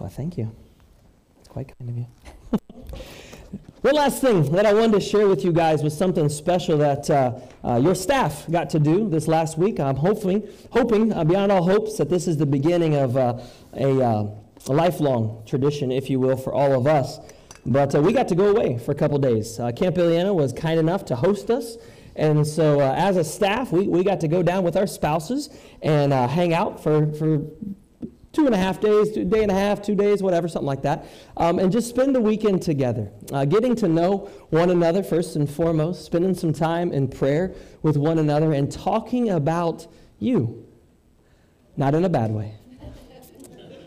Well, 0.00 0.08
thank 0.08 0.38
you. 0.38 0.50
It's 1.40 1.48
quite 1.48 1.70
kind 1.78 1.90
of 1.90 1.98
you. 1.98 2.06
One 3.82 3.94
last 3.94 4.22
thing 4.22 4.50
that 4.52 4.64
I 4.64 4.72
wanted 4.72 4.92
to 4.92 5.00
share 5.00 5.28
with 5.28 5.44
you 5.44 5.52
guys 5.52 5.82
was 5.82 5.96
something 5.96 6.30
special 6.30 6.78
that 6.78 7.10
uh, 7.10 7.38
uh, 7.62 7.76
your 7.76 7.94
staff 7.94 8.46
got 8.50 8.70
to 8.70 8.78
do 8.78 9.10
this 9.10 9.28
last 9.28 9.58
week. 9.58 9.78
I'm 9.78 9.96
hoping, 9.96 10.48
hoping 10.70 11.12
uh, 11.12 11.24
beyond 11.24 11.52
all 11.52 11.62
hopes, 11.62 11.98
that 11.98 12.08
this 12.08 12.26
is 12.26 12.38
the 12.38 12.46
beginning 12.46 12.94
of 12.94 13.16
uh, 13.18 13.40
a, 13.74 14.02
uh, 14.02 14.30
a, 14.68 14.72
lifelong 14.72 15.42
tradition, 15.44 15.92
if 15.92 16.08
you 16.08 16.18
will, 16.18 16.36
for 16.36 16.54
all 16.54 16.72
of 16.72 16.86
us. 16.86 17.18
But 17.66 17.94
uh, 17.94 18.00
we 18.00 18.14
got 18.14 18.28
to 18.28 18.34
go 18.34 18.48
away 18.48 18.78
for 18.78 18.92
a 18.92 18.94
couple 18.94 19.18
days. 19.18 19.56
Camp 19.76 19.96
Ileana 19.96 20.34
was 20.34 20.54
kind 20.54 20.80
enough 20.80 21.04
to 21.06 21.16
host 21.16 21.50
us. 21.50 21.76
And 22.16 22.46
so, 22.46 22.80
as 22.80 23.16
a 23.18 23.24
staff, 23.24 23.70
we, 23.70 23.86
we 23.86 24.02
got 24.02 24.20
to 24.20 24.28
go 24.28 24.42
down 24.42 24.64
with 24.64 24.76
our 24.76 24.86
spouses 24.86 25.50
and 25.82 26.12
hang 26.12 26.54
out 26.54 26.82
for, 26.82 27.12
for 27.14 27.42
two 28.32 28.46
and 28.46 28.54
a 28.54 28.58
half 28.58 28.80
days, 28.80 29.12
two, 29.12 29.24
day 29.24 29.42
and 29.42 29.50
a 29.50 29.54
half, 29.54 29.82
two 29.82 29.94
days, 29.94 30.22
whatever, 30.22 30.46
something 30.48 30.66
like 30.66 30.82
that, 30.82 31.06
um, 31.36 31.58
and 31.58 31.72
just 31.72 31.88
spend 31.88 32.14
the 32.14 32.20
weekend 32.20 32.62
together, 32.62 33.10
uh, 33.32 33.44
getting 33.44 33.74
to 33.76 33.88
know 33.88 34.30
one 34.50 34.70
another 34.70 35.02
first 35.02 35.36
and 35.36 35.50
foremost, 35.50 36.04
spending 36.04 36.34
some 36.34 36.52
time 36.52 36.92
in 36.92 37.08
prayer 37.08 37.52
with 37.82 37.96
one 37.96 38.18
another, 38.18 38.52
and 38.52 38.70
talking 38.70 39.30
about 39.30 39.86
you. 40.18 40.66
Not 41.76 41.94
in 41.94 42.04
a 42.04 42.08
bad 42.08 42.30
way. 42.30 42.54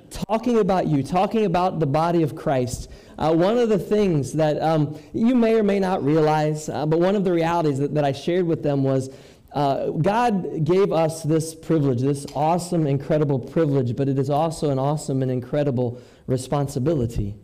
talking 0.09 0.59
about 0.59 0.87
you, 0.87 1.03
talking 1.03 1.45
about 1.45 1.79
the 1.79 1.87
body 1.87 2.21
of 2.23 2.35
Christ. 2.35 2.89
Uh, 3.17 3.33
one 3.33 3.57
of 3.57 3.69
the 3.69 3.79
things 3.79 4.33
that 4.33 4.61
um, 4.61 4.99
you 5.13 5.35
may 5.35 5.55
or 5.55 5.63
may 5.63 5.79
not 5.79 6.03
realize, 6.03 6.69
uh, 6.69 6.85
but 6.85 6.99
one 6.99 7.15
of 7.15 7.23
the 7.23 7.31
realities 7.31 7.77
that, 7.77 7.93
that 7.93 8.03
I 8.03 8.11
shared 8.11 8.45
with 8.45 8.63
them 8.63 8.83
was 8.83 9.09
uh, 9.53 9.91
God 9.91 10.65
gave 10.65 10.91
us 10.91 11.21
this 11.21 11.53
privilege, 11.53 12.01
this 12.01 12.25
awesome, 12.35 12.87
incredible 12.87 13.37
privilege, 13.37 13.95
but 13.95 14.09
it 14.09 14.17
is 14.17 14.29
also 14.29 14.71
an 14.71 14.79
awesome 14.79 15.21
and 15.21 15.29
incredible 15.29 16.01
responsibility. 16.25 17.35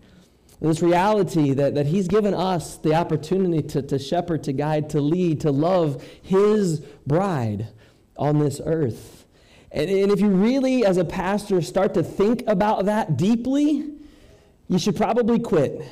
This 0.60 0.82
reality 0.82 1.54
that, 1.54 1.76
that 1.76 1.86
He's 1.86 2.08
given 2.08 2.34
us 2.34 2.78
the 2.78 2.96
opportunity 2.96 3.62
to, 3.70 3.82
to 3.84 4.00
shepherd, 4.00 4.44
to 4.46 4.54
guide, 4.54 4.90
to 4.90 5.02
lead, 5.02 5.42
to 5.42 5.52
love 5.52 6.04
His 6.22 6.80
bride 7.06 7.68
on 8.18 8.40
this 8.40 8.60
earth. 8.66 9.26
And, 9.72 9.90
and 9.90 10.12
if 10.12 10.20
you 10.20 10.30
really, 10.30 10.84
as 10.84 10.98
a 10.98 11.06
pastor, 11.06 11.62
start 11.62 11.94
to 11.94 12.04
think 12.04 12.44
about 12.48 12.86
that 12.86 13.18
deeply, 13.18 13.88
you 14.68 14.80
should 14.80 14.96
probably 14.96 15.40
quit 15.40 15.86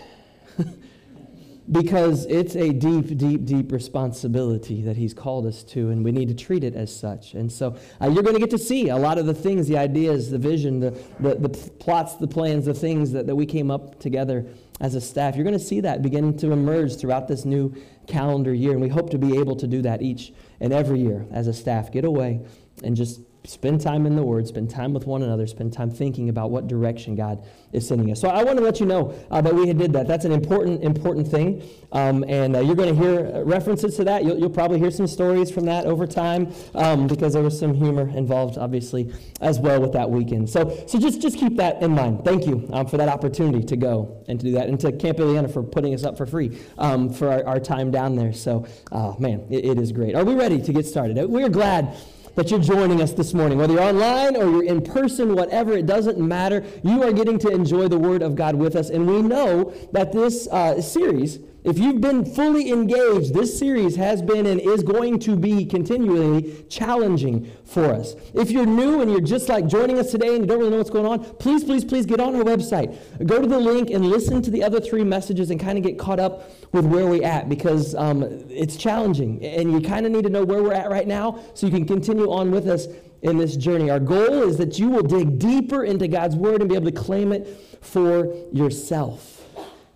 because 1.71 2.25
it's 2.25 2.55
a 2.55 2.71
deep, 2.71 3.17
deep, 3.17 3.45
deep 3.45 3.71
responsibility 3.71 4.81
that 4.83 4.95
He's 4.95 5.13
called 5.13 5.45
us 5.45 5.63
to, 5.63 5.89
and 5.89 6.03
we 6.03 6.11
need 6.11 6.29
to 6.29 6.33
treat 6.33 6.63
it 6.63 6.75
as 6.75 6.95
such. 6.95 7.33
And 7.33 7.51
so 7.51 7.75
uh, 8.01 8.07
you're 8.07 8.23
going 8.23 8.35
to 8.35 8.39
get 8.39 8.51
to 8.51 8.57
see 8.57 8.89
a 8.89 8.95
lot 8.95 9.17
of 9.17 9.25
the 9.25 9.33
things, 9.33 9.67
the 9.67 9.77
ideas, 9.77 10.31
the 10.31 10.37
vision, 10.37 10.79
the, 10.79 10.91
the, 11.19 11.35
the 11.35 11.49
plots, 11.49 12.15
the 12.15 12.27
plans, 12.27 12.65
the 12.65 12.73
things 12.73 13.11
that, 13.11 13.27
that 13.27 13.35
we 13.35 13.45
came 13.45 13.69
up 13.69 13.99
together 13.99 14.45
as 14.79 14.95
a 14.95 15.01
staff. 15.01 15.35
You're 15.35 15.43
going 15.43 15.57
to 15.57 15.63
see 15.63 15.81
that 15.81 16.01
begin 16.01 16.37
to 16.37 16.51
emerge 16.51 16.97
throughout 16.97 17.27
this 17.27 17.43
new 17.43 17.75
calendar 18.07 18.53
year, 18.53 18.71
and 18.71 18.81
we 18.81 18.89
hope 18.89 19.09
to 19.09 19.17
be 19.17 19.37
able 19.37 19.55
to 19.57 19.67
do 19.67 19.81
that 19.81 20.01
each 20.01 20.33
and 20.59 20.71
every 20.71 20.99
year 20.99 21.25
as 21.31 21.47
a 21.47 21.53
staff. 21.53 21.91
Get 21.91 22.05
away 22.05 22.41
and 22.83 22.95
just 22.95 23.21
spend 23.47 23.79
time 23.79 24.05
in 24.05 24.15
the 24.15 24.23
Word, 24.23 24.45
spend 24.47 24.69
time 24.69 24.93
with 24.93 25.07
one 25.07 25.23
another, 25.23 25.47
spend 25.47 25.71
time 25.71 25.89
thinking 25.89 26.29
about 26.29 26.51
what 26.51 26.67
direction 26.67 27.15
God 27.15 27.45
is 27.71 27.87
sending 27.87 28.11
us. 28.11 28.19
So 28.19 28.27
I 28.27 28.43
want 28.43 28.57
to 28.57 28.63
let 28.63 28.79
you 28.79 28.85
know 28.85 29.17
uh, 29.31 29.41
that 29.41 29.53
we 29.53 29.71
did 29.73 29.93
that. 29.93 30.07
That's 30.07 30.25
an 30.25 30.31
important, 30.31 30.83
important 30.83 31.27
thing. 31.27 31.63
Um, 31.91 32.25
and 32.27 32.55
uh, 32.55 32.59
you're 32.59 32.75
going 32.75 32.93
to 32.93 33.01
hear 33.01 33.43
references 33.45 33.95
to 33.97 34.03
that. 34.03 34.25
You'll, 34.25 34.37
you'll, 34.37 34.57
probably 34.57 34.79
hear 34.79 34.91
some 34.91 35.07
stories 35.07 35.51
from 35.51 35.65
that 35.65 35.85
over 35.85 36.07
time 36.07 36.53
um, 36.73 37.05
because 37.07 37.33
there 37.33 37.43
was 37.43 37.57
some 37.57 37.73
humor 37.73 38.09
involved, 38.09 38.57
obviously, 38.57 39.13
as 39.39 39.59
well 39.59 39.79
with 39.79 39.93
that 39.93 40.09
weekend. 40.09 40.49
So, 40.49 40.83
so 40.87 40.99
just, 40.99 41.21
just 41.21 41.37
keep 41.37 41.57
that 41.57 41.81
in 41.81 41.91
mind. 41.91 42.25
Thank 42.25 42.47
you 42.47 42.67
um, 42.73 42.87
for 42.87 42.97
that 42.97 43.07
opportunity 43.07 43.63
to 43.65 43.77
go 43.77 44.23
and 44.27 44.39
to 44.39 44.45
do 44.47 44.51
that, 44.53 44.67
and 44.67 44.79
to 44.79 44.91
Camp 44.91 45.19
Ileana 45.19 45.51
for 45.51 45.63
putting 45.63 45.93
us 45.93 46.03
up 46.03 46.17
for 46.17 46.25
free 46.25 46.59
um, 46.77 47.13
for 47.13 47.29
our, 47.29 47.45
our, 47.45 47.59
time 47.59 47.91
down 47.91 48.15
there. 48.15 48.33
So, 48.33 48.65
uh, 48.91 49.13
man, 49.19 49.45
it, 49.49 49.65
it 49.65 49.77
is 49.77 49.91
great. 49.91 50.15
Are 50.15 50.23
we 50.23 50.35
ready 50.35 50.61
to 50.61 50.73
get 50.73 50.85
started? 50.85 51.17
We're 51.17 51.49
glad 51.49 51.95
that 52.37 52.51
you're 52.51 52.59
joining 52.59 53.01
us 53.01 53.13
this 53.13 53.33
morning. 53.33 53.57
Whether 53.57 53.73
you're 53.73 53.81
online 53.81 54.35
or 54.35 54.47
you're 54.47 54.63
in 54.63 54.83
person, 54.83 55.35
whatever, 55.35 55.73
it 55.73 55.87
doesn't 55.87 56.19
matter. 56.19 56.63
You 56.83 57.01
are 57.03 57.11
getting 57.11 57.39
to 57.39 57.49
enjoy 57.49 57.87
the 57.87 57.97
Word 57.97 58.21
of 58.21 58.35
God 58.35 58.53
with 58.53 58.75
us. 58.75 58.91
And 58.91 59.07
we 59.07 59.23
know 59.23 59.73
that 59.91 60.13
this 60.13 60.47
uh, 60.49 60.79
series 60.79 61.39
if 61.67 61.77
you've 61.77 61.99
been 61.99 62.23
fully 62.23 62.71
engaged, 62.71 63.33
this 63.33 63.59
series 63.59 63.97
has 63.97 64.21
been 64.21 64.45
and 64.45 64.61
is 64.61 64.83
going 64.83 65.19
to 65.19 65.35
be 65.35 65.65
continually 65.65 66.63
challenging 66.69 67.51
for 67.65 67.91
us. 67.93 68.15
If 68.33 68.51
you're 68.51 68.65
new 68.65 69.01
and 69.01 69.11
you're 69.11 69.19
just 69.19 69.49
like 69.49 69.67
joining 69.67 69.99
us 69.99 70.09
today 70.09 70.29
and 70.29 70.39
you 70.39 70.45
don't 70.45 70.59
really 70.59 70.71
know 70.71 70.77
what's 70.77 70.89
going 70.89 71.05
on, 71.05 71.25
please, 71.35 71.65
please, 71.65 71.83
please 71.83 72.05
get 72.05 72.21
on 72.21 72.37
our 72.37 72.43
website. 72.43 72.97
Go 73.27 73.41
to 73.41 73.47
the 73.49 73.59
link 73.59 73.89
and 73.89 74.05
listen 74.05 74.41
to 74.43 74.49
the 74.49 74.63
other 74.63 74.79
three 74.79 75.03
messages 75.03 75.49
and 75.49 75.59
kind 75.59 75.77
of 75.77 75.83
get 75.83 75.99
caught 75.99 76.21
up 76.21 76.49
with 76.71 76.85
where 76.85 77.05
we're 77.05 77.25
at 77.25 77.49
because 77.49 77.95
um, 77.95 78.23
it's 78.49 78.77
challenging 78.77 79.43
and 79.43 79.69
you 79.69 79.81
kind 79.81 80.05
of 80.05 80.13
need 80.13 80.23
to 80.23 80.29
know 80.29 80.45
where 80.45 80.63
we're 80.63 80.71
at 80.71 80.89
right 80.89 81.05
now 81.05 81.37
so 81.53 81.67
you 81.67 81.73
can 81.73 81.85
continue 81.85 82.31
on 82.31 82.49
with 82.49 82.69
us 82.69 82.87
in 83.23 83.37
this 83.37 83.57
journey. 83.57 83.89
Our 83.89 83.99
goal 83.99 84.43
is 84.43 84.55
that 84.55 84.79
you 84.79 84.87
will 84.87 85.03
dig 85.03 85.37
deeper 85.37 85.83
into 85.83 86.07
God's 86.07 86.37
Word 86.37 86.61
and 86.61 86.69
be 86.69 86.75
able 86.75 86.89
to 86.89 86.97
claim 86.97 87.33
it 87.33 87.45
for 87.81 88.33
yourself. 88.53 89.36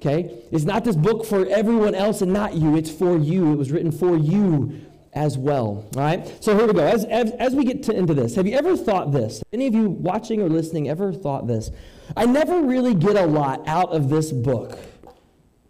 Okay? 0.02 0.44
It's 0.52 0.64
not 0.64 0.84
this 0.84 0.96
book 0.96 1.26
for 1.26 1.46
everyone 1.46 1.94
else 1.94 2.22
and 2.22 2.34
not 2.34 2.56
you. 2.56 2.76
It's 2.76 2.90
for 2.90 3.18
you. 3.18 3.54
It 3.54 3.56
was 3.56 3.72
written 3.72 3.92
for 3.92 4.18
you 4.18 4.82
as 5.14 5.38
well. 5.38 5.88
All 5.96 6.02
right? 6.02 6.44
So 6.44 6.58
here 6.58 6.66
we 6.66 6.74
go. 6.74 6.84
As, 6.84 7.06
as, 7.06 7.32
as 7.34 7.54
we 7.54 7.64
get 7.64 7.84
to, 7.84 7.94
into 7.94 8.16
this, 8.16 8.36
have 8.36 8.48
you 8.48 8.58
ever 8.58 8.76
thought 8.76 9.12
this? 9.12 9.44
Any 9.54 9.68
of 9.68 9.76
you 9.76 9.90
watching 9.90 10.42
or 10.42 10.50
listening 10.50 10.90
ever 10.90 11.14
thought 11.14 11.46
this? 11.46 11.70
I 12.18 12.26
never 12.26 12.62
really 12.64 12.96
get 12.96 13.16
a 13.16 13.26
lot 13.28 13.68
out 13.68 13.90
of 13.90 14.10
this 14.10 14.32
book 14.32 14.80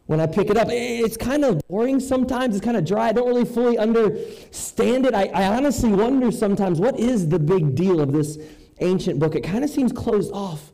when 0.06 0.22
I 0.22 0.28
pick 0.28 0.50
it 0.50 0.56
up. 0.56 0.68
It's 0.70 1.18
kind 1.18 1.44
of 1.44 1.62
boring 1.68 2.00
sometimes. 2.00 2.56
It's 2.56 2.64
kind 2.64 2.78
of 2.78 2.86
dry. 2.86 3.10
I 3.10 3.12
don't 3.12 3.28
really 3.28 3.46
fully 3.46 3.78
understand 3.78 5.06
it. 5.06 5.14
I, 5.14 5.26
I 5.28 5.56
honestly 5.58 5.92
wonder 5.92 6.32
sometimes 6.32 6.80
what 6.80 6.98
is 6.98 7.28
the 7.28 7.40
big 7.40 7.76
deal 7.76 8.00
of 8.00 8.14
this 8.14 8.38
ancient 8.80 9.20
book? 9.20 9.36
It 9.36 9.42
kind 9.42 9.66
of 9.66 9.70
seems 9.70 9.92
closed 9.92 10.32
off 10.32 10.72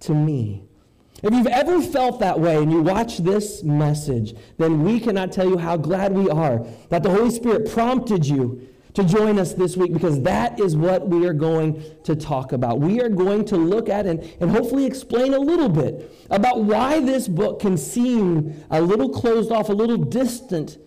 to 0.00 0.14
me. 0.14 0.64
If 1.22 1.34
you've 1.34 1.46
ever 1.46 1.82
felt 1.82 2.20
that 2.20 2.40
way 2.40 2.56
and 2.56 2.72
you 2.72 2.80
watch 2.80 3.18
this 3.18 3.62
message, 3.62 4.34
then 4.56 4.82
we 4.82 4.98
cannot 5.00 5.32
tell 5.32 5.48
you 5.48 5.58
how 5.58 5.76
glad 5.76 6.12
we 6.12 6.30
are 6.30 6.64
that 6.88 7.02
the 7.02 7.10
Holy 7.10 7.30
Spirit 7.30 7.70
prompted 7.70 8.26
you 8.26 8.66
to 8.94 9.04
join 9.04 9.38
us 9.38 9.54
this 9.54 9.76
week 9.76 9.92
because 9.92 10.20
that 10.22 10.58
is 10.58 10.76
what 10.76 11.08
we 11.08 11.26
are 11.26 11.32
going 11.32 11.82
to 12.04 12.16
talk 12.16 12.52
about. 12.52 12.80
We 12.80 13.00
are 13.00 13.08
going 13.08 13.44
to 13.46 13.56
look 13.56 13.88
at 13.88 14.06
and, 14.06 14.20
and 14.40 14.50
hopefully 14.50 14.84
explain 14.84 15.34
a 15.34 15.38
little 15.38 15.68
bit 15.68 16.10
about 16.30 16.64
why 16.64 17.00
this 17.00 17.28
book 17.28 17.60
can 17.60 17.76
seem 17.76 18.64
a 18.70 18.80
little 18.80 19.08
closed 19.08 19.52
off, 19.52 19.68
a 19.68 19.72
little 19.72 19.98
distant 19.98 20.78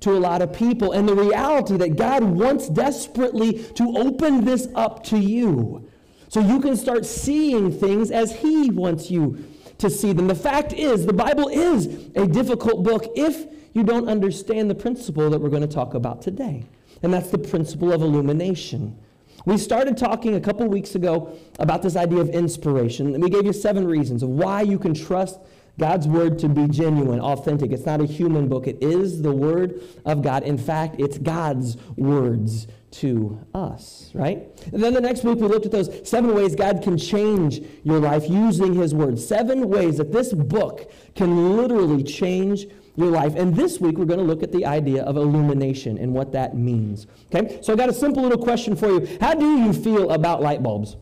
to 0.00 0.10
a 0.10 0.18
lot 0.18 0.42
of 0.42 0.52
people, 0.52 0.92
and 0.92 1.08
the 1.08 1.14
reality 1.14 1.76
that 1.76 1.96
God 1.96 2.24
wants 2.24 2.68
desperately 2.68 3.62
to 3.74 3.96
open 3.96 4.44
this 4.44 4.66
up 4.74 5.04
to 5.04 5.18
you 5.18 5.88
so 6.28 6.40
you 6.40 6.60
can 6.60 6.76
start 6.76 7.06
seeing 7.06 7.70
things 7.70 8.10
as 8.10 8.32
He 8.32 8.70
wants 8.70 9.10
you 9.10 9.44
to 9.82 9.90
see 9.90 10.12
them. 10.12 10.26
The 10.26 10.34
fact 10.34 10.72
is, 10.72 11.06
the 11.06 11.12
Bible 11.12 11.48
is 11.48 11.86
a 12.14 12.26
difficult 12.26 12.82
book 12.82 13.12
if 13.14 13.46
you 13.74 13.82
don't 13.82 14.08
understand 14.08 14.70
the 14.70 14.74
principle 14.74 15.28
that 15.30 15.40
we're 15.40 15.50
going 15.50 15.62
to 15.62 15.74
talk 15.74 15.94
about 15.94 16.22
today, 16.22 16.64
and 17.02 17.12
that's 17.12 17.30
the 17.30 17.38
principle 17.38 17.92
of 17.92 18.00
illumination. 18.02 18.98
We 19.44 19.58
started 19.58 19.96
talking 19.96 20.36
a 20.36 20.40
couple 20.40 20.68
weeks 20.68 20.94
ago 20.94 21.36
about 21.58 21.82
this 21.82 21.96
idea 21.96 22.20
of 22.20 22.28
inspiration, 22.30 23.14
and 23.14 23.22
we 23.22 23.28
gave 23.28 23.44
you 23.44 23.52
seven 23.52 23.86
reasons 23.86 24.22
of 24.22 24.28
why 24.28 24.62
you 24.62 24.78
can 24.78 24.94
trust 24.94 25.40
God's 25.78 26.06
word 26.06 26.38
to 26.40 26.48
be 26.48 26.68
genuine, 26.68 27.18
authentic. 27.18 27.72
It's 27.72 27.86
not 27.86 28.00
a 28.00 28.04
human 28.04 28.48
book, 28.48 28.66
it 28.66 28.82
is 28.82 29.22
the 29.22 29.32
word 29.32 29.82
of 30.04 30.22
God. 30.22 30.44
In 30.44 30.58
fact, 30.58 30.96
it's 30.98 31.18
God's 31.18 31.76
words 31.96 32.66
to 32.92 33.44
us, 33.54 34.10
right? 34.14 34.48
And 34.72 34.82
then 34.82 34.94
the 34.94 35.00
next 35.00 35.24
week 35.24 35.38
we 35.38 35.48
looked 35.48 35.66
at 35.66 35.72
those 35.72 36.08
seven 36.08 36.34
ways 36.34 36.54
God 36.54 36.82
can 36.82 36.96
change 36.98 37.60
your 37.84 37.98
life 37.98 38.28
using 38.28 38.74
his 38.74 38.94
word. 38.94 39.18
Seven 39.18 39.68
ways 39.68 39.96
that 39.96 40.12
this 40.12 40.32
book 40.32 40.90
can 41.14 41.56
literally 41.56 42.02
change 42.02 42.66
your 42.96 43.10
life. 43.10 43.34
And 43.34 43.56
this 43.56 43.80
week 43.80 43.96
we're 43.96 44.04
going 44.04 44.20
to 44.20 44.24
look 44.24 44.42
at 44.42 44.52
the 44.52 44.66
idea 44.66 45.02
of 45.04 45.16
illumination 45.16 45.98
and 45.98 46.12
what 46.12 46.32
that 46.32 46.56
means. 46.56 47.06
Okay? 47.34 47.58
So 47.62 47.72
I 47.72 47.76
got 47.76 47.88
a 47.88 47.94
simple 47.94 48.22
little 48.22 48.42
question 48.42 48.76
for 48.76 48.88
you. 48.88 49.18
How 49.20 49.34
do 49.34 49.58
you 49.58 49.72
feel 49.72 50.10
about 50.10 50.42
light 50.42 50.62
bulbs? 50.62 50.96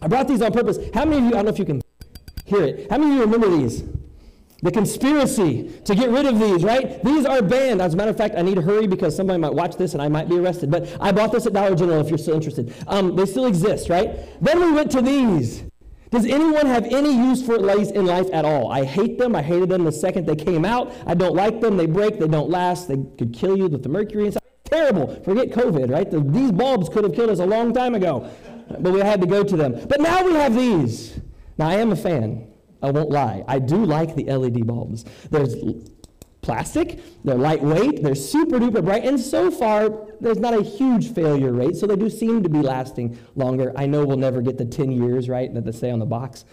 I 0.00 0.08
brought 0.08 0.26
these 0.26 0.42
on 0.42 0.52
purpose. 0.52 0.78
How 0.92 1.04
many 1.04 1.18
of 1.18 1.24
you, 1.24 1.30
I 1.30 1.34
don't 1.34 1.44
know 1.44 1.52
if 1.52 1.58
you 1.58 1.64
can 1.64 1.82
hear 2.44 2.62
it. 2.64 2.90
How 2.90 2.98
many 2.98 3.12
of 3.12 3.16
you 3.16 3.22
remember 3.22 3.48
these? 3.48 3.84
The 4.62 4.70
conspiracy 4.70 5.80
to 5.84 5.94
get 5.94 6.10
rid 6.10 6.24
of 6.24 6.38
these, 6.38 6.62
right? 6.62 7.02
These 7.02 7.26
are 7.26 7.42
banned. 7.42 7.82
As 7.82 7.94
a 7.94 7.96
matter 7.96 8.12
of 8.12 8.16
fact, 8.16 8.36
I 8.38 8.42
need 8.42 8.54
to 8.54 8.62
hurry 8.62 8.86
because 8.86 9.16
somebody 9.16 9.40
might 9.40 9.52
watch 9.52 9.76
this 9.76 9.92
and 9.92 10.00
I 10.00 10.06
might 10.06 10.28
be 10.28 10.38
arrested. 10.38 10.70
But 10.70 10.96
I 11.00 11.10
bought 11.10 11.32
this 11.32 11.46
at 11.46 11.52
Dollar 11.52 11.74
General 11.74 12.00
if 12.00 12.08
you're 12.08 12.18
still 12.18 12.34
interested. 12.34 12.72
Um, 12.86 13.16
they 13.16 13.26
still 13.26 13.46
exist, 13.46 13.88
right? 13.88 14.40
Then 14.40 14.60
we 14.60 14.70
went 14.70 14.92
to 14.92 15.02
these. 15.02 15.64
Does 16.10 16.26
anyone 16.26 16.66
have 16.66 16.84
any 16.84 17.10
use 17.10 17.44
for 17.44 17.58
lays 17.58 17.90
in 17.90 18.06
life 18.06 18.28
at 18.32 18.44
all? 18.44 18.70
I 18.70 18.84
hate 18.84 19.18
them. 19.18 19.34
I 19.34 19.42
hated 19.42 19.68
them 19.68 19.82
the 19.82 19.90
second 19.90 20.26
they 20.26 20.36
came 20.36 20.64
out. 20.64 20.92
I 21.06 21.14
don't 21.14 21.34
like 21.34 21.60
them. 21.60 21.76
They 21.76 21.86
break. 21.86 22.20
They 22.20 22.28
don't 22.28 22.50
last. 22.50 22.86
They 22.86 22.98
could 23.18 23.34
kill 23.34 23.56
you 23.56 23.66
with 23.66 23.82
the 23.82 23.88
mercury 23.88 24.26
inside. 24.26 24.42
Terrible. 24.62 25.20
Forget 25.24 25.50
COVID, 25.50 25.90
right? 25.90 26.08
The, 26.08 26.20
these 26.20 26.52
bulbs 26.52 26.88
could 26.88 27.02
have 27.02 27.14
killed 27.14 27.30
us 27.30 27.40
a 27.40 27.46
long 27.46 27.72
time 27.72 27.96
ago, 27.96 28.30
but 28.78 28.92
we 28.92 29.00
had 29.00 29.20
to 29.22 29.26
go 29.26 29.42
to 29.42 29.56
them. 29.56 29.86
But 29.88 30.00
now 30.00 30.24
we 30.24 30.34
have 30.34 30.54
these. 30.54 31.18
Now 31.58 31.68
I 31.68 31.74
am 31.74 31.90
a 31.90 31.96
fan 31.96 32.51
I 32.82 32.90
won't 32.90 33.10
lie. 33.10 33.44
I 33.48 33.58
do 33.58 33.84
like 33.84 34.14
the 34.14 34.24
LED 34.24 34.66
bulbs. 34.66 35.04
There's 35.30 35.54
plastic, 36.42 37.00
they're 37.24 37.36
lightweight, 37.36 38.02
they're 38.02 38.16
super 38.16 38.58
duper 38.58 38.84
bright, 38.84 39.04
and 39.04 39.18
so 39.18 39.50
far 39.50 39.90
there's 40.20 40.38
not 40.38 40.52
a 40.52 40.62
huge 40.62 41.14
failure 41.14 41.52
rate, 41.52 41.76
so 41.76 41.86
they 41.86 41.94
do 41.94 42.10
seem 42.10 42.42
to 42.42 42.48
be 42.48 42.58
lasting 42.58 43.16
longer. 43.36 43.72
I 43.76 43.86
know 43.86 44.04
we'll 44.04 44.16
never 44.16 44.42
get 44.42 44.58
the 44.58 44.64
10 44.64 44.90
years, 44.90 45.28
right, 45.28 45.52
that 45.54 45.64
they 45.64 45.72
say 45.72 45.90
on 45.90 46.00
the 46.00 46.06
box. 46.06 46.44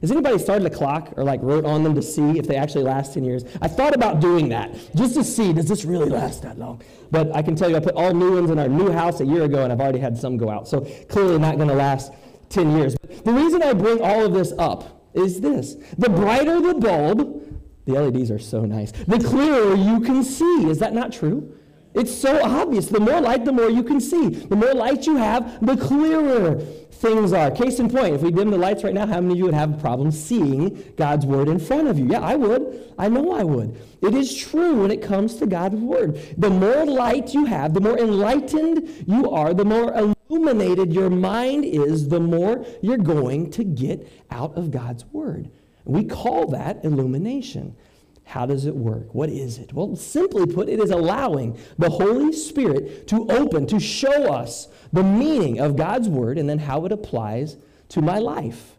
Has 0.00 0.10
anybody 0.10 0.38
started 0.38 0.66
a 0.66 0.74
clock 0.74 1.14
or 1.16 1.24
like 1.24 1.40
wrote 1.42 1.64
on 1.64 1.82
them 1.82 1.94
to 1.94 2.02
see 2.02 2.38
if 2.38 2.46
they 2.46 2.56
actually 2.56 2.84
last 2.84 3.14
10 3.14 3.24
years? 3.24 3.44
I 3.62 3.68
thought 3.68 3.94
about 3.94 4.20
doing 4.20 4.48
that 4.50 4.74
just 4.94 5.14
to 5.14 5.24
see, 5.24 5.52
does 5.52 5.66
this 5.66 5.84
really 5.84 6.10
last 6.10 6.42
that 6.42 6.58
long? 6.58 6.82
But 7.10 7.34
I 7.34 7.40
can 7.40 7.56
tell 7.56 7.70
you, 7.70 7.76
I 7.76 7.80
put 7.80 7.94
all 7.94 8.12
new 8.12 8.34
ones 8.34 8.50
in 8.50 8.58
our 8.58 8.68
new 8.68 8.90
house 8.90 9.20
a 9.20 9.24
year 9.24 9.44
ago, 9.44 9.62
and 9.62 9.72
I've 9.72 9.80
already 9.80 10.00
had 10.00 10.18
some 10.18 10.36
go 10.36 10.50
out. 10.50 10.68
So 10.68 10.80
clearly 11.08 11.38
not 11.38 11.56
going 11.56 11.68
to 11.68 11.74
last 11.74 12.12
10 12.50 12.76
years. 12.76 12.96
But 13.00 13.24
the 13.24 13.32
reason 13.32 13.62
I 13.62 13.72
bring 13.72 14.02
all 14.02 14.26
of 14.26 14.34
this 14.34 14.52
up 14.58 14.93
is 15.14 15.40
this 15.40 15.76
the 15.96 16.08
brighter 16.08 16.60
the 16.60 16.74
bulb, 16.74 17.62
the 17.86 17.92
LEDs 17.92 18.30
are 18.30 18.38
so 18.38 18.64
nice. 18.64 18.92
The 18.92 19.18
clearer 19.18 19.74
you 19.74 20.00
can 20.00 20.24
see. 20.24 20.68
Is 20.68 20.78
that 20.78 20.94
not 20.94 21.12
true? 21.12 21.54
It's 21.94 22.12
so 22.12 22.42
obvious. 22.42 22.88
The 22.88 22.98
more 22.98 23.20
light, 23.20 23.44
the 23.44 23.52
more 23.52 23.70
you 23.70 23.84
can 23.84 24.00
see. 24.00 24.28
The 24.28 24.56
more 24.56 24.74
light 24.74 25.06
you 25.06 25.16
have, 25.16 25.64
the 25.64 25.76
clearer 25.76 26.58
things 26.90 27.32
are. 27.32 27.52
Case 27.52 27.78
in 27.78 27.88
point, 27.88 28.14
if 28.14 28.22
we 28.22 28.32
dim 28.32 28.50
the 28.50 28.58
lights 28.58 28.82
right 28.82 28.94
now, 28.94 29.06
how 29.06 29.20
many 29.20 29.34
of 29.34 29.38
you 29.38 29.44
would 29.44 29.54
have 29.54 29.74
a 29.74 29.80
problem 29.80 30.10
seeing 30.10 30.92
God's 30.96 31.24
word 31.24 31.48
in 31.48 31.60
front 31.60 31.86
of 31.86 31.98
you? 31.98 32.06
Yeah, 32.06 32.20
I 32.20 32.34
would. 32.34 32.92
I 32.98 33.08
know 33.08 33.32
I 33.32 33.44
would. 33.44 33.78
It 34.02 34.14
is 34.14 34.34
true 34.34 34.82
when 34.82 34.90
it 34.90 35.02
comes 35.02 35.36
to 35.36 35.46
God's 35.46 35.76
word. 35.76 36.18
The 36.36 36.50
more 36.50 36.84
light 36.84 37.32
you 37.32 37.44
have, 37.44 37.74
the 37.74 37.80
more 37.80 37.98
enlightened 37.98 39.04
you 39.06 39.30
are, 39.30 39.54
the 39.54 39.64
more 39.64 39.94
illuminated 40.34 40.92
your 40.92 41.10
mind 41.10 41.64
is, 41.64 42.08
the 42.08 42.20
more 42.20 42.64
you're 42.82 42.98
going 42.98 43.50
to 43.52 43.64
get 43.64 44.10
out 44.30 44.56
of 44.56 44.70
God's 44.70 45.04
word. 45.06 45.50
We 45.84 46.04
call 46.04 46.48
that 46.48 46.84
illumination. 46.84 47.76
How 48.24 48.46
does 48.46 48.64
it 48.64 48.74
work? 48.74 49.14
What 49.14 49.28
is 49.28 49.58
it? 49.58 49.72
Well, 49.72 49.96
simply 49.96 50.46
put, 50.46 50.68
it 50.68 50.80
is 50.80 50.90
allowing 50.90 51.58
the 51.78 51.90
Holy 51.90 52.32
Spirit 52.32 53.06
to 53.08 53.26
open, 53.30 53.66
to 53.66 53.78
show 53.78 54.32
us 54.32 54.68
the 54.92 55.02
meaning 55.02 55.60
of 55.60 55.76
God's 55.76 56.08
word 56.08 56.38
and 56.38 56.48
then 56.48 56.58
how 56.58 56.86
it 56.86 56.92
applies 56.92 57.56
to 57.90 58.00
my 58.00 58.18
life. 58.18 58.76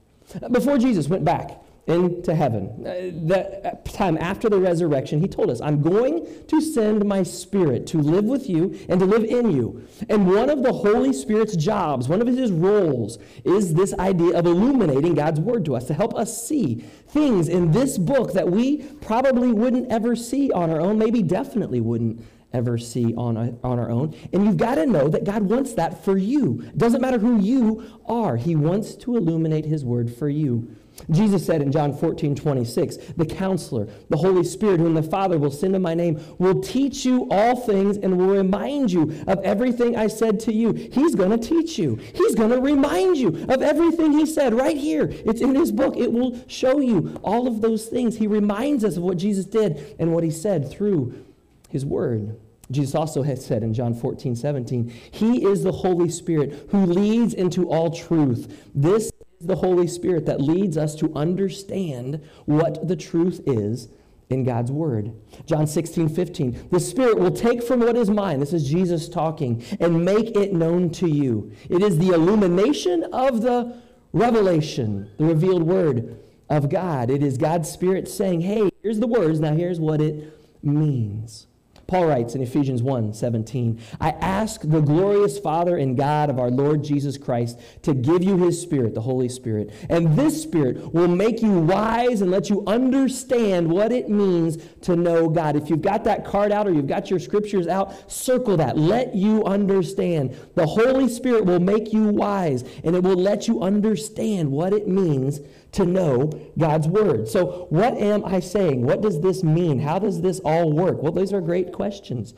Before 0.51 0.79
Jesus 0.79 1.07
went 1.07 1.23
back 1.23 1.61
into 1.87 2.33
heaven. 2.33 2.69
Uh, 2.79 2.93
the 3.27 3.79
time 3.91 4.17
after 4.19 4.49
the 4.49 4.57
resurrection, 4.57 5.21
he 5.21 5.27
told 5.27 5.49
us, 5.49 5.61
I'm 5.61 5.81
going 5.81 6.27
to 6.47 6.61
send 6.61 7.05
my 7.05 7.21
spirit 7.21 7.85
to 7.87 7.99
live 7.99 8.25
with 8.25 8.49
you 8.49 8.77
and 8.89 8.99
to 8.99 9.05
live 9.05 9.23
in 9.23 9.51
you. 9.51 9.87
And 10.09 10.27
one 10.27 10.49
of 10.49 10.63
the 10.63 10.73
Holy 10.73 11.13
Spirit's 11.13 11.55
jobs, 11.55 12.07
one 12.07 12.21
of 12.21 12.27
his 12.27 12.51
roles, 12.51 13.19
is 13.43 13.75
this 13.75 13.93
idea 13.95 14.37
of 14.37 14.45
illuminating 14.47 15.13
God's 15.13 15.39
word 15.39 15.65
to 15.65 15.75
us, 15.75 15.85
to 15.85 15.93
help 15.93 16.15
us 16.15 16.45
see 16.47 16.83
things 17.07 17.47
in 17.47 17.71
this 17.71 17.97
book 17.97 18.33
that 18.33 18.49
we 18.49 18.83
probably 19.01 19.51
wouldn't 19.51 19.91
ever 19.91 20.15
see 20.15 20.51
on 20.51 20.71
our 20.71 20.81
own, 20.81 20.97
maybe 20.97 21.21
definitely 21.21 21.81
wouldn't 21.81 22.25
ever 22.55 22.77
see 22.77 23.13
on, 23.15 23.59
on 23.63 23.79
our 23.79 23.91
own. 23.91 24.15
And 24.33 24.45
you've 24.45 24.57
got 24.57 24.75
to 24.75 24.85
know 24.85 25.07
that 25.09 25.23
God 25.23 25.43
wants 25.43 25.73
that 25.73 26.03
for 26.03 26.17
you. 26.17 26.63
It 26.67 26.77
doesn't 26.77 27.01
matter 27.01 27.19
who 27.19 27.39
you 27.39 28.01
are, 28.07 28.37
He 28.37 28.55
wants 28.55 28.95
to 28.95 29.17
illuminate 29.17 29.65
His 29.65 29.83
word 29.83 30.15
for 30.15 30.29
you. 30.29 30.75
Jesus 31.11 31.45
said 31.45 31.61
in 31.61 31.71
John 31.71 31.95
14, 31.95 32.35
26, 32.35 32.97
the 33.17 33.25
counselor, 33.25 33.87
the 34.09 34.17
Holy 34.17 34.43
Spirit, 34.43 34.79
whom 34.79 34.93
the 34.93 35.03
Father 35.03 35.37
will 35.37 35.51
send 35.51 35.75
in 35.75 35.81
my 35.81 35.93
name, 35.93 36.23
will 36.39 36.61
teach 36.61 37.05
you 37.05 37.27
all 37.29 37.55
things 37.55 37.97
and 37.97 38.17
will 38.17 38.27
remind 38.27 38.91
you 38.91 39.23
of 39.27 39.39
everything 39.43 39.95
I 39.95 40.07
said 40.07 40.39
to 40.41 40.53
you. 40.53 40.71
He's 40.73 41.13
going 41.13 41.31
to 41.31 41.37
teach 41.37 41.77
you. 41.77 41.95
He's 41.95 42.35
going 42.35 42.51
to 42.51 42.61
remind 42.61 43.17
you 43.17 43.45
of 43.49 43.61
everything 43.61 44.13
he 44.13 44.25
said 44.25 44.53
right 44.53 44.77
here. 44.77 45.09
It's 45.11 45.41
in 45.41 45.53
his 45.53 45.71
book. 45.71 45.97
It 45.97 46.11
will 46.11 46.39
show 46.47 46.79
you 46.79 47.19
all 47.23 47.47
of 47.47 47.61
those 47.61 47.85
things. 47.85 48.17
He 48.17 48.27
reminds 48.27 48.83
us 48.83 48.97
of 48.97 49.03
what 49.03 49.17
Jesus 49.17 49.45
did 49.45 49.95
and 49.99 50.13
what 50.13 50.23
he 50.23 50.31
said 50.31 50.71
through 50.71 51.25
his 51.69 51.85
word. 51.85 52.39
Jesus 52.71 52.95
also 52.95 53.23
has 53.23 53.45
said 53.45 53.63
in 53.63 53.73
John 53.73 53.93
14, 53.93 54.35
17, 54.35 54.91
He 55.11 55.45
is 55.45 55.63
the 55.63 55.71
Holy 55.71 56.09
Spirit 56.09 56.67
who 56.71 56.85
leads 56.85 57.33
into 57.33 57.69
all 57.69 57.91
truth. 57.91 58.69
This 58.73 59.11
is 59.39 59.47
the 59.47 59.55
Holy 59.55 59.87
Spirit 59.87 60.25
that 60.25 60.41
leads 60.41 60.77
us 60.77 60.95
to 60.95 61.13
understand 61.13 62.21
what 62.45 62.87
the 62.87 62.95
truth 62.95 63.41
is 63.45 63.89
in 64.29 64.43
God's 64.43 64.71
Word. 64.71 65.13
John 65.45 65.67
16, 65.67 66.09
15. 66.09 66.69
The 66.71 66.79
Spirit 66.79 67.19
will 67.19 67.31
take 67.31 67.63
from 67.63 67.81
what 67.81 67.95
is 67.95 68.09
mine, 68.09 68.39
this 68.39 68.53
is 68.53 68.67
Jesus 68.67 69.07
talking, 69.07 69.63
and 69.79 70.03
make 70.03 70.35
it 70.35 70.53
known 70.53 70.89
to 70.91 71.07
you. 71.07 71.51
It 71.69 71.83
is 71.83 71.99
the 71.99 72.09
illumination 72.09 73.03
of 73.13 73.41
the 73.41 73.79
revelation, 74.13 75.11
the 75.17 75.25
revealed 75.25 75.63
Word 75.63 76.19
of 76.49 76.69
God. 76.69 77.11
It 77.11 77.21
is 77.21 77.37
God's 77.37 77.69
Spirit 77.69 78.07
saying, 78.07 78.41
hey, 78.41 78.69
here's 78.81 78.99
the 78.99 79.07
words, 79.07 79.39
now 79.39 79.53
here's 79.53 79.79
what 79.79 80.01
it 80.01 80.33
means. 80.63 81.47
Paul 81.87 82.07
writes 82.07 82.33
in 82.33 82.41
Ephesians 82.41 82.81
1 82.81 83.13
17, 83.13 83.79
I 84.01 84.09
ask 84.11 84.61
the 84.61 84.81
glorious 84.81 85.37
Father 85.37 85.77
and 85.77 85.95
God 85.95 86.29
of 86.29 86.39
our 86.39 86.49
Lord 86.49 86.83
Jesus 86.83 87.17
Christ 87.17 87.59
to 87.83 87.93
give 87.93 88.23
you 88.23 88.37
his 88.37 88.59
Spirit, 88.59 88.95
the 88.95 89.01
Holy 89.01 89.29
Spirit. 89.29 89.71
And 89.89 90.17
this 90.17 90.41
Spirit 90.41 90.93
will 90.93 91.07
make 91.07 91.41
you 91.41 91.51
wise 91.51 92.21
and 92.21 92.31
let 92.31 92.49
you 92.49 92.63
understand 92.65 93.69
what 93.69 93.91
it 93.91 94.09
means 94.09 94.57
to 94.81 94.95
know 94.95 95.29
God. 95.29 95.55
If 95.55 95.69
you've 95.69 95.81
got 95.81 96.03
that 96.05 96.25
card 96.25 96.51
out 96.51 96.67
or 96.67 96.71
you've 96.71 96.87
got 96.87 97.09
your 97.09 97.19
scriptures 97.19 97.67
out, 97.67 98.11
circle 98.11 98.57
that. 98.57 98.77
Let 98.77 99.13
you 99.13 99.43
understand. 99.45 100.35
The 100.55 100.65
Holy 100.65 101.07
Spirit 101.07 101.45
will 101.45 101.59
make 101.59 101.93
you 101.93 102.05
wise 102.05 102.63
and 102.83 102.95
it 102.95 103.03
will 103.03 103.15
let 103.15 103.47
you 103.47 103.61
understand 103.61 104.51
what 104.51 104.73
it 104.73 104.87
means 104.87 105.39
to 105.75 105.85
know 105.85 106.31
God's 106.57 106.87
word. 106.87 107.27
So, 107.27 107.67
what 107.69 107.95
am 107.97 108.25
I 108.25 108.39
saying? 108.39 108.81
What 108.81 109.01
does 109.01 109.21
this 109.21 109.43
mean? 109.43 109.79
How 109.79 109.99
does 109.99 110.21
this 110.21 110.39
all 110.39 110.71
work? 110.71 111.01
Well, 111.01 111.11
those 111.11 111.33
are 111.33 111.41
great 111.41 111.71
questions. 111.71 112.33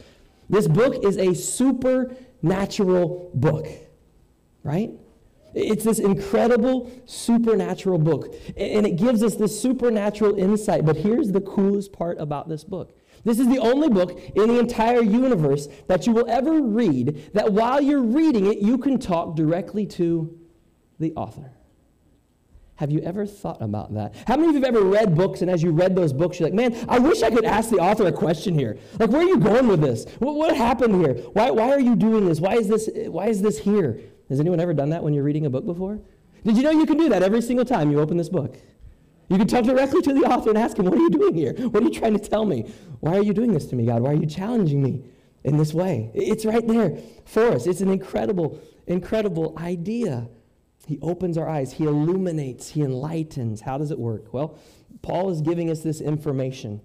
This 0.49 0.67
book 0.67 1.03
is 1.03 1.17
a 1.17 1.33
supernatural 1.33 3.31
book, 3.33 3.67
right? 4.63 4.91
It's 5.53 5.83
this 5.83 5.99
incredible 5.99 6.91
supernatural 7.05 7.97
book, 7.97 8.35
and 8.55 8.85
it 8.85 8.95
gives 8.95 9.23
us 9.23 9.35
this 9.35 9.59
supernatural 9.59 10.37
insight. 10.37 10.85
But 10.85 10.97
here's 10.97 11.31
the 11.31 11.41
coolest 11.41 11.91
part 11.91 12.19
about 12.19 12.47
this 12.47 12.63
book. 12.63 12.95
This 13.23 13.39
is 13.39 13.47
the 13.47 13.59
only 13.59 13.89
book 13.89 14.19
in 14.35 14.47
the 14.47 14.59
entire 14.59 15.01
universe 15.01 15.67
that 15.87 16.05
you 16.05 16.13
will 16.13 16.29
ever 16.29 16.61
read 16.61 17.31
that 17.33 17.51
while 17.51 17.81
you're 17.81 18.03
reading 18.03 18.45
it, 18.45 18.59
you 18.59 18.77
can 18.77 18.99
talk 18.99 19.35
directly 19.35 19.85
to 19.87 20.37
the 20.99 21.13
author. 21.15 21.56
Have 22.77 22.91
you 22.91 22.99
ever 23.01 23.25
thought 23.25 23.59
about 23.59 23.93
that? 23.95 24.13
How 24.27 24.37
many 24.37 24.49
of 24.49 24.55
you 24.55 24.61
have 24.61 24.75
ever 24.75 24.85
read 24.85 25.15
books 25.15 25.41
and 25.41 25.49
as 25.49 25.63
you 25.63 25.71
read 25.71 25.95
those 25.95 26.13
books, 26.13 26.39
you're 26.39 26.47
like, 26.47 26.53
man, 26.53 26.85
I 26.87 26.99
wish 26.99 27.23
I 27.23 27.31
could 27.31 27.43
ask 27.43 27.71
the 27.71 27.77
author 27.77 28.05
a 28.05 28.11
question 28.11 28.53
here. 28.53 28.77
Like, 28.99 29.09
where 29.09 29.21
are 29.21 29.27
you 29.27 29.37
going 29.37 29.67
with 29.67 29.81
this? 29.81 30.05
What, 30.19 30.35
what 30.35 30.55
happened 30.55 31.03
here? 31.03 31.15
Why, 31.33 31.49
why 31.49 31.71
are 31.71 31.79
you 31.79 31.95
doing 31.95 32.27
this? 32.27 32.39
Why 32.39 32.53
is 32.53 32.67
this, 32.67 32.87
why 33.07 33.29
is 33.29 33.41
this 33.41 33.57
here? 33.57 33.99
Has 34.29 34.39
anyone 34.39 34.59
ever 34.59 34.75
done 34.75 34.91
that 34.91 35.03
when 35.03 35.15
you're 35.15 35.23
reading 35.23 35.47
a 35.47 35.49
book 35.49 35.65
before? 35.65 35.99
Did 36.43 36.55
you 36.55 36.61
know 36.61 36.69
you 36.69 36.85
can 36.85 36.97
do 36.97 37.09
that 37.09 37.23
every 37.23 37.41
single 37.41 37.65
time 37.65 37.89
you 37.89 37.99
open 37.99 38.15
this 38.15 38.29
book? 38.29 38.55
You 39.27 39.39
can 39.39 39.47
talk 39.47 39.65
directly 39.65 40.03
to 40.03 40.13
the 40.13 40.21
author 40.21 40.49
and 40.49 40.57
ask 40.57 40.77
him, 40.77 40.85
What 40.85 40.93
are 40.93 41.01
you 41.01 41.09
doing 41.09 41.33
here? 41.33 41.53
What 41.53 41.81
are 41.81 41.85
you 41.85 41.91
trying 41.91 42.17
to 42.17 42.19
tell 42.19 42.45
me? 42.45 42.71
Why 42.99 43.17
are 43.17 43.23
you 43.23 43.33
doing 43.33 43.53
this 43.53 43.65
to 43.67 43.75
me, 43.75 43.87
God? 43.87 44.03
Why 44.03 44.11
are 44.11 44.15
you 44.15 44.27
challenging 44.27 44.83
me 44.83 45.03
in 45.43 45.57
this 45.57 45.73
way? 45.73 46.11
It's 46.13 46.45
right 46.45 46.65
there 46.65 46.97
for 47.25 47.47
us. 47.53 47.65
It's 47.65 47.81
an 47.81 47.89
incredible, 47.89 48.61
incredible 48.85 49.55
idea. 49.57 50.29
He 50.87 50.97
opens 51.01 51.37
our 51.37 51.49
eyes, 51.49 51.73
He 51.73 51.83
illuminates, 51.83 52.69
He 52.69 52.81
enlightens. 52.81 53.61
How 53.61 53.77
does 53.77 53.91
it 53.91 53.99
work? 53.99 54.33
Well, 54.33 54.57
Paul 55.01 55.29
is 55.29 55.41
giving 55.41 55.69
us 55.69 55.81
this 55.81 55.99
information. 55.99 56.79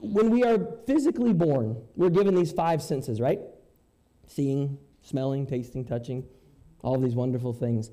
When 0.00 0.30
we 0.30 0.44
are 0.44 0.58
physically 0.86 1.34
born, 1.34 1.76
we're 1.94 2.08
given 2.08 2.34
these 2.34 2.52
five 2.52 2.82
senses, 2.82 3.20
right? 3.20 3.40
Seeing, 4.26 4.78
smelling, 5.02 5.46
tasting, 5.46 5.84
touching, 5.84 6.24
all 6.82 6.98
these 6.98 7.14
wonderful 7.14 7.52
things. 7.52 7.90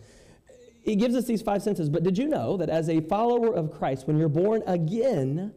He 0.83 0.95
gives 0.95 1.15
us 1.15 1.25
these 1.25 1.41
five 1.41 1.61
senses, 1.61 1.89
but 1.89 2.03
did 2.03 2.17
you 2.17 2.27
know 2.27 2.55
that 2.55 2.69
as 2.69 2.87
a 2.87 3.01
follower 3.01 3.53
of 3.53 3.73
Christ, 3.73 4.07
when 4.07 4.17
you're 4.17 4.29
born 4.29 4.63
again, 4.65 5.53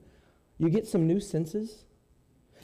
you 0.59 0.71
get 0.71 0.89
some 0.89 1.07
new 1.07 1.21
senses? 1.21 1.85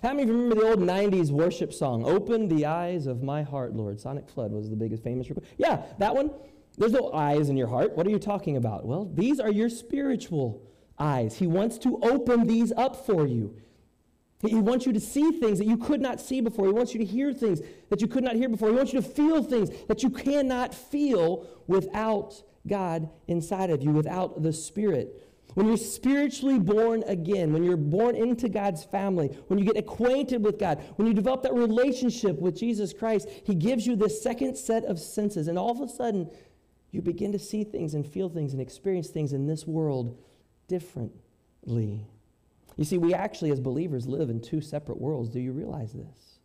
How 0.03 0.11
many 0.11 0.25
of 0.25 0.29
you 0.31 0.35
remember 0.35 0.57
the 0.57 0.69
old 0.69 0.81
90s 0.81 1.31
worship 1.31 1.73
song, 1.73 2.05
Open 2.05 2.49
the 2.49 2.67
Eyes 2.67 3.07
of 3.07 3.23
My 3.23 3.43
Heart, 3.45 3.75
Lord? 3.75 4.01
Sonic 4.01 4.29
Flood 4.29 4.51
was 4.51 4.69
the 4.69 4.77
biggest 4.77 5.05
famous. 5.05 5.29
Record. 5.29 5.45
Yeah, 5.59 5.83
that 5.99 6.15
one. 6.15 6.31
There's 6.77 6.93
no 6.93 7.13
eyes 7.13 7.49
in 7.49 7.57
your 7.57 7.69
heart. 7.69 7.97
What 7.97 8.07
are 8.07 8.11
you 8.11 8.19
talking 8.19 8.57
about? 8.57 8.85
Well, 8.85 9.11
these 9.13 9.39
are 9.39 9.51
your 9.51 9.69
spiritual 9.69 10.63
eyes. 10.99 11.37
He 11.37 11.47
wants 11.47 11.79
to 11.79 11.99
open 12.03 12.47
these 12.47 12.73
up 12.73 13.07
for 13.07 13.27
you. 13.27 13.57
He 14.41 14.57
wants 14.57 14.85
you 14.85 14.93
to 14.93 15.01
see 15.01 15.33
things 15.33 15.59
that 15.59 15.67
you 15.67 15.79
could 15.79 16.01
not 16.01 16.21
see 16.21 16.41
before. 16.41 16.67
He 16.67 16.73
wants 16.73 16.93
you 16.93 16.99
to 16.99 17.05
hear 17.05 17.33
things 17.33 17.61
that 17.89 18.01
you 18.01 18.07
could 18.07 18.25
not 18.25 18.37
hear 18.37 18.49
before. 18.49 18.69
He 18.69 18.75
wants 18.75 18.93
you 18.93 19.01
to 19.01 19.09
feel 19.09 19.43
things 19.43 19.71
that 19.89 20.03
you 20.03 20.11
cannot 20.11 20.75
feel 20.75 21.47
without 21.67 22.43
God 22.67 23.09
inside 23.27 23.71
of 23.71 23.83
you, 23.83 23.91
without 23.91 24.43
the 24.43 24.53
Spirit. 24.53 25.23
When 25.55 25.69
you're 25.69 25.77
spiritually 25.77 26.59
born 26.59 27.05
again, 27.07 27.53
when 27.53 27.63
you're 27.63 27.77
born 27.77 28.17
into 28.17 28.49
God's 28.49 28.83
family, 28.83 29.29
when 29.47 29.59
you 29.59 29.65
get 29.65 29.77
acquainted 29.77 30.45
with 30.45 30.59
God, 30.59 30.83
when 30.97 31.07
you 31.07 31.15
develop 31.15 31.43
that 31.43 31.55
relationship 31.55 32.41
with 32.41 32.59
Jesus 32.59 32.93
Christ, 32.93 33.29
He 33.45 33.55
gives 33.55 33.87
you 33.87 33.95
this 33.95 34.21
second 34.21 34.57
set 34.57 34.85
of 34.85 34.99
senses. 34.99 35.47
And 35.47 35.57
all 35.57 35.71
of 35.71 35.81
a 35.81 35.89
sudden, 35.89 36.29
you 36.95 37.03
begin 37.03 37.33
to 37.33 37.39
see 37.39 37.65
things 37.65 37.95
and 37.95 38.07
feel 38.07 38.29
things 38.29 38.53
and 38.53 38.63
experience 38.63 39.09
things 39.09 39.33
in 39.33 39.47
this 39.47 39.67
world 39.67 40.17
differently. 40.69 42.07
You 42.77 42.85
see, 42.85 42.99
we 42.99 43.13
actually, 43.13 43.51
as 43.51 43.61
believers, 43.61 44.07
live 44.07 44.31
in 44.31 44.41
two 44.41 44.61
separate 44.61 45.01
worlds. 45.01 45.29
Do 45.29 45.41
you 45.41 45.53
realize 45.53 45.93
this? 45.93 46.39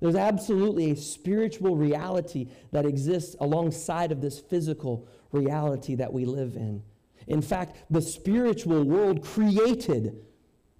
There's 0.00 0.16
absolutely 0.16 0.92
a 0.92 0.96
spiritual 0.96 1.76
reality 1.76 2.48
that 2.72 2.86
exists 2.86 3.36
alongside 3.40 4.10
of 4.10 4.22
this 4.22 4.38
physical 4.38 5.06
reality 5.32 5.94
that 5.96 6.12
we 6.12 6.24
live 6.24 6.56
in. 6.56 6.82
In 7.26 7.42
fact, 7.42 7.76
the 7.90 8.00
spiritual 8.00 8.82
world 8.82 9.22
created 9.22 10.24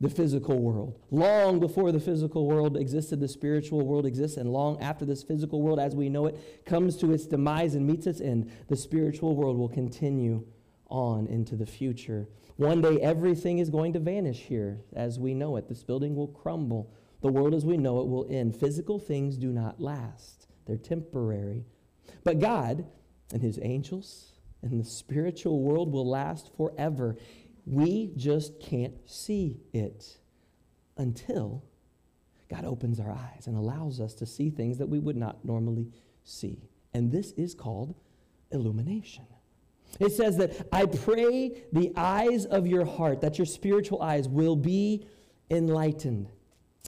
the 0.01 0.09
physical 0.09 0.59
world. 0.59 0.99
Long 1.11 1.61
before 1.61 1.93
the 1.93 2.01
physical 2.01 2.47
world 2.47 2.77
existed, 2.77 3.21
the 3.21 3.29
spiritual 3.29 3.87
world 3.87 4.07
exists, 4.07 4.39
and 4.39 4.51
long 4.51 4.81
after 4.81 5.05
this 5.05 5.23
physical 5.23 5.61
world 5.61 5.79
as 5.79 5.95
we 5.95 6.09
know 6.09 6.27
it 6.27 6.65
comes 6.65 6.97
to 6.99 7.13
its 7.13 7.27
demise 7.27 7.75
and 7.75 7.87
meets 7.87 8.07
its 8.07 8.21
end, 8.21 8.51
the 8.69 8.77
spiritual 8.77 9.37
world 9.37 9.59
will 9.59 9.69
continue 9.69 10.47
on 10.89 11.27
into 11.27 11.55
the 11.55 11.67
future. 11.67 12.29
One 12.57 12.81
day, 12.81 12.99
everything 13.01 13.59
is 13.59 13.71
going 13.71 13.93
to 13.93 14.01
vanish 14.01 14.41
here 14.41 14.81
as 14.95 15.19
we 15.19 15.35
know 15.35 15.57
it. 15.57 15.69
This 15.69 15.83
building 15.83 16.17
will 16.17 16.29
crumble. 16.29 16.93
The 17.21 17.29
world 17.29 17.55
as 17.55 17.67
we 17.67 17.77
know 17.77 18.01
it 18.01 18.09
will 18.09 18.27
end. 18.31 18.57
Physical 18.57 18.99
things 18.99 19.37
do 19.37 19.49
not 19.49 19.81
last, 19.81 20.47
they're 20.67 20.77
temporary. 20.77 21.67
But 22.25 22.39
God 22.39 22.87
and 23.33 23.43
His 23.43 23.59
angels 23.63 24.33
and 24.63 24.81
the 24.81 24.85
spiritual 24.85 25.61
world 25.61 25.93
will 25.93 26.09
last 26.09 26.51
forever. 26.57 27.17
We 27.67 28.13
just 28.17 28.61
can't 28.61 28.95
see 29.07 29.61
it 29.73 30.19
until 30.97 31.65
God 32.49 32.65
opens 32.65 32.99
our 32.99 33.13
eyes 33.13 33.47
and 33.47 33.57
allows 33.57 34.01
us 34.01 34.15
to 34.15 34.27
see 34.27 34.51
things 34.51 34.79
that 34.79 34.89
we 34.89 34.99
would 34.99 35.17
not 35.17 35.45
normally 35.45 35.89
see. 36.25 36.69
And 36.93 37.11
this 37.11 37.33
is 37.33 37.55
called 37.55 37.95
illumination. 38.51 39.27
It 39.99 40.13
says 40.13 40.37
that 40.37 40.69
I 40.73 40.87
pray 40.87 41.63
the 41.73 41.93
eyes 41.97 42.47
of 42.47 42.67
your 42.67 42.85
heart, 42.85 43.21
that 43.21 43.39
your 43.39 43.47
spiritual 43.47 44.03
eyes 44.03 44.29
will 44.29 44.57
be 44.57 45.07
enlightened. 45.51 46.31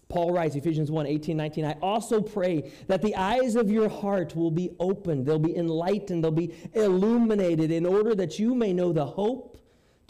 Paul 0.09 0.33
writes, 0.33 0.55
Ephesians 0.57 0.91
1 0.91 1.07
18, 1.07 1.37
19, 1.37 1.65
I 1.65 1.73
also 1.81 2.21
pray 2.21 2.71
that 2.87 3.01
the 3.03 3.17
eyes 3.17 3.57
of 3.57 3.71
your 3.71 3.89
heart 3.89 4.37
will 4.37 4.51
be 4.51 4.71
opened, 4.79 5.27
they'll 5.27 5.39
be 5.39 5.57
enlightened, 5.57 6.23
they'll 6.23 6.31
be 6.31 6.55
illuminated, 6.75 7.71
in 7.71 7.87
order 7.87 8.15
that 8.15 8.39
you 8.39 8.55
may 8.55 8.73
know 8.73 8.93
the 8.93 9.07
hope 9.07 9.52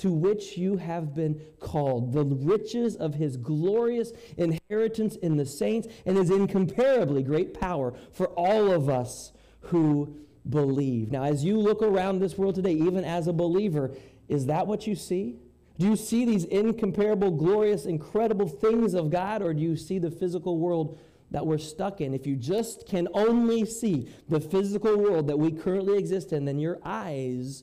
to 0.02 0.11
which 0.11 0.59
you 0.59 0.76
have 0.78 1.14
been 1.14 1.40
called, 1.61 2.12
the 2.12 2.25
riches 2.25 2.97
of 2.97 3.14
his 3.14 3.37
glorious 3.37 4.11
inheritance 4.37 5.14
in 5.14 5.37
the 5.37 5.47
saints, 5.47 5.87
and 6.04 6.16
his 6.16 6.28
incomparably 6.28 7.23
great 7.23 7.54
power 7.54 7.94
for 8.11 8.26
all 8.30 8.73
of 8.73 8.88
us 8.88 9.30
who 9.61 10.16
believe. 10.50 11.12
Now, 11.12 11.23
as 11.23 11.44
you 11.44 11.56
look 11.56 11.82
around 11.82 12.18
this 12.18 12.37
world 12.37 12.56
today, 12.56 12.73
even 12.73 13.04
as 13.04 13.28
a 13.28 13.32
believer, 13.32 13.92
is 14.26 14.47
that 14.47 14.66
what 14.66 14.88
you 14.88 14.97
see? 14.97 15.38
Do 15.78 15.87
you 15.87 15.94
see 15.94 16.25
these 16.25 16.47
incomparable, 16.47 17.30
glorious, 17.30 17.87
incredible 17.87 18.49
things 18.49 18.94
of 18.94 19.09
God, 19.09 19.40
or 19.40 19.54
do 19.54 19.62
you 19.62 19.76
see 19.76 20.00
the 20.00 20.11
physical 20.11 20.59
world 20.59 20.99
that 21.30 21.47
we're 21.47 21.59
stuck 21.59 22.00
in? 22.00 22.12
If 22.12 22.26
you 22.26 22.35
just 22.35 22.88
can 22.88 23.06
only 23.14 23.64
see 23.64 24.09
the 24.28 24.40
physical 24.40 24.99
world 24.99 25.28
that 25.28 25.38
we 25.38 25.52
currently 25.52 25.97
exist 25.97 26.32
in, 26.32 26.44
then 26.44 26.59
your 26.59 26.80
eyes 26.85 27.62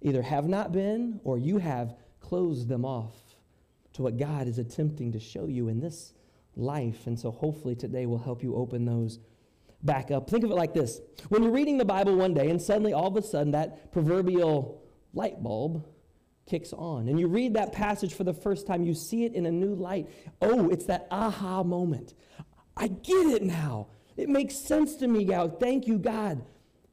either 0.00 0.22
have 0.22 0.48
not 0.48 0.72
been 0.72 1.20
or 1.24 1.38
you 1.38 1.58
have 1.58 1.94
closed 2.20 2.68
them 2.68 2.84
off 2.84 3.14
to 3.94 4.02
what 4.02 4.16
God 4.16 4.46
is 4.46 4.58
attempting 4.58 5.12
to 5.12 5.20
show 5.20 5.46
you 5.46 5.68
in 5.68 5.80
this 5.80 6.12
life. 6.56 7.06
And 7.06 7.18
so 7.18 7.30
hopefully 7.30 7.74
today 7.74 8.06
will 8.06 8.18
help 8.18 8.42
you 8.42 8.54
open 8.54 8.84
those 8.84 9.18
back 9.82 10.10
up. 10.10 10.28
Think 10.28 10.44
of 10.44 10.50
it 10.50 10.54
like 10.54 10.74
this 10.74 11.00
when 11.28 11.42
you're 11.42 11.52
reading 11.52 11.78
the 11.78 11.84
Bible 11.84 12.16
one 12.16 12.34
day, 12.34 12.50
and 12.50 12.60
suddenly 12.60 12.92
all 12.92 13.06
of 13.06 13.16
a 13.16 13.22
sudden 13.22 13.52
that 13.52 13.92
proverbial 13.92 14.82
light 15.14 15.42
bulb 15.42 15.86
kicks 16.46 16.72
on, 16.72 17.08
and 17.08 17.20
you 17.20 17.28
read 17.28 17.54
that 17.54 17.72
passage 17.72 18.14
for 18.14 18.24
the 18.24 18.32
first 18.32 18.66
time, 18.66 18.82
you 18.84 18.94
see 18.94 19.24
it 19.24 19.34
in 19.34 19.46
a 19.46 19.50
new 19.50 19.74
light. 19.74 20.08
Oh, 20.40 20.68
it's 20.70 20.86
that 20.86 21.06
aha 21.10 21.62
moment. 21.62 22.14
I 22.76 22.88
get 22.88 23.26
it 23.26 23.42
now. 23.42 23.88
It 24.16 24.28
makes 24.28 24.56
sense 24.56 24.96
to 24.96 25.06
me 25.06 25.24
now. 25.24 25.48
Thank 25.48 25.86
you, 25.86 25.98
God, 25.98 26.44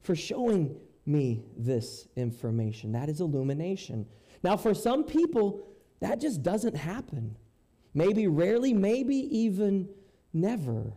for 0.02 0.16
showing 0.16 0.76
me 1.06 1.44
this 1.58 2.08
information. 2.16 2.92
That 2.92 3.10
is 3.10 3.22
illumination. 3.22 4.06
Now, 4.44 4.58
for 4.58 4.74
some 4.74 5.04
people, 5.04 5.68
that 6.00 6.20
just 6.20 6.44
doesn't 6.44 6.76
happen. 6.76 7.36
Maybe 7.94 8.28
rarely, 8.28 8.74
maybe 8.74 9.16
even 9.16 9.90
never. 10.34 10.94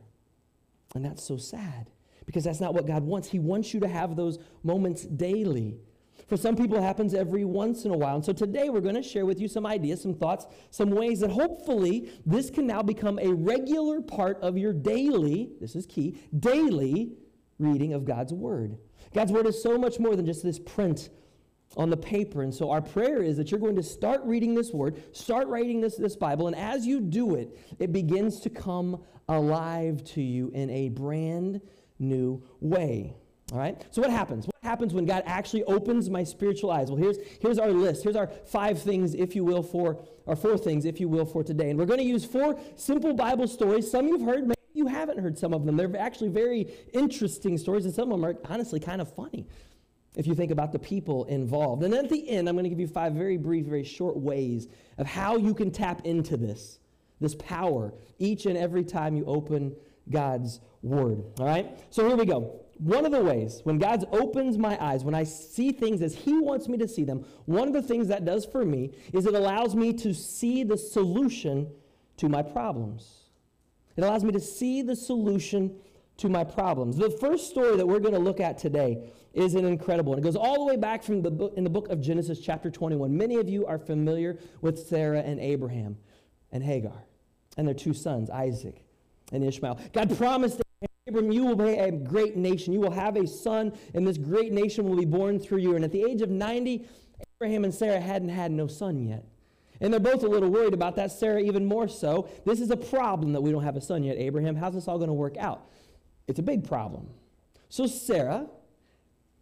And 0.95 1.05
that's 1.05 1.23
so 1.23 1.37
sad 1.37 1.91
because 2.27 2.45
that's 2.45 2.61
not 2.61 2.75
what 2.75 2.87
God 2.87 3.03
wants. 3.05 3.29
He 3.29 3.38
wants 3.38 3.73
you 3.73 3.81
to 3.81 3.88
have 3.88 4.17
those 4.17 4.38
moments 4.62 5.05
daily. 5.05 5.79
For 6.27 6.37
some 6.37 6.57
people, 6.57 6.77
it 6.77 6.83
happens 6.83 7.15
every 7.15 7.45
once 7.45 7.85
in 7.85 7.91
a 7.91 7.97
while. 7.97 8.17
And 8.17 8.25
so 8.25 8.35
today 8.35 8.69
we're 8.69 8.83
going 8.83 8.97
to 8.97 9.03
share 9.03 9.25
with 9.25 9.41
you 9.41 9.49
some 9.49 9.65
ideas, 9.65 10.03
some 10.03 10.15
thoughts, 10.15 10.47
some 10.71 10.91
ways 10.91 11.21
that 11.21 11.31
hopefully 11.31 12.11
this 12.27 12.50
can 12.50 12.67
now 12.67 12.83
become 12.83 13.19
a 13.19 13.33
regular 13.33 14.03
part 14.03 14.38
of 14.43 14.59
your 14.59 14.75
daily, 14.75 15.53
this 15.61 15.75
is 15.75 15.87
key, 15.87 16.19
daily 16.38 17.12
reading 17.59 17.95
of 17.95 18.05
God's 18.05 18.35
Word. 18.35 18.77
God's 19.15 19.33
Word 19.33 19.47
is 19.47 19.62
so 19.62 19.79
much 19.79 19.99
more 19.99 20.17
than 20.17 20.27
just 20.27 20.43
this 20.43 20.59
print 20.59 21.11
on 21.77 21.91
the 21.91 21.97
paper. 21.97 22.43
And 22.43 22.55
so 22.55 22.71
our 22.71 22.81
prayer 22.81 23.23
is 23.23 23.37
that 23.37 23.50
you're 23.50 23.61
going 23.61 23.77
to 23.77 23.83
start 23.83 24.23
reading 24.25 24.55
this 24.55 24.73
Word, 24.73 25.03
start 25.15 25.49
writing 25.49 25.81
this, 25.81 25.97
this 25.97 26.17
Bible, 26.17 26.47
and 26.47 26.57
as 26.57 26.87
you 26.87 27.00
do 27.00 27.35
it, 27.35 27.59
it 27.79 27.93
begins 27.93 28.41
to 28.41 28.50
come 28.50 29.03
alive 29.29 30.03
to 30.05 30.23
you 30.23 30.50
in 30.55 30.71
a 30.71 30.88
brand 30.88 31.61
new 31.99 32.43
way. 32.61 33.15
All 33.53 33.59
right? 33.59 33.83
So 33.91 34.03
what 34.03 34.11
happens? 34.11 34.47
What 34.47 34.57
happens 34.62 34.93
when 34.93 35.07
God 35.07 35.23
actually 35.27 35.65
opens 35.65 36.11
my 36.11 36.23
spiritual 36.23 36.71
eyes? 36.71 36.91
Well, 36.91 37.00
here's, 37.00 37.17
here's 37.41 37.59
our 37.59 37.71
list. 37.71 38.03
Here's 38.03 38.17
our 38.17 38.27
five 38.27 38.81
things, 38.81 39.15
if 39.15 39.35
you 39.35 39.45
will, 39.45 39.62
for, 39.62 40.05
or 40.27 40.37
four 40.37 40.59
things, 40.59 40.85
if 40.85 41.00
you 41.00 41.09
will, 41.09 41.25
for 41.25 41.43
today. 41.43 41.71
And 41.71 41.79
we're 41.79 41.87
going 41.87 42.00
to 42.00 42.05
use 42.05 42.25
four 42.25 42.59
simple 42.77 43.15
Bible 43.15 43.49
stories. 43.49 43.91
Some 43.91 44.09
you've 44.09 44.23
heard, 44.23 44.43
maybe 44.43 44.55
you 44.78 44.87
haven't 44.87 45.18
heard 45.18 45.37
some 45.37 45.52
of 45.52 45.66
them. 45.66 45.76
They're 45.76 45.97
actually 45.99 46.30
very 46.30 46.73
interesting 46.92 47.58
stories, 47.58 47.85
and 47.85 47.94
some 47.94 48.11
of 48.12 48.20
them 48.20 48.25
are 48.25 48.37
honestly 48.50 48.80
kind 48.80 49.00
of 49.00 49.12
funny 49.12 49.47
if 50.16 50.26
you 50.26 50.35
think 50.35 50.50
about 50.50 50.73
the 50.73 50.78
people 50.78 51.25
involved. 51.26 51.82
And 51.82 51.92
then 51.92 52.04
at 52.04 52.11
the 52.11 52.28
end, 52.28 52.49
I'm 52.49 52.54
going 52.54 52.64
to 52.64 52.70
give 52.70 52.80
you 52.80 52.88
five 52.88 53.12
very 53.12 53.37
brief, 53.37 53.66
very 53.66 53.85
short 53.85 54.16
ways 54.16 54.68
of 54.97 55.06
how 55.06 55.37
you 55.37 55.54
can 55.54 55.70
tap 55.70 56.00
into 56.04 56.37
this, 56.37 56.78
this 57.20 57.35
power, 57.35 57.92
each 58.18 58.47
and 58.47 58.56
every 58.56 58.85
time 58.85 59.14
you 59.14 59.25
open 59.26 59.76
God's 60.11 60.61
Word. 60.82 61.23
All 61.38 61.47
right? 61.47 61.78
So 61.90 62.06
here 62.06 62.16
we 62.16 62.25
go 62.25 62.64
one 62.78 63.04
of 63.04 63.11
the 63.11 63.20
ways, 63.20 63.61
when 63.64 63.78
God 63.78 64.04
opens 64.12 64.56
my 64.56 64.82
eyes, 64.82 65.02
when 65.02 65.14
I 65.14 65.25
see 65.25 65.73
things 65.73 66.00
as 66.00 66.14
He 66.14 66.38
wants 66.38 66.68
me 66.68 66.78
to 66.78 66.88
see 66.88 67.04
them, 67.04 67.25
one 67.44 67.66
of 67.66 67.75
the 67.75 67.82
things 67.82 68.08
that 68.08 68.25
does 68.25 68.47
for 68.47 68.64
me 68.64 68.92
is 69.12 69.26
it 69.26 69.35
allows 69.35 69.75
me 69.75 69.92
to 69.94 70.14
see 70.14 70.62
the 70.62 70.78
solution 70.78 71.70
to 72.18 72.28
my 72.28 72.42
problems. 72.42 73.27
It 73.99 74.05
allows 74.05 74.23
me 74.23 74.31
to 74.31 74.40
see 74.40 74.81
the 74.83 74.95
solution 74.95 75.76
to 76.19 76.28
my 76.28 76.45
problems. 76.45 76.97
The 76.97 77.11
first 77.11 77.50
story 77.50 77.76
that 77.76 77.85
we're 77.85 77.99
going 77.99 78.14
to 78.14 78.21
look 78.21 78.38
at 78.38 78.57
today 78.57 79.11
is 79.35 79.55
an 79.55 79.64
incredible 79.64 80.11
one. 80.11 80.21
It 80.21 80.23
goes 80.23 80.37
all 80.37 80.55
the 80.55 80.64
way 80.64 80.76
back 80.76 81.02
from 81.02 81.21
the 81.21 81.33
book 81.33 81.55
in 81.57 81.64
the 81.64 81.71
book 81.71 81.88
of 81.88 82.00
Genesis 82.00 82.38
chapter 82.38 82.71
21. 82.71 83.17
Many 83.17 83.37
of 83.37 83.49
you 83.49 83.67
are 83.67 83.76
familiar 83.76 84.38
with 84.61 84.78
Sarah 84.78 85.19
and 85.19 85.40
Abraham 85.40 85.97
and 86.52 86.62
Hagar 86.62 87.07
and 87.57 87.67
their 87.67 87.75
two 87.75 87.93
sons, 87.93 88.31
Isaac 88.31 88.85
and 89.33 89.43
Ishmael. 89.43 89.81
God 89.93 90.17
promised 90.17 90.62
Abram, 91.09 91.33
you 91.33 91.45
will 91.45 91.57
be 91.57 91.71
a 91.71 91.90
great 91.90 92.37
nation. 92.37 92.73
You 92.73 92.81
will 92.81 92.93
have 92.93 93.17
a 93.17 93.26
son, 93.26 93.76
and 93.95 94.07
this 94.07 94.17
great 94.17 94.52
nation 94.52 94.88
will 94.88 94.97
be 94.97 95.07
born 95.07 95.40
through 95.40 95.59
you. 95.59 95.75
And 95.75 95.85
at 95.85 95.90
the 95.90 96.05
age 96.05 96.23
of 96.23 96.31
90, 96.31 96.87
Abraham 97.35 97.64
and 97.64 97.75
Sarah 97.75 98.00
hadn't 98.00 98.28
had 98.28 98.52
no 98.52 98.69
son 98.69 99.02
yet. 99.02 99.25
And 99.80 99.92
they're 99.92 100.00
both 100.00 100.23
a 100.23 100.28
little 100.28 100.50
worried 100.50 100.75
about 100.75 100.97
that, 100.97 101.12
Sarah 101.12 101.40
even 101.40 101.64
more 101.64 101.88
so. 101.88 102.28
This 102.44 102.61
is 102.61 102.70
a 102.70 102.76
problem 102.76 103.32
that 103.32 103.40
we 103.40 103.52
don't 103.52 103.62
have 103.62 103.76
a 103.76 103.80
son 103.80 104.02
yet, 104.02 104.16
Abraham. 104.18 104.56
How's 104.56 104.75
this 104.75 104.88
all 104.88 104.99
going 104.99 105.08
to 105.08 105.14
work 105.14 105.37
out? 105.37 105.70
It's 106.26 106.38
a 106.38 106.42
big 106.42 106.66
problem. 106.66 107.08
So 107.68 107.87
Sarah, 107.87 108.47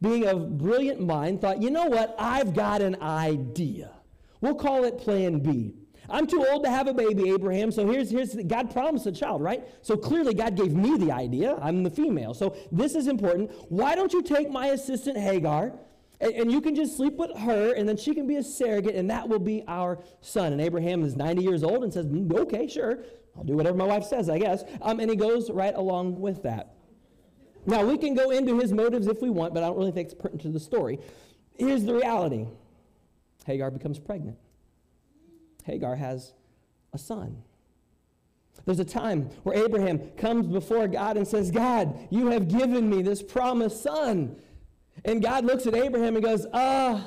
being 0.03 0.27
of 0.27 0.59
brilliant 0.59 1.01
mind, 1.01 1.41
thought, 1.41 1.63
you 1.63 1.71
know 1.71 1.87
what? 1.87 2.15
I've 2.19 2.55
got 2.55 2.83
an 2.83 3.01
idea. 3.01 3.93
We'll 4.41 4.55
call 4.55 4.85
it 4.85 4.99
Plan 4.99 5.39
B. 5.39 5.75
I'm 6.09 6.27
too 6.27 6.47
old 6.49 6.65
to 6.65 6.71
have 6.71 6.87
a 6.87 6.95
baby, 6.95 7.31
Abraham. 7.31 7.73
So 7.73 7.91
here's, 7.91 8.11
here's 8.11 8.35
God 8.35 8.71
promised 8.73 9.07
a 9.07 9.13
child, 9.13 9.43
right? 9.43 9.65
So 9.83 9.97
clearly 9.97 10.35
God 10.35 10.55
gave 10.55 10.73
me 10.73 10.97
the 10.97 11.11
idea. 11.11 11.59
I'm 11.61 11.83
the 11.83 11.91
female. 11.91 12.35
So 12.35 12.57
this 12.71 12.95
is 12.95 13.09
important. 13.09 13.51
Why 13.71 13.95
don't 13.95 14.13
you 14.13 14.23
take 14.23 14.51
my 14.51 14.69
assistant 14.69 15.17
Hagar 15.17 15.73
and, 16.21 16.33
and 16.33 16.53
you 16.53 16.61
can 16.61 16.75
just 16.75 16.97
sleep 16.97 17.15
with 17.15 17.37
her 17.39 17.73
and 17.75 17.89
then 17.89 17.97
she 17.97 18.15
can 18.15 18.27
be 18.27 18.37
a 18.37 18.43
surrogate 18.43 18.95
and 18.95 19.11
that 19.11 19.29
will 19.29 19.39
be 19.39 19.65
our 19.69 19.99
son. 20.21 20.53
And 20.53 20.61
Abraham 20.61 21.05
is 21.05 21.17
90 21.17 21.43
years 21.43 21.63
old 21.63 21.85
and 21.85 21.93
says, 21.93 22.07
mm, 22.07 22.33
okay, 22.35 22.67
sure. 22.67 23.05
I'll 23.37 23.45
do 23.45 23.55
whatever 23.55 23.77
my 23.77 23.85
wife 23.85 24.05
says, 24.05 24.31
I 24.31 24.39
guess. 24.39 24.65
Um, 24.81 25.01
and 25.01 25.11
he 25.11 25.17
goes 25.17 25.51
right 25.51 25.75
along 25.75 26.21
with 26.21 26.43
that. 26.45 26.75
Now, 27.67 27.85
we 27.85 27.99
can 27.99 28.15
go 28.15 28.31
into 28.31 28.59
his 28.61 28.73
motives 28.73 29.09
if 29.09 29.21
we 29.21 29.29
want, 29.29 29.53
but 29.53 29.63
I 29.63 29.67
don't 29.67 29.77
really 29.77 29.91
think 29.91 30.07
it's 30.07 30.15
pertinent 30.15 30.43
to 30.43 30.51
the 30.51 30.61
story. 30.61 31.01
Here's 31.59 31.85
the 31.85 31.95
reality 31.95 32.47
Hagar 33.45 33.71
becomes 33.71 33.99
pregnant. 33.99 34.39
Hagar 35.65 35.97
has 35.97 36.33
a 36.93 36.99
son. 36.99 37.43
There's 38.65 38.81
a 38.81 38.85
time 38.85 39.29
where 39.43 39.57
Abraham 39.65 39.99
comes 40.17 40.47
before 40.47 40.89
God 40.89 41.17
and 41.17 41.27
says, 41.27 41.51
God, 41.51 41.99
you 42.11 42.29
have 42.29 42.49
given 42.49 42.89
me 42.89 43.03
this 43.03 43.23
promised 43.23 43.83
son. 43.83 44.37
And 45.05 45.23
God 45.23 45.45
looks 45.45 45.67
at 45.67 45.75
Abraham 45.75 46.17
and 46.17 46.25
goes, 46.25 46.47
Uh, 46.47 47.03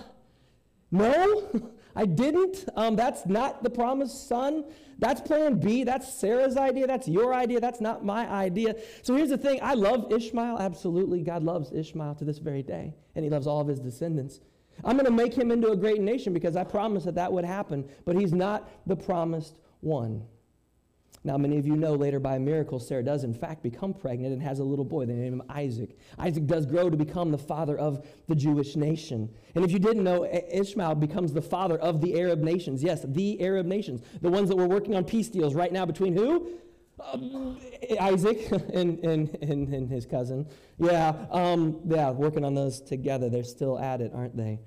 no, 0.92 1.72
I 1.96 2.06
didn't. 2.06 2.66
Um, 2.76 2.96
that's 2.96 3.26
not 3.26 3.64
the 3.64 3.70
promised 3.70 4.28
son. 4.28 4.66
That's 5.00 5.22
plan 5.22 5.60
B. 5.60 5.84
That's 5.84 6.14
Sarah's 6.14 6.58
idea. 6.58 6.86
That's 6.86 7.08
your 7.08 7.34
idea. 7.34 7.60
That's 7.60 7.82
not 7.82 8.04
my 8.04 8.28
idea. 8.30 8.76
So 9.02 9.16
here's 9.16 9.30
the 9.30 9.38
thing 9.38 9.60
I 9.62 9.74
love 9.74 10.12
Ishmael. 10.12 10.60
Absolutely. 10.60 11.24
God 11.24 11.44
loves 11.44 11.72
Ishmael 11.72 12.16
to 12.16 12.26
this 12.26 12.38
very 12.38 12.64
day, 12.64 12.94
and 13.16 13.24
he 13.24 13.30
loves 13.30 13.48
all 13.48 13.62
of 13.62 13.68
his 13.68 13.80
descendants. 13.80 14.42
I'm 14.84 14.96
going 14.96 15.06
to 15.06 15.12
make 15.12 15.34
him 15.34 15.52
into 15.52 15.72
a 15.72 15.76
great 15.76 16.02
nation 16.02 16.34
because 16.34 16.56
I 16.56 16.64
promised 16.64 17.06
that 17.06 17.16
that 17.16 17.32
would 17.32 17.46
happen, 17.46 17.88
but 18.06 18.16
he's 18.16 18.34
not 18.34 18.70
the 18.88 18.96
promised 18.96 19.60
one. 19.82 20.24
Now, 21.30 21.38
many 21.38 21.60
of 21.60 21.68
you 21.68 21.76
know 21.76 21.94
later 21.94 22.20
by 22.20 22.38
a 22.38 22.40
miracle, 22.40 22.80
Sarah 22.80 23.04
does 23.04 23.24
in 23.24 23.36
fact 23.36 23.62
become 23.62 23.94
pregnant 23.94 24.34
and 24.34 24.42
has 24.42 24.58
a 24.58 24.64
little 24.64 24.84
boy. 24.84 25.06
They 25.06 25.14
name 25.14 25.34
him 25.34 25.44
Isaac. 25.48 25.96
Isaac 26.18 26.48
does 26.48 26.66
grow 26.66 26.90
to 26.90 26.98
become 26.98 27.30
the 27.30 27.38
father 27.38 27.78
of 27.78 28.04
the 28.28 28.34
Jewish 28.34 28.76
nation. 28.76 29.30
And 29.54 29.64
if 29.64 29.72
you 29.72 29.78
didn't 29.78 30.04
know, 30.04 30.26
Ishmael 30.26 30.96
becomes 30.96 31.32
the 31.32 31.42
father 31.44 31.78
of 31.78 32.02
the 32.02 32.20
Arab 32.20 32.40
nations. 32.40 32.82
Yes, 32.82 33.06
the 33.08 33.40
Arab 33.42 33.68
nations. 33.68 34.02
The 34.24 34.30
ones 34.32 34.50
that 34.50 34.56
we're 34.56 34.66
working 34.66 34.96
on 34.96 35.04
peace 35.04 35.30
deals 35.30 35.54
right 35.54 35.72
now 35.72 35.86
between 35.86 36.18
who? 36.18 36.50
Um, 37.00 37.60
Isaac 38.02 38.50
and, 38.74 38.98
and, 39.06 39.38
and, 39.44 39.72
and, 39.72 39.88
his 39.88 40.08
cousin. 40.08 40.48
Yeah, 40.80 41.14
um, 41.30 41.80
yeah, 41.86 42.10
working 42.10 42.44
on 42.44 42.56
those 42.56 42.82
together. 42.82 43.30
They're 43.30 43.44
still 43.44 43.78
at 43.78 44.02
it, 44.02 44.14
aren't 44.16 44.36
they? 44.36 44.62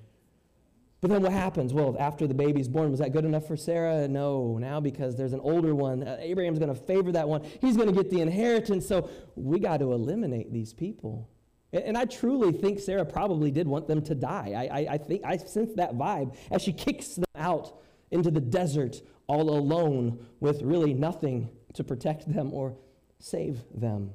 But 1.03 1.09
then 1.09 1.21
what 1.21 1.33
happens? 1.33 1.73
Well, 1.73 1.97
after 1.99 2.27
the 2.27 2.33
baby's 2.33 2.69
born, 2.69 2.89
was 2.89 3.01
that 3.01 3.11
good 3.11 3.25
enough 3.25 3.45
for 3.45 3.57
Sarah? 3.57 4.07
No. 4.07 4.57
Now, 4.57 4.79
because 4.79 5.17
there's 5.17 5.33
an 5.33 5.41
older 5.41 5.75
one, 5.75 6.01
uh, 6.01 6.15
Abraham's 6.21 6.59
going 6.59 6.73
to 6.73 6.81
favor 6.81 7.11
that 7.11 7.27
one. 7.27 7.43
He's 7.59 7.75
going 7.75 7.89
to 7.89 7.93
get 7.93 8.09
the 8.09 8.21
inheritance. 8.21 8.87
So 8.87 9.09
we 9.35 9.59
got 9.59 9.81
to 9.81 9.91
eliminate 9.91 10.53
these 10.53 10.73
people. 10.73 11.29
And, 11.73 11.97
I 11.97 12.05
truly 12.05 12.53
think 12.53 12.79
Sarah 12.79 13.03
probably 13.03 13.51
did 13.51 13.67
want 13.67 13.89
them 13.89 14.01
to 14.03 14.15
die. 14.15 14.53
I, 14.55 14.79
I, 14.79 14.93
I 14.93 14.97
think 14.97 15.23
I 15.25 15.35
sense 15.35 15.73
that 15.75 15.95
vibe 15.95 16.37
as 16.51 16.61
she 16.61 16.71
kicks 16.71 17.15
them 17.15 17.25
out 17.35 17.81
into 18.11 18.31
the 18.31 18.39
desert 18.39 19.01
all 19.27 19.49
alone 19.49 20.25
with 20.39 20.61
really 20.61 20.93
nothing 20.93 21.49
to 21.73 21.83
protect 21.83 22.33
them 22.33 22.53
or 22.53 22.77
save 23.19 23.61
them. 23.75 24.11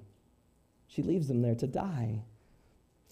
She 0.87 1.02
leaves 1.02 1.28
them 1.28 1.42
there 1.42 1.57
to 1.57 1.66
die. 1.66 2.23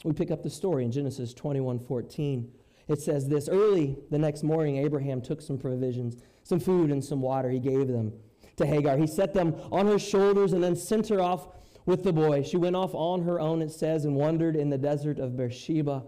We 0.03 0.15
pick 0.15 0.31
up 0.31 0.43
the 0.43 0.49
story 0.49 0.83
in 0.87 0.93
Genesis 0.93 1.35
21 1.35 1.81
14. 1.81 2.51
It 2.89 3.01
says 3.01 3.29
this 3.29 3.49
Early 3.49 3.97
the 4.11 4.19
next 4.19 4.43
morning, 4.43 4.79
Abraham 4.79 5.21
took 5.21 5.41
some 5.41 5.59
provisions, 5.59 6.17
some 6.43 6.61
food, 6.61 6.91
and 6.91 7.05
some 7.05 7.21
water. 7.21 7.51
He 7.51 7.59
gave 7.59 7.89
them 7.89 8.13
to 8.57 8.67
Hagar. 8.67 8.97
He 8.97 9.07
set 9.07 9.35
them 9.35 9.55
on 9.73 9.87
her 9.87 9.99
shoulders 9.99 10.53
and 10.53 10.63
then 10.63 10.77
sent 10.77 11.09
her 11.09 11.21
off 11.21 11.49
with 11.85 12.03
the 12.03 12.13
boy. 12.13 12.43
She 12.43 12.57
went 12.57 12.77
off 12.77 12.95
on 12.95 13.23
her 13.23 13.41
own, 13.41 13.63
it 13.63 13.71
says, 13.71 14.05
and 14.05 14.15
wandered 14.15 14.57
in 14.57 14.71
the 14.71 14.79
desert 14.79 15.19
of 15.19 15.37
Beersheba. 15.37 16.05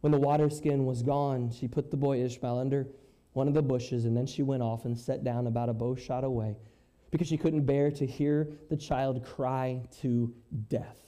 When 0.00 0.12
the 0.12 0.18
water 0.18 0.48
skin 0.48 0.84
was 0.84 1.02
gone, 1.02 1.50
she 1.50 1.66
put 1.66 1.90
the 1.90 1.96
boy 1.96 2.22
Ishmael 2.22 2.58
under 2.58 2.88
one 3.32 3.48
of 3.48 3.54
the 3.54 3.62
bushes, 3.62 4.04
and 4.04 4.16
then 4.16 4.26
she 4.26 4.42
went 4.42 4.62
off 4.62 4.84
and 4.84 4.96
sat 4.96 5.24
down 5.24 5.46
about 5.46 5.68
a 5.68 5.72
bow 5.72 5.96
shot 5.96 6.24
away 6.24 6.56
because 7.10 7.26
she 7.26 7.36
couldn't 7.36 7.64
bear 7.64 7.90
to 7.90 8.06
hear 8.06 8.48
the 8.70 8.76
child 8.76 9.24
cry 9.24 9.82
to 10.00 10.32
death 10.68 11.07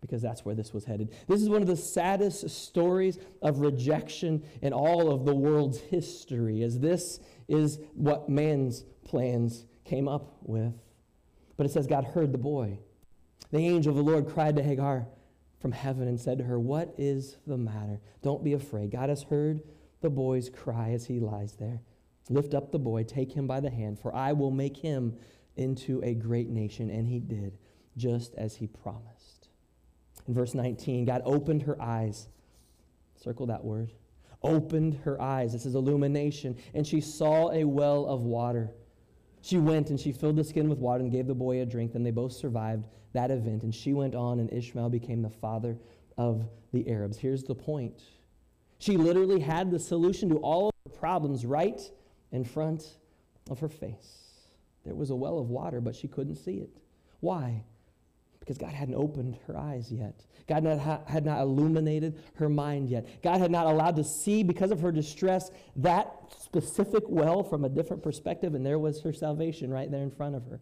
because 0.00 0.22
that's 0.22 0.44
where 0.44 0.54
this 0.54 0.72
was 0.72 0.84
headed. 0.84 1.12
This 1.26 1.42
is 1.42 1.48
one 1.48 1.62
of 1.62 1.68
the 1.68 1.76
saddest 1.76 2.48
stories 2.50 3.18
of 3.42 3.60
rejection 3.60 4.44
in 4.62 4.72
all 4.72 5.10
of 5.10 5.24
the 5.24 5.34
world's 5.34 5.78
history, 5.78 6.62
as 6.62 6.78
this 6.78 7.20
is 7.48 7.78
what 7.94 8.28
man's 8.28 8.84
plans 9.04 9.64
came 9.84 10.08
up 10.08 10.36
with. 10.42 10.74
But 11.56 11.66
it 11.66 11.72
says 11.72 11.86
God 11.86 12.04
heard 12.04 12.32
the 12.32 12.38
boy. 12.38 12.78
The 13.50 13.58
angel 13.58 13.90
of 13.90 13.96
the 13.96 14.10
Lord 14.10 14.28
cried 14.28 14.56
to 14.56 14.62
Hagar 14.62 15.06
from 15.60 15.72
heaven 15.72 16.08
and 16.08 16.20
said 16.20 16.38
to 16.38 16.44
her, 16.44 16.58
What 16.58 16.94
is 16.98 17.38
the 17.46 17.56
matter? 17.56 18.00
Don't 18.22 18.44
be 18.44 18.52
afraid. 18.52 18.90
God 18.90 19.08
has 19.08 19.22
heard 19.24 19.62
the 20.00 20.10
boy's 20.10 20.50
cry 20.50 20.90
as 20.90 21.06
he 21.06 21.20
lies 21.20 21.56
there. 21.56 21.80
Lift 22.28 22.54
up 22.54 22.72
the 22.72 22.78
boy, 22.78 23.04
take 23.04 23.32
him 23.32 23.46
by 23.46 23.60
the 23.60 23.70
hand, 23.70 23.98
for 23.98 24.14
I 24.14 24.32
will 24.32 24.50
make 24.50 24.76
him 24.76 25.16
into 25.56 26.00
a 26.02 26.14
great 26.14 26.48
nation. 26.48 26.90
And 26.90 27.06
he 27.06 27.20
did, 27.20 27.56
just 27.96 28.34
as 28.34 28.56
he 28.56 28.66
promised. 28.66 29.15
In 30.28 30.34
verse 30.34 30.54
19, 30.54 31.04
God 31.04 31.22
opened 31.24 31.62
her 31.62 31.80
eyes. 31.80 32.28
Circle 33.14 33.46
that 33.46 33.64
word. 33.64 33.92
Opened 34.42 35.00
her 35.04 35.20
eyes. 35.20 35.52
This 35.52 35.66
is 35.66 35.74
illumination. 35.74 36.56
And 36.74 36.86
she 36.86 37.00
saw 37.00 37.50
a 37.52 37.64
well 37.64 38.06
of 38.06 38.22
water. 38.22 38.70
She 39.42 39.58
went 39.58 39.90
and 39.90 40.00
she 40.00 40.12
filled 40.12 40.36
the 40.36 40.44
skin 40.44 40.68
with 40.68 40.78
water 40.78 41.02
and 41.02 41.12
gave 41.12 41.26
the 41.26 41.34
boy 41.34 41.60
a 41.62 41.66
drink. 41.66 41.92
Then 41.92 42.02
they 42.02 42.10
both 42.10 42.32
survived 42.32 42.86
that 43.12 43.30
event. 43.30 43.62
And 43.62 43.74
she 43.74 43.92
went 43.92 44.14
on, 44.14 44.40
and 44.40 44.52
Ishmael 44.52 44.90
became 44.90 45.22
the 45.22 45.30
father 45.30 45.78
of 46.18 46.48
the 46.72 46.88
Arabs. 46.88 47.16
Here's 47.16 47.44
the 47.44 47.54
point 47.54 48.02
she 48.78 48.96
literally 48.96 49.40
had 49.40 49.70
the 49.70 49.78
solution 49.78 50.28
to 50.28 50.36
all 50.36 50.68
of 50.68 50.92
her 50.92 50.98
problems 50.98 51.46
right 51.46 51.80
in 52.32 52.44
front 52.44 52.98
of 53.50 53.58
her 53.60 53.68
face. 53.68 54.26
There 54.84 54.94
was 54.94 55.10
a 55.10 55.16
well 55.16 55.38
of 55.38 55.48
water, 55.48 55.80
but 55.80 55.96
she 55.96 56.08
couldn't 56.08 56.36
see 56.36 56.58
it. 56.58 56.70
Why? 57.20 57.64
Because 58.46 58.58
God 58.58 58.72
hadn't 58.72 58.94
opened 58.94 59.36
her 59.48 59.58
eyes 59.58 59.90
yet. 59.90 60.24
God 60.46 60.64
had 61.08 61.26
not 61.26 61.40
illuminated 61.40 62.22
her 62.36 62.48
mind 62.48 62.88
yet. 62.88 63.20
God 63.20 63.40
had 63.40 63.50
not 63.50 63.66
allowed 63.66 63.96
to 63.96 64.04
see, 64.04 64.44
because 64.44 64.70
of 64.70 64.78
her 64.78 64.92
distress, 64.92 65.50
that 65.74 66.12
specific 66.38 67.02
well 67.08 67.42
from 67.42 67.64
a 67.64 67.68
different 67.68 68.04
perspective, 68.04 68.54
and 68.54 68.64
there 68.64 68.78
was 68.78 69.02
her 69.02 69.12
salvation 69.12 69.72
right 69.72 69.90
there 69.90 70.02
in 70.02 70.12
front 70.12 70.36
of 70.36 70.46
her. 70.46 70.60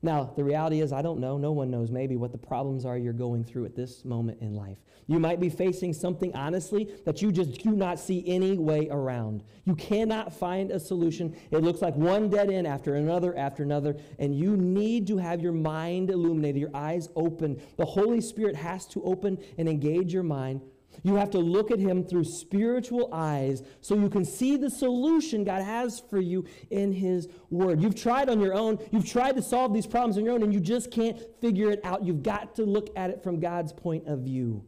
Now, 0.00 0.32
the 0.36 0.44
reality 0.44 0.80
is, 0.80 0.92
I 0.92 1.02
don't 1.02 1.18
know, 1.18 1.38
no 1.38 1.50
one 1.50 1.70
knows 1.70 1.90
maybe 1.90 2.16
what 2.16 2.30
the 2.30 2.38
problems 2.38 2.84
are 2.84 2.96
you're 2.96 3.12
going 3.12 3.42
through 3.44 3.64
at 3.64 3.74
this 3.74 4.04
moment 4.04 4.40
in 4.40 4.54
life. 4.54 4.78
You 5.08 5.18
might 5.18 5.40
be 5.40 5.48
facing 5.48 5.92
something, 5.92 6.34
honestly, 6.36 6.94
that 7.04 7.20
you 7.20 7.32
just 7.32 7.62
do 7.62 7.70
not 7.70 7.98
see 7.98 8.22
any 8.26 8.58
way 8.58 8.88
around. 8.90 9.42
You 9.64 9.74
cannot 9.74 10.32
find 10.32 10.70
a 10.70 10.78
solution. 10.78 11.34
It 11.50 11.64
looks 11.64 11.82
like 11.82 11.96
one 11.96 12.28
dead 12.28 12.50
end 12.50 12.66
after 12.66 12.94
another 12.94 13.36
after 13.36 13.62
another, 13.64 13.96
and 14.18 14.38
you 14.38 14.56
need 14.56 15.06
to 15.08 15.16
have 15.16 15.40
your 15.40 15.52
mind 15.52 16.10
illuminated, 16.10 16.60
your 16.60 16.76
eyes 16.76 17.08
open. 17.16 17.60
The 17.76 17.86
Holy 17.86 18.20
Spirit 18.20 18.54
has 18.54 18.86
to 18.88 19.02
open 19.02 19.38
and 19.56 19.68
engage 19.68 20.12
your 20.12 20.22
mind 20.22 20.60
you 21.02 21.14
have 21.16 21.30
to 21.30 21.38
look 21.38 21.70
at 21.70 21.78
him 21.78 22.04
through 22.04 22.24
spiritual 22.24 23.08
eyes 23.12 23.62
so 23.80 23.94
you 23.94 24.08
can 24.08 24.24
see 24.24 24.56
the 24.56 24.70
solution 24.70 25.44
God 25.44 25.62
has 25.62 26.00
for 26.00 26.20
you 26.20 26.44
in 26.70 26.92
his 26.92 27.28
word. 27.50 27.80
You've 27.80 27.94
tried 27.94 28.28
on 28.28 28.40
your 28.40 28.54
own, 28.54 28.78
you've 28.90 29.08
tried 29.08 29.36
to 29.36 29.42
solve 29.42 29.72
these 29.72 29.86
problems 29.86 30.18
on 30.18 30.24
your 30.24 30.34
own, 30.34 30.42
and 30.42 30.52
you 30.52 30.60
just 30.60 30.90
can't 30.90 31.18
figure 31.40 31.70
it 31.70 31.80
out. 31.84 32.04
You've 32.04 32.22
got 32.22 32.54
to 32.56 32.64
look 32.64 32.90
at 32.96 33.10
it 33.10 33.22
from 33.22 33.40
God's 33.40 33.72
point 33.72 34.06
of 34.06 34.20
view. 34.20 34.64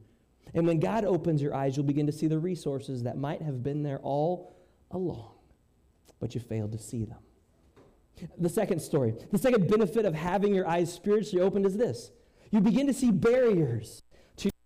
And 0.54 0.66
when 0.66 0.80
God 0.80 1.04
opens 1.04 1.40
your 1.40 1.54
eyes, 1.54 1.76
you'll 1.76 1.86
begin 1.86 2.06
to 2.06 2.12
see 2.12 2.26
the 2.26 2.38
resources 2.38 3.04
that 3.04 3.16
might 3.16 3.42
have 3.42 3.62
been 3.62 3.82
there 3.82 3.98
all 3.98 4.56
along, 4.90 5.34
but 6.18 6.34
you 6.34 6.40
failed 6.40 6.72
to 6.72 6.78
see 6.78 7.04
them. 7.04 7.18
The 8.38 8.48
second 8.48 8.80
story, 8.80 9.14
the 9.30 9.38
second 9.38 9.68
benefit 9.68 10.04
of 10.04 10.14
having 10.14 10.54
your 10.54 10.68
eyes 10.68 10.92
spiritually 10.92 11.44
opened 11.44 11.66
is 11.66 11.76
this 11.76 12.10
you 12.50 12.60
begin 12.60 12.86
to 12.86 12.92
see 12.92 13.10
barriers 13.10 14.02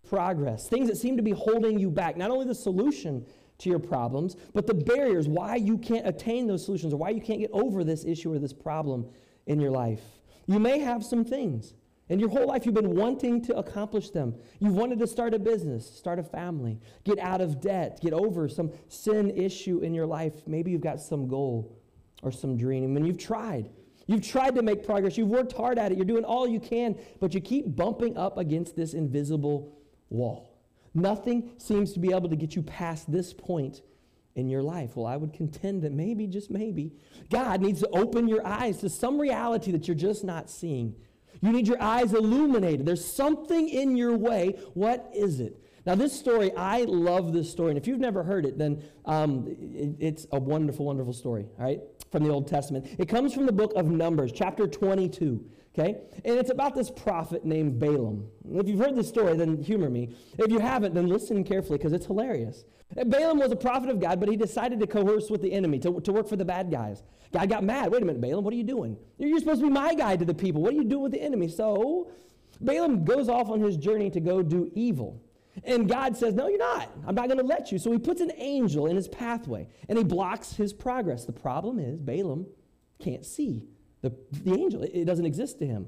progress, 0.07 0.67
things 0.67 0.87
that 0.87 0.97
seem 0.97 1.17
to 1.17 1.23
be 1.23 1.31
holding 1.31 1.79
you 1.79 1.89
back. 1.89 2.17
Not 2.17 2.31
only 2.31 2.45
the 2.45 2.55
solution 2.55 3.25
to 3.59 3.69
your 3.69 3.79
problems, 3.79 4.35
but 4.53 4.67
the 4.67 4.73
barriers, 4.73 5.27
why 5.27 5.55
you 5.55 5.77
can't 5.77 6.07
attain 6.07 6.47
those 6.47 6.63
solutions 6.65 6.93
or 6.93 6.97
why 6.97 7.09
you 7.09 7.21
can't 7.21 7.39
get 7.39 7.51
over 7.51 7.83
this 7.83 8.05
issue 8.05 8.33
or 8.33 8.39
this 8.39 8.53
problem 8.53 9.07
in 9.47 9.59
your 9.59 9.71
life. 9.71 10.01
You 10.47 10.59
may 10.59 10.79
have 10.79 11.03
some 11.03 11.23
things. 11.23 11.73
And 12.07 12.19
your 12.19 12.29
whole 12.29 12.45
life, 12.45 12.65
you've 12.65 12.75
been 12.75 12.95
wanting 12.95 13.41
to 13.43 13.57
accomplish 13.57 14.11
them. 14.11 14.35
You've 14.59 14.75
wanted 14.75 14.99
to 14.99 15.07
start 15.07 15.33
a 15.33 15.39
business, 15.39 15.89
start 15.89 16.19
a 16.19 16.23
family, 16.23 16.79
get 17.03 17.17
out 17.17 17.41
of 17.41 17.59
debt, 17.59 17.99
get 17.99 18.13
over 18.13 18.47
some 18.47 18.71
sin 18.89 19.31
issue 19.31 19.79
in 19.79 19.93
your 19.93 20.05
life. 20.05 20.33
Maybe 20.45 20.69
you've 20.69 20.81
got 20.81 20.99
some 20.99 21.27
goal 21.27 21.81
or 22.21 22.31
some 22.31 22.57
dream, 22.57 22.95
and 22.95 23.07
you've 23.07 23.17
tried. 23.17 23.71
You've 24.05 24.21
tried 24.21 24.53
to 24.53 24.61
make 24.61 24.85
progress. 24.85 25.17
You've 25.17 25.29
worked 25.29 25.53
hard 25.53 25.79
at 25.79 25.91
it. 25.91 25.97
You're 25.97 26.05
doing 26.05 26.23
all 26.23 26.47
you 26.47 26.59
can, 26.59 26.95
but 27.19 27.33
you 27.33 27.41
keep 27.41 27.75
bumping 27.75 28.15
up 28.17 28.37
against 28.37 28.75
this 28.75 28.93
invisible 28.93 29.75
wall. 30.09 30.57
Nothing 30.93 31.51
seems 31.57 31.93
to 31.93 31.99
be 31.99 32.11
able 32.11 32.29
to 32.29 32.35
get 32.35 32.55
you 32.55 32.61
past 32.61 33.11
this 33.11 33.33
point 33.33 33.81
in 34.35 34.49
your 34.49 34.61
life. 34.61 34.95
Well, 34.95 35.05
I 35.05 35.17
would 35.17 35.33
contend 35.33 35.81
that 35.83 35.91
maybe, 35.91 36.27
just 36.27 36.51
maybe, 36.51 36.93
God 37.29 37.61
needs 37.61 37.81
to 37.81 37.89
open 37.89 38.27
your 38.27 38.45
eyes 38.45 38.77
to 38.79 38.89
some 38.89 39.19
reality 39.19 39.71
that 39.71 39.87
you're 39.87 39.95
just 39.95 40.23
not 40.23 40.49
seeing. 40.49 40.95
You 41.41 41.51
need 41.51 41.67
your 41.67 41.81
eyes 41.81 42.13
illuminated. 42.13 42.85
There's 42.85 43.05
something 43.05 43.67
in 43.69 43.97
your 43.97 44.15
way. 44.15 44.57
What 44.73 45.09
is 45.13 45.39
it? 45.39 45.61
Now, 45.85 45.95
this 45.95 46.17
story, 46.17 46.51
I 46.55 46.83
love 46.83 47.31
this 47.31 47.49
story. 47.49 47.71
And 47.71 47.77
if 47.77 47.87
you've 47.87 47.99
never 47.99 48.23
heard 48.23 48.45
it, 48.45 48.57
then 48.57 48.81
um, 49.05 49.45
it, 49.47 49.95
it's 49.99 50.27
a 50.31 50.39
wonderful, 50.39 50.85
wonderful 50.85 51.13
story, 51.13 51.45
all 51.59 51.65
right, 51.65 51.79
from 52.11 52.23
the 52.23 52.29
Old 52.29 52.47
Testament. 52.47 52.87
It 52.97 53.07
comes 53.07 53.33
from 53.33 53.45
the 53.45 53.51
book 53.51 53.73
of 53.75 53.87
Numbers, 53.87 54.31
chapter 54.33 54.65
22. 54.65 55.45
Okay? 55.77 55.97
And 56.23 56.37
it's 56.37 56.49
about 56.49 56.73
this 56.73 56.89
prophet 56.89 57.43
named 57.43 57.79
Balaam. 57.79 58.27
If 58.49 58.67
you've 58.67 58.79
heard 58.79 58.95
this 58.95 59.09
story, 59.09 59.35
then 59.35 59.61
humor 59.61 59.89
me. 59.89 60.15
If 60.37 60.49
you 60.49 60.59
haven't, 60.59 60.93
then 60.93 61.07
listen 61.07 61.43
carefully 61.43 61.77
because 61.77 61.91
it's 61.91 62.05
hilarious. 62.05 62.63
Balaam 63.07 63.39
was 63.39 63.51
a 63.51 63.57
prophet 63.57 63.89
of 63.89 63.99
God, 63.99 64.19
but 64.21 64.29
he 64.29 64.37
decided 64.37 64.79
to 64.79 64.87
coerce 64.87 65.29
with 65.29 65.41
the 65.41 65.51
enemy, 65.51 65.79
to, 65.79 65.99
to 65.99 66.13
work 66.13 66.29
for 66.29 66.37
the 66.37 66.45
bad 66.45 66.71
guys. 66.71 67.03
God 67.33 67.49
got 67.49 67.63
mad. 67.63 67.91
Wait 67.91 68.01
a 68.01 68.05
minute, 68.05 68.21
Balaam, 68.21 68.45
what 68.45 68.53
are 68.53 68.57
you 68.57 68.63
doing? 68.63 68.95
You're 69.17 69.37
supposed 69.39 69.59
to 69.59 69.67
be 69.67 69.73
my 69.73 69.93
guy 69.95 70.15
to 70.15 70.23
the 70.23 70.33
people. 70.33 70.61
What 70.61 70.71
are 70.71 70.77
you 70.77 70.85
doing 70.85 71.03
with 71.03 71.11
the 71.11 71.21
enemy? 71.21 71.49
So 71.49 72.11
Balaam 72.61 73.03
goes 73.03 73.27
off 73.27 73.49
on 73.49 73.59
his 73.59 73.75
journey 73.75 74.09
to 74.11 74.21
go 74.21 74.41
do 74.41 74.71
evil. 74.75 75.21
And 75.63 75.89
God 75.89 76.15
says, 76.15 76.35
No, 76.35 76.47
you're 76.47 76.59
not. 76.59 76.89
I'm 77.05 77.15
not 77.15 77.27
going 77.27 77.39
to 77.39 77.45
let 77.45 77.71
you. 77.71 77.79
So 77.79 77.91
he 77.91 77.97
puts 77.97 78.21
an 78.21 78.31
angel 78.37 78.87
in 78.87 78.95
his 78.95 79.07
pathway 79.07 79.67
and 79.89 79.97
he 79.97 80.03
blocks 80.03 80.53
his 80.53 80.73
progress. 80.73 81.25
The 81.25 81.33
problem 81.33 81.79
is 81.79 81.99
Balaam 81.99 82.45
can't 82.99 83.25
see 83.25 83.63
the, 84.05 84.13
the 84.43 84.53
angel, 84.53 84.83
it, 84.83 85.05
doesn't 85.05 85.25
exist 85.25 85.59
to 85.59 85.67
him. 85.67 85.87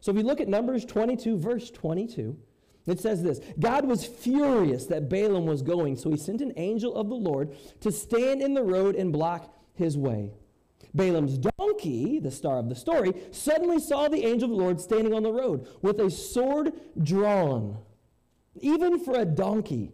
So 0.00 0.10
if 0.10 0.16
you 0.16 0.22
look 0.22 0.40
at 0.40 0.48
Numbers 0.48 0.84
22, 0.84 1.38
verse 1.38 1.70
22, 1.70 2.36
it 2.86 3.00
says 3.00 3.22
this 3.22 3.40
God 3.58 3.86
was 3.86 4.04
furious 4.04 4.86
that 4.86 5.08
Balaam 5.08 5.46
was 5.46 5.62
going, 5.62 5.96
so 5.96 6.10
he 6.10 6.16
sent 6.16 6.40
an 6.40 6.52
angel 6.56 6.94
of 6.94 7.08
the 7.08 7.14
Lord 7.14 7.54
to 7.80 7.92
stand 7.92 8.40
in 8.40 8.54
the 8.54 8.62
road 8.62 8.94
and 8.96 9.12
block 9.12 9.54
his 9.74 9.96
way. 9.96 10.32
Balaam's 10.94 11.38
donkey, 11.38 12.18
the 12.18 12.30
star 12.30 12.58
of 12.58 12.68
the 12.68 12.74
story, 12.74 13.12
suddenly 13.30 13.78
saw 13.78 14.08
the 14.08 14.24
angel 14.24 14.50
of 14.50 14.56
the 14.56 14.62
Lord 14.62 14.80
standing 14.80 15.12
on 15.12 15.22
the 15.22 15.32
road 15.32 15.68
with 15.82 16.00
a 16.00 16.10
sword 16.10 16.72
drawn. 17.02 17.76
Even 18.60 18.98
for 18.98 19.18
a 19.18 19.24
donkey, 19.24 19.92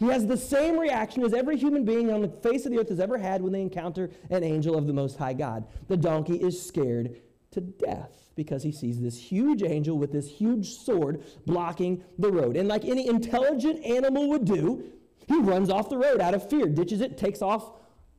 he 0.00 0.06
has 0.06 0.26
the 0.26 0.36
same 0.36 0.78
reaction 0.78 1.22
as 1.22 1.34
every 1.34 1.58
human 1.58 1.84
being 1.84 2.10
on 2.10 2.22
the 2.22 2.28
face 2.28 2.64
of 2.64 2.72
the 2.72 2.78
earth 2.78 2.88
has 2.88 3.00
ever 3.00 3.18
had 3.18 3.42
when 3.42 3.52
they 3.52 3.60
encounter 3.60 4.10
an 4.30 4.42
angel 4.42 4.74
of 4.74 4.86
the 4.86 4.94
Most 4.94 5.18
High 5.18 5.34
God. 5.34 5.66
The 5.88 5.96
donkey 5.96 6.36
is 6.36 6.60
scared 6.60 7.20
to 7.50 7.60
death 7.60 8.30
because 8.34 8.62
he 8.62 8.72
sees 8.72 8.98
this 8.98 9.18
huge 9.18 9.62
angel 9.62 9.98
with 9.98 10.10
this 10.10 10.26
huge 10.26 10.70
sword 10.78 11.22
blocking 11.44 12.02
the 12.18 12.32
road. 12.32 12.56
And 12.56 12.66
like 12.66 12.86
any 12.86 13.08
intelligent 13.08 13.84
animal 13.84 14.30
would 14.30 14.46
do, 14.46 14.90
he 15.28 15.36
runs 15.38 15.68
off 15.68 15.90
the 15.90 15.98
road 15.98 16.18
out 16.18 16.32
of 16.32 16.48
fear, 16.48 16.66
ditches 16.66 17.02
it, 17.02 17.18
takes 17.18 17.42
off 17.42 17.72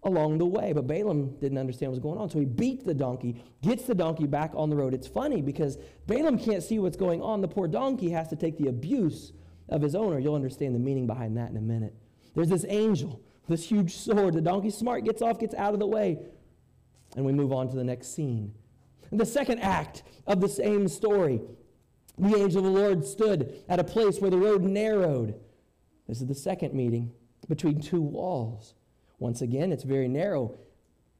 along 0.03 0.37
the 0.37 0.45
way. 0.45 0.73
But 0.73 0.85
Balaam 0.85 1.35
didn't 1.39 1.57
understand 1.57 1.91
what 1.91 1.95
was 1.95 2.03
going 2.03 2.19
on. 2.19 2.29
So 2.29 2.37
he 2.37 2.45
beats 2.45 2.83
the 2.83 2.93
donkey, 2.93 3.43
gets 3.63 3.85
the 3.85 3.95
donkey 3.95 4.27
back 4.27 4.51
on 4.53 4.69
the 4.69 4.75
road. 4.75 4.93
It's 4.93 5.07
funny 5.07 5.41
because 5.41 5.79
Balaam 6.05 6.37
can't 6.37 6.61
see 6.61 6.77
what's 6.77 6.97
going 6.97 7.23
on. 7.23 7.41
The 7.41 7.47
poor 7.47 7.67
donkey 7.67 8.11
has 8.11 8.27
to 8.27 8.35
take 8.35 8.59
the 8.59 8.67
abuse 8.67 9.33
of 9.71 9.81
his 9.81 9.95
owner. 9.95 10.19
You'll 10.19 10.35
understand 10.35 10.75
the 10.75 10.79
meaning 10.79 11.07
behind 11.07 11.37
that 11.37 11.49
in 11.49 11.57
a 11.57 11.61
minute. 11.61 11.95
There's 12.35 12.49
this 12.49 12.65
angel, 12.67 13.21
this 13.47 13.67
huge 13.67 13.97
sword. 13.97 14.35
The 14.35 14.41
donkey's 14.41 14.75
smart, 14.75 15.05
gets 15.05 15.21
off, 15.21 15.39
gets 15.39 15.55
out 15.55 15.73
of 15.73 15.79
the 15.79 15.87
way. 15.87 16.19
And 17.15 17.25
we 17.25 17.31
move 17.31 17.51
on 17.51 17.69
to 17.69 17.75
the 17.75 17.83
next 17.83 18.13
scene. 18.15 18.53
The 19.11 19.25
second 19.25 19.59
act 19.59 20.03
of 20.27 20.39
the 20.39 20.47
same 20.47 20.87
story, 20.87 21.41
the 22.17 22.37
angel 22.37 22.65
of 22.65 22.73
the 22.73 22.79
Lord 22.79 23.05
stood 23.05 23.61
at 23.67 23.79
a 23.79 23.83
place 23.83 24.19
where 24.19 24.31
the 24.31 24.37
road 24.37 24.61
narrowed. 24.61 25.35
This 26.07 26.21
is 26.21 26.27
the 26.27 26.35
second 26.35 26.73
meeting 26.73 27.11
between 27.49 27.81
two 27.81 28.01
walls. 28.01 28.75
Once 29.19 29.41
again, 29.41 29.71
it's 29.71 29.83
very 29.83 30.07
narrow. 30.07 30.57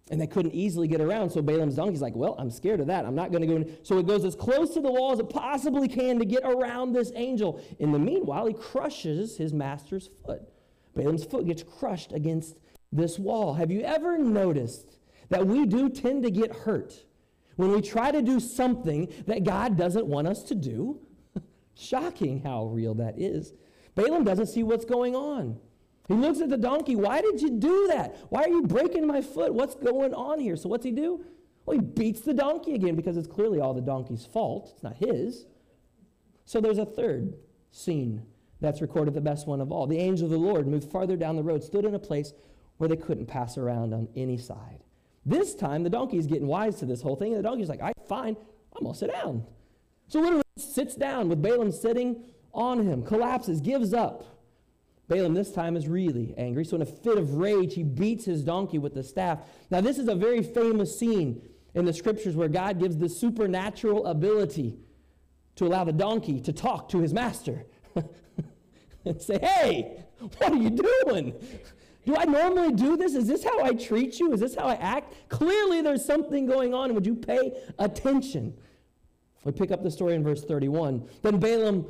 And 0.10 0.20
they 0.20 0.28
couldn't 0.28 0.54
easily 0.54 0.88
get 0.88 1.00
around. 1.00 1.30
So 1.30 1.42
Balaam's 1.42 1.76
donkey's 1.76 2.02
like, 2.02 2.16
well, 2.16 2.36
I'm 2.38 2.50
scared 2.50 2.82
of 2.82 2.88
that. 2.88 3.06
I'm 3.06 3.16
not 3.16 3.32
going 3.32 3.42
to 3.42 3.48
go 3.48 3.56
in. 3.56 3.78
So 3.84 3.98
it 3.98 4.08
goes 4.08 4.26
as 4.26 4.36
close 4.36 4.74
to 4.74 4.82
the 4.82 4.92
wall 4.92 5.14
as 5.14 5.20
it 5.20 5.30
possibly 5.30 5.88
can 5.88 6.20
to 6.20 6.26
get 6.26 6.44
around 6.44 6.92
this 6.92 7.12
angel. 7.16 7.62
In 7.80 7.92
the 7.92 8.00
meanwhile, 8.00 8.46
he 8.46 8.54
crushes 8.54 9.38
his 9.38 9.54
master's 9.54 10.10
foot. 10.26 10.42
Balaam's 10.96 11.24
foot 11.24 11.46
gets 11.46 11.64
crushed 11.64 12.12
against 12.12 12.58
this 12.92 13.18
wall. 13.18 13.54
Have 13.54 13.72
you 13.72 13.82
ever 13.82 14.18
noticed 14.18 14.98
that 15.30 15.48
we 15.48 15.66
do 15.66 15.90
tend 15.90 16.24
to 16.24 16.32
get 16.32 16.54
hurt 16.54 16.94
when 17.56 17.72
we 17.72 17.82
try 17.82 18.12
to 18.12 18.22
do 18.22 18.40
something 18.40 19.08
that 19.28 19.44
God 19.44 19.78
doesn't 19.78 20.06
want 20.06 20.28
us 20.28 20.44
to 20.44 20.56
do? 20.56 21.00
Shocking 21.76 22.42
how 22.42 22.66
real 22.66 22.94
that 22.96 23.18
is. 23.18 23.54
Balaam 23.96 24.24
doesn't 24.24 24.48
see 24.48 24.64
what's 24.64 24.86
going 24.86 25.16
on. 25.16 25.60
He 26.12 26.18
looks 26.18 26.42
at 26.42 26.50
the 26.50 26.58
donkey. 26.58 26.96
Why 26.96 27.22
did 27.22 27.42
you 27.42 27.52
do 27.52 27.88
that? 27.88 28.18
Why 28.30 28.44
are 28.44 28.50
you 28.50 28.64
breaking 28.64 29.08
my 29.08 29.22
foot? 29.22 29.54
What's 29.54 29.76
going 29.76 30.14
on 30.14 30.40
here? 30.40 30.58
So, 30.58 30.68
what's 30.68 30.84
he 30.84 30.92
do? 30.92 31.24
Well, 31.66 31.78
he 31.78 31.84
beats 31.84 32.22
the 32.22 32.34
donkey 32.34 32.76
again 32.76 32.96
because 32.96 33.16
it's 33.16 33.28
clearly 33.28 33.62
all 33.62 33.74
the 33.74 33.82
donkey's 33.82 34.26
fault. 34.26 34.72
It's 34.74 34.84
not 34.84 34.98
his. 34.98 35.46
So, 36.44 36.60
there's 36.60 36.80
a 36.80 36.86
third 36.86 37.36
scene 37.72 38.26
that's 38.60 38.82
recorded, 38.82 39.14
the 39.14 39.22
best 39.22 39.48
one 39.48 39.62
of 39.62 39.72
all. 39.72 39.88
The 39.88 40.00
angel 40.00 40.26
of 40.26 40.32
the 40.32 40.38
Lord 40.38 40.68
moved 40.68 40.92
farther 40.92 41.16
down 41.16 41.38
the 41.38 41.44
road, 41.44 41.64
stood 41.64 41.86
in 41.86 41.96
a 41.96 42.00
place 42.00 42.34
where 42.78 42.90
they 42.90 42.98
couldn't 42.98 43.28
pass 43.28 43.58
around 43.58 43.94
on 43.94 44.10
any 44.14 44.38
side. 44.38 44.84
This 45.26 45.56
time, 45.56 45.84
the 45.84 45.90
donkey's 45.90 46.28
getting 46.28 46.48
wise 46.48 46.76
to 46.80 46.86
this 46.86 47.02
whole 47.02 47.16
thing, 47.16 47.34
and 47.34 47.40
the 47.40 47.48
donkey's 47.48 47.70
like, 47.70 47.80
all 47.80 47.86
right, 47.86 48.08
fine, 48.10 48.36
I'm 48.76 48.84
going 48.84 48.94
to 48.94 49.00
sit 49.00 49.14
down. 49.14 49.46
So, 50.10 50.20
literally, 50.20 50.44
sits 50.58 50.96
down 50.96 51.30
with 51.30 51.42
Balaam 51.42 51.72
sitting 51.72 52.24
on 52.54 52.86
him, 52.86 53.02
collapses, 53.02 53.62
gives 53.62 53.94
up. 53.94 54.31
Balaam 55.08 55.34
this 55.34 55.52
time 55.52 55.76
is 55.76 55.88
really 55.88 56.34
angry. 56.38 56.64
So, 56.64 56.76
in 56.78 56.82
a 56.82 56.86
fit 56.86 57.18
of 57.18 57.36
rage, 57.36 57.74
he 57.74 57.84
beats 57.84 58.26
his 58.26 58.44
donkey 58.44 58.78
with 58.78 58.94
the 58.94 59.04
staff. 59.04 59.40
Now, 59.70 59.82
this 59.82 59.98
is 59.98 60.08
a 60.08 60.16
very 60.16 60.42
famous 60.42 60.98
scene 60.98 61.42
in 61.74 61.86
the 61.86 61.94
scriptures 61.94 62.36
where 62.36 62.48
God 62.48 62.80
gives 62.80 62.98
the 62.98 63.10
supernatural 63.10 64.06
ability 64.06 64.80
to 65.56 65.66
allow 65.66 65.84
the 65.84 65.94
donkey 65.94 66.40
to 66.42 66.54
talk 66.54 66.90
to 66.90 67.00
his 67.00 67.14
master 67.14 67.66
and 69.06 69.22
say, 69.22 69.40
Hey, 69.40 70.04
what 70.38 70.52
are 70.52 70.58
you 70.58 70.70
doing? 70.70 71.34
Do 72.06 72.16
I 72.16 72.26
normally 72.26 72.74
do 72.74 72.98
this? 72.98 73.14
Is 73.14 73.28
this 73.28 73.44
how 73.44 73.64
I 73.64 73.74
treat 73.74 74.20
you? 74.20 74.34
Is 74.34 74.40
this 74.40 74.56
how 74.56 74.66
I 74.66 74.76
act? 74.76 75.14
Clearly, 75.30 75.82
there's 75.82 76.04
something 76.04 76.46
going 76.46 76.74
on. 76.74 76.96
Would 76.96 77.06
you 77.06 77.16
pay 77.16 77.62
attention? 77.78 78.58
We 79.44 79.52
pick 79.52 79.72
up 79.72 79.84
the 79.84 79.92
story 79.92 80.16
in 80.16 80.24
verse 80.24 80.44
31. 80.44 81.08
Then 81.22 81.40
Balaam 81.40 81.86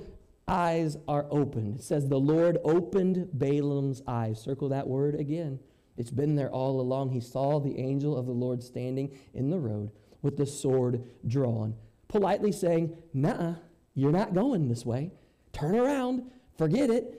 eyes 0.47 0.97
are 1.07 1.25
opened. 1.29 1.77
It 1.77 1.83
says, 1.83 2.07
The 2.07 2.19
Lord 2.19 2.57
opened 2.63 3.29
Balaam's 3.33 4.01
eyes. 4.07 4.41
Circle 4.41 4.69
that 4.69 4.87
word 4.87 5.15
again. 5.15 5.59
It's 5.97 6.11
been 6.11 6.35
there 6.35 6.51
all 6.51 6.81
along. 6.81 7.11
He 7.11 7.19
saw 7.19 7.59
the 7.59 7.77
angel 7.77 8.17
of 8.17 8.25
the 8.25 8.31
Lord 8.31 8.63
standing 8.63 9.17
in 9.33 9.49
the 9.49 9.59
road 9.59 9.91
with 10.21 10.37
the 10.37 10.45
sword 10.45 11.03
drawn, 11.27 11.75
politely 12.07 12.51
saying, 12.51 12.97
Nah, 13.13 13.55
you're 13.93 14.11
not 14.11 14.33
going 14.33 14.67
this 14.67 14.85
way. 14.85 15.11
Turn 15.53 15.75
around. 15.75 16.23
Forget 16.57 16.89
it. 16.89 17.17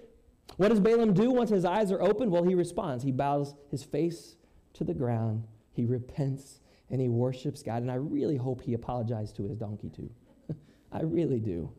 What 0.56 0.68
does 0.68 0.80
Balaam 0.80 1.14
do 1.14 1.30
once 1.30 1.50
his 1.50 1.64
eyes 1.64 1.92
are 1.92 2.02
opened? 2.02 2.30
Well, 2.30 2.44
he 2.44 2.54
responds. 2.54 3.04
He 3.04 3.12
bows 3.12 3.54
his 3.70 3.84
face 3.84 4.36
to 4.74 4.84
the 4.84 4.94
ground. 4.94 5.46
He 5.72 5.84
repents 5.84 6.60
and 6.90 7.00
he 7.00 7.08
worships 7.08 7.62
God. 7.62 7.82
And 7.82 7.90
I 7.90 7.96
really 7.96 8.36
hope 8.36 8.62
he 8.62 8.74
apologized 8.74 9.36
to 9.36 9.44
his 9.44 9.56
donkey 9.56 9.88
too. 9.88 10.10
I 10.92 11.02
really 11.02 11.40
do. 11.40 11.70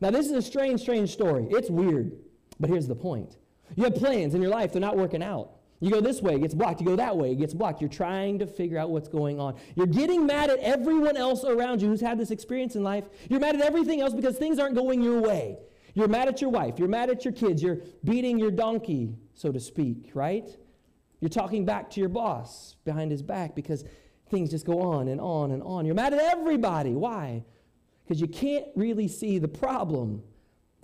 Now, 0.00 0.10
this 0.10 0.26
is 0.26 0.32
a 0.32 0.42
strange, 0.42 0.80
strange 0.80 1.10
story. 1.10 1.46
It's 1.50 1.70
weird, 1.70 2.12
but 2.60 2.70
here's 2.70 2.86
the 2.86 2.94
point. 2.94 3.36
You 3.76 3.84
have 3.84 3.94
plans 3.94 4.34
in 4.34 4.42
your 4.42 4.50
life, 4.50 4.72
they're 4.72 4.80
not 4.80 4.96
working 4.96 5.22
out. 5.22 5.52
You 5.80 5.90
go 5.90 6.00
this 6.00 6.20
way, 6.20 6.34
it 6.34 6.40
gets 6.40 6.54
blocked. 6.54 6.80
You 6.80 6.86
go 6.86 6.96
that 6.96 7.16
way, 7.16 7.32
it 7.32 7.36
gets 7.36 7.54
blocked. 7.54 7.80
You're 7.80 7.90
trying 7.90 8.40
to 8.40 8.46
figure 8.46 8.78
out 8.78 8.90
what's 8.90 9.08
going 9.08 9.38
on. 9.38 9.54
You're 9.76 9.86
getting 9.86 10.26
mad 10.26 10.50
at 10.50 10.58
everyone 10.58 11.16
else 11.16 11.44
around 11.44 11.80
you 11.80 11.88
who's 11.88 12.00
had 12.00 12.18
this 12.18 12.32
experience 12.32 12.74
in 12.74 12.82
life. 12.82 13.04
You're 13.30 13.38
mad 13.38 13.54
at 13.54 13.60
everything 13.60 14.00
else 14.00 14.12
because 14.12 14.36
things 14.36 14.58
aren't 14.58 14.74
going 14.74 15.02
your 15.02 15.20
way. 15.20 15.58
You're 15.94 16.08
mad 16.08 16.28
at 16.28 16.40
your 16.40 16.50
wife. 16.50 16.78
You're 16.78 16.88
mad 16.88 17.10
at 17.10 17.24
your 17.24 17.32
kids. 17.32 17.62
You're 17.62 17.78
beating 18.02 18.38
your 18.38 18.50
donkey, 18.50 19.14
so 19.34 19.52
to 19.52 19.60
speak, 19.60 20.10
right? 20.14 20.48
You're 21.20 21.28
talking 21.28 21.64
back 21.64 21.90
to 21.90 22.00
your 22.00 22.08
boss 22.08 22.76
behind 22.84 23.10
his 23.10 23.22
back 23.22 23.54
because 23.54 23.84
things 24.30 24.50
just 24.50 24.66
go 24.66 24.80
on 24.80 25.08
and 25.08 25.20
on 25.20 25.52
and 25.52 25.62
on. 25.62 25.86
You're 25.86 25.94
mad 25.94 26.12
at 26.12 26.20
everybody. 26.20 26.94
Why? 26.94 27.44
Because 28.08 28.22
you 28.22 28.26
can't 28.26 28.64
really 28.74 29.06
see 29.06 29.38
the 29.38 29.48
problem 29.48 30.22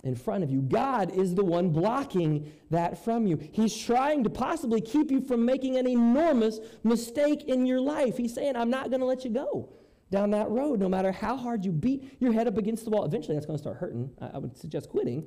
in 0.03 0.13
front 0.13 0.43
of 0.43 0.51
you. 0.51 0.61
God 0.61 1.11
is 1.11 1.33
the 1.33 1.43
one 1.43 1.69
blocking 1.69 2.51
that 2.69 3.03
from 3.03 3.25
you. 3.25 3.39
He's 3.51 3.75
trying 3.75 4.23
to 4.25 4.29
possibly 4.29 4.79
keep 4.79 5.09
you 5.09 5.19
from 5.21 5.43
making 5.43 5.75
an 5.77 5.87
enormous 5.87 6.59
mistake 6.83 7.45
in 7.45 7.65
your 7.65 7.81
life. 7.81 8.15
He's 8.15 8.35
saying, 8.35 8.55
I'm 8.55 8.69
not 8.69 8.91
going 8.91 8.99
to 8.99 9.07
let 9.07 9.25
you 9.25 9.31
go 9.31 9.73
down 10.11 10.29
that 10.29 10.47
road, 10.49 10.79
no 10.79 10.87
matter 10.87 11.11
how 11.11 11.35
hard 11.35 11.65
you 11.65 11.71
beat 11.71 12.15
your 12.19 12.31
head 12.31 12.47
up 12.47 12.59
against 12.59 12.83
the 12.83 12.91
wall. 12.91 13.03
Eventually, 13.05 13.33
that's 13.33 13.47
going 13.47 13.57
to 13.57 13.61
start 13.61 13.77
hurting. 13.77 14.11
I, 14.21 14.27
I 14.35 14.37
would 14.37 14.55
suggest 14.55 14.89
quitting. 14.89 15.25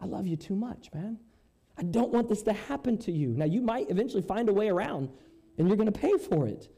I 0.00 0.06
love 0.06 0.26
you 0.26 0.36
too 0.36 0.56
much, 0.56 0.88
man. 0.94 1.18
I 1.76 1.82
don't 1.82 2.10
want 2.10 2.30
this 2.30 2.42
to 2.44 2.54
happen 2.54 2.96
to 2.98 3.12
you. 3.12 3.28
Now, 3.28 3.44
you 3.44 3.60
might 3.60 3.90
eventually 3.90 4.22
find 4.22 4.48
a 4.48 4.52
way 4.54 4.70
around, 4.70 5.10
and 5.58 5.68
you're 5.68 5.76
going 5.76 5.92
to 5.92 6.00
pay 6.00 6.16
for 6.16 6.48
it. 6.48 6.70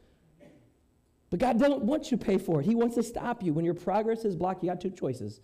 But 1.29 1.39
God 1.39 1.59
doesn't 1.59 1.81
want 1.81 2.11
you 2.11 2.17
to 2.17 2.25
pay 2.25 2.37
for 2.37 2.61
it. 2.61 2.65
He 2.65 2.75
wants 2.75 2.95
to 2.95 3.03
stop 3.03 3.43
you. 3.43 3.53
When 3.53 3.65
your 3.65 3.73
progress 3.73 4.25
is 4.25 4.35
blocked, 4.35 4.63
you 4.63 4.69
got 4.69 4.79
two 4.79 4.91
choices. 4.91 5.41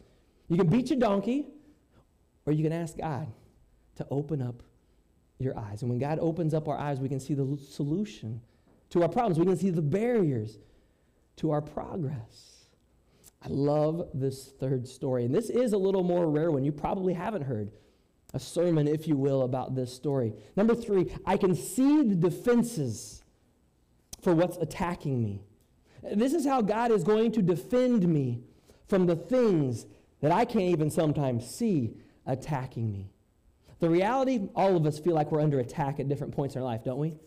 You 0.48 0.58
can 0.58 0.68
beat 0.68 0.90
your 0.90 1.00
donkey, 1.00 1.48
or 2.46 2.54
you 2.54 2.64
can 2.64 2.74
ask 2.74 2.98
God 2.98 3.28
to 3.96 4.08
open 4.12 4.42
up 4.42 4.64
your 5.40 5.58
eyes. 5.58 5.82
And 5.82 5.90
when 5.90 6.00
God 6.00 6.20
opens 6.20 6.54
up 6.54 6.68
our 6.68 6.78
eyes, 6.78 7.00
we 7.00 7.10
can 7.10 7.20
see 7.20 7.34
the 7.34 7.58
solution 7.58 8.42
to 8.92 9.02
our 9.02 9.10
problems. 9.10 9.40
We 9.40 9.46
can 9.46 9.58
see 9.58 9.70
the 9.70 9.82
barriers 9.82 10.60
to 11.38 11.52
our 11.52 11.62
progress. 11.62 12.68
I 13.42 13.48
love 13.50 14.10
this 14.14 14.54
third 14.60 14.88
story. 14.88 15.26
And 15.26 15.34
this 15.34 15.50
is 15.50 15.74
a 15.74 15.78
little 15.78 16.04
more 16.04 16.30
rare 16.30 16.52
one. 16.52 16.64
You 16.64 16.72
probably 16.72 17.14
haven't 17.14 17.42
heard 17.42 17.72
a 18.34 18.40
sermon, 18.40 18.88
if 18.88 19.08
you 19.08 19.18
will, 19.18 19.42
about 19.42 19.76
this 19.76 19.94
story. 19.94 20.34
Number 20.56 20.76
three, 20.76 21.12
I 21.26 21.38
can 21.38 21.56
see 21.56 22.04
the 22.04 22.16
defenses 22.16 23.24
for 24.22 24.36
what's 24.36 24.58
attacking 24.58 25.22
me. 25.22 25.42
This 26.04 26.34
is 26.34 26.46
how 26.46 26.62
God 26.62 26.92
is 26.92 27.04
going 27.04 27.32
to 27.34 27.42
defend 27.42 28.08
me 28.08 28.42
from 28.88 29.06
the 29.06 29.16
things 29.16 29.86
that 30.22 30.32
I 30.32 30.46
can't 30.46 30.66
even 30.66 30.90
sometimes 30.90 31.48
see 31.48 31.96
attacking 32.26 32.92
me. 32.92 33.12
The 33.80 33.90
reality, 33.90 34.50
all 34.56 34.76
of 34.76 34.86
us 34.86 35.00
feel 35.00 35.16
like 35.16 35.32
we're 35.32 35.42
under 35.42 35.60
attack 35.60 36.00
at 36.00 36.08
different 36.08 36.36
points 36.36 36.56
in 36.56 36.62
our 36.62 36.68
life, 36.68 36.84
don't 36.84 37.00
we? 37.00 37.18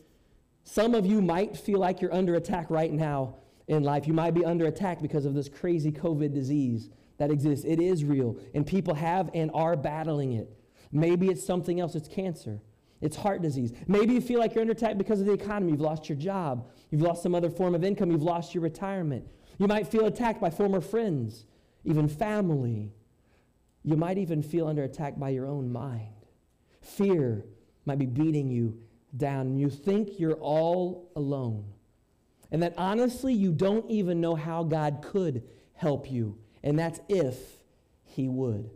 Some 0.62 0.94
of 0.94 1.04
you 1.04 1.20
might 1.20 1.56
feel 1.56 1.78
like 1.78 2.00
you're 2.00 2.14
under 2.14 2.36
attack 2.36 2.70
right 2.70 2.92
now 2.92 3.36
in 3.66 3.82
life. 3.82 4.06
You 4.06 4.14
might 4.14 4.34
be 4.34 4.44
under 4.44 4.66
attack 4.66 5.02
because 5.02 5.24
of 5.24 5.34
this 5.34 5.48
crazy 5.48 5.90
COVID 5.90 6.32
disease 6.32 6.90
that 7.18 7.30
exists. 7.30 7.64
It 7.64 7.80
is 7.80 8.04
real, 8.04 8.38
and 8.54 8.66
people 8.66 8.94
have 8.94 9.30
and 9.34 9.50
are 9.52 9.76
battling 9.76 10.32
it. 10.32 10.48
Maybe 10.92 11.28
it's 11.28 11.44
something 11.44 11.80
else, 11.80 11.94
it's 11.94 12.08
cancer. 12.08 12.60
It's 13.04 13.16
heart 13.16 13.42
disease. 13.42 13.74
Maybe 13.86 14.14
you 14.14 14.20
feel 14.22 14.40
like 14.40 14.54
you're 14.54 14.62
under 14.62 14.72
attack 14.72 14.96
because 14.96 15.20
of 15.20 15.26
the 15.26 15.34
economy. 15.34 15.72
You've 15.72 15.82
lost 15.82 16.08
your 16.08 16.16
job. 16.16 16.70
You've 16.90 17.02
lost 17.02 17.22
some 17.22 17.34
other 17.34 17.50
form 17.50 17.74
of 17.74 17.84
income. 17.84 18.10
You've 18.10 18.22
lost 18.22 18.54
your 18.54 18.62
retirement. 18.62 19.26
You 19.58 19.66
might 19.66 19.86
feel 19.86 20.06
attacked 20.06 20.40
by 20.40 20.48
former 20.48 20.80
friends, 20.80 21.44
even 21.84 22.08
family. 22.08 22.94
You 23.82 23.96
might 23.98 24.16
even 24.16 24.42
feel 24.42 24.66
under 24.66 24.84
attack 24.84 25.18
by 25.18 25.28
your 25.28 25.44
own 25.44 25.70
mind. 25.70 26.14
Fear 26.80 27.44
might 27.84 27.98
be 27.98 28.06
beating 28.06 28.48
you 28.48 28.78
down, 29.14 29.58
you 29.58 29.68
think 29.68 30.18
you're 30.18 30.40
all 30.40 31.12
alone. 31.14 31.66
And 32.50 32.62
that 32.62 32.72
honestly, 32.78 33.34
you 33.34 33.52
don't 33.52 33.88
even 33.90 34.22
know 34.22 34.34
how 34.34 34.64
God 34.64 35.04
could 35.04 35.42
help 35.74 36.10
you. 36.10 36.38
And 36.62 36.78
that's 36.78 37.00
if 37.10 37.36
He 38.04 38.28
would. 38.28 38.70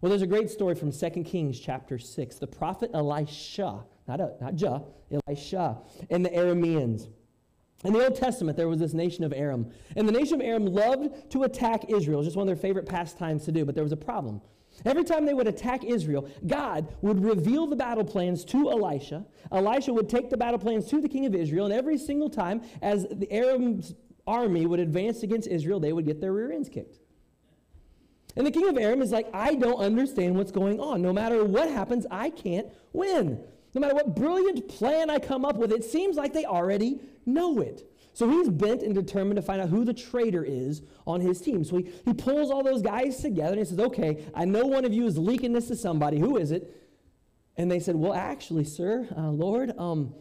Well, 0.00 0.10
there's 0.10 0.22
a 0.22 0.26
great 0.26 0.50
story 0.50 0.74
from 0.74 0.92
2 0.92 1.10
Kings 1.24 1.58
chapter 1.58 1.98
6. 1.98 2.36
The 2.36 2.46
prophet 2.46 2.90
Elisha, 2.92 3.84
not, 4.06 4.20
a, 4.20 4.32
not 4.40 4.60
Ja, 4.60 4.80
Elisha, 5.10 5.78
and 6.10 6.24
the 6.24 6.30
Arameans. 6.30 7.08
In 7.84 7.92
the 7.92 8.04
Old 8.04 8.16
Testament, 8.16 8.56
there 8.56 8.68
was 8.68 8.78
this 8.78 8.92
nation 8.92 9.24
of 9.24 9.32
Aram. 9.32 9.70
And 9.96 10.06
the 10.06 10.12
nation 10.12 10.40
of 10.40 10.46
Aram 10.46 10.66
loved 10.66 11.30
to 11.30 11.44
attack 11.44 11.90
Israel. 11.90 12.18
It 12.18 12.20
was 12.20 12.26
just 12.26 12.36
one 12.36 12.48
of 12.48 12.54
their 12.54 12.60
favorite 12.60 12.86
pastimes 12.86 13.44
to 13.44 13.52
do, 13.52 13.64
but 13.64 13.74
there 13.74 13.84
was 13.84 13.92
a 13.92 13.96
problem. 13.96 14.42
Every 14.84 15.04
time 15.04 15.24
they 15.24 15.32
would 15.32 15.46
attack 15.46 15.84
Israel, 15.84 16.28
God 16.46 16.94
would 17.00 17.24
reveal 17.24 17.66
the 17.66 17.76
battle 17.76 18.04
plans 18.04 18.44
to 18.46 18.70
Elisha. 18.70 19.24
Elisha 19.50 19.92
would 19.92 20.10
take 20.10 20.28
the 20.28 20.36
battle 20.36 20.58
plans 20.58 20.86
to 20.88 21.00
the 21.00 21.08
king 21.08 21.24
of 21.24 21.34
Israel, 21.34 21.64
and 21.64 21.72
every 21.72 21.96
single 21.96 22.28
time 22.28 22.60
as 22.82 23.06
the 23.10 23.30
Aram's 23.30 23.94
army 24.26 24.66
would 24.66 24.80
advance 24.80 25.22
against 25.22 25.48
Israel, 25.48 25.80
they 25.80 25.94
would 25.94 26.04
get 26.04 26.20
their 26.20 26.32
rear 26.32 26.52
ends 26.52 26.68
kicked. 26.68 26.98
And 28.36 28.46
the 28.46 28.50
king 28.50 28.68
of 28.68 28.76
Aram 28.76 29.00
is 29.00 29.12
like, 29.12 29.28
I 29.32 29.54
don't 29.54 29.80
understand 29.80 30.36
what's 30.36 30.52
going 30.52 30.78
on. 30.78 31.00
No 31.00 31.12
matter 31.12 31.44
what 31.44 31.70
happens, 31.70 32.06
I 32.10 32.30
can't 32.30 32.66
win. 32.92 33.40
No 33.74 33.80
matter 33.80 33.94
what 33.94 34.14
brilliant 34.14 34.68
plan 34.68 35.10
I 35.10 35.18
come 35.18 35.44
up 35.44 35.56
with, 35.56 35.72
it 35.72 35.84
seems 35.84 36.16
like 36.16 36.32
they 36.32 36.44
already 36.44 37.00
know 37.24 37.60
it. 37.60 37.90
So 38.12 38.28
he's 38.30 38.48
bent 38.48 38.82
and 38.82 38.94
determined 38.94 39.36
to 39.36 39.42
find 39.42 39.60
out 39.60 39.68
who 39.68 39.84
the 39.84 39.92
traitor 39.92 40.42
is 40.42 40.80
on 41.06 41.20
his 41.20 41.40
team. 41.40 41.64
So 41.64 41.76
he, 41.76 41.90
he 42.04 42.14
pulls 42.14 42.50
all 42.50 42.62
those 42.62 42.80
guys 42.80 43.18
together 43.18 43.50
and 43.50 43.58
he 43.58 43.64
says, 43.66 43.78
Okay, 43.78 44.24
I 44.34 44.46
know 44.46 44.64
one 44.64 44.86
of 44.86 44.94
you 44.94 45.06
is 45.06 45.18
leaking 45.18 45.52
this 45.52 45.68
to 45.68 45.76
somebody. 45.76 46.18
Who 46.18 46.38
is 46.38 46.50
it? 46.50 46.74
And 47.58 47.70
they 47.70 47.78
said, 47.78 47.94
Well, 47.94 48.14
actually, 48.14 48.64
sir, 48.64 49.06
uh, 49.14 49.28
Lord, 49.30 49.72
um, 49.76 50.14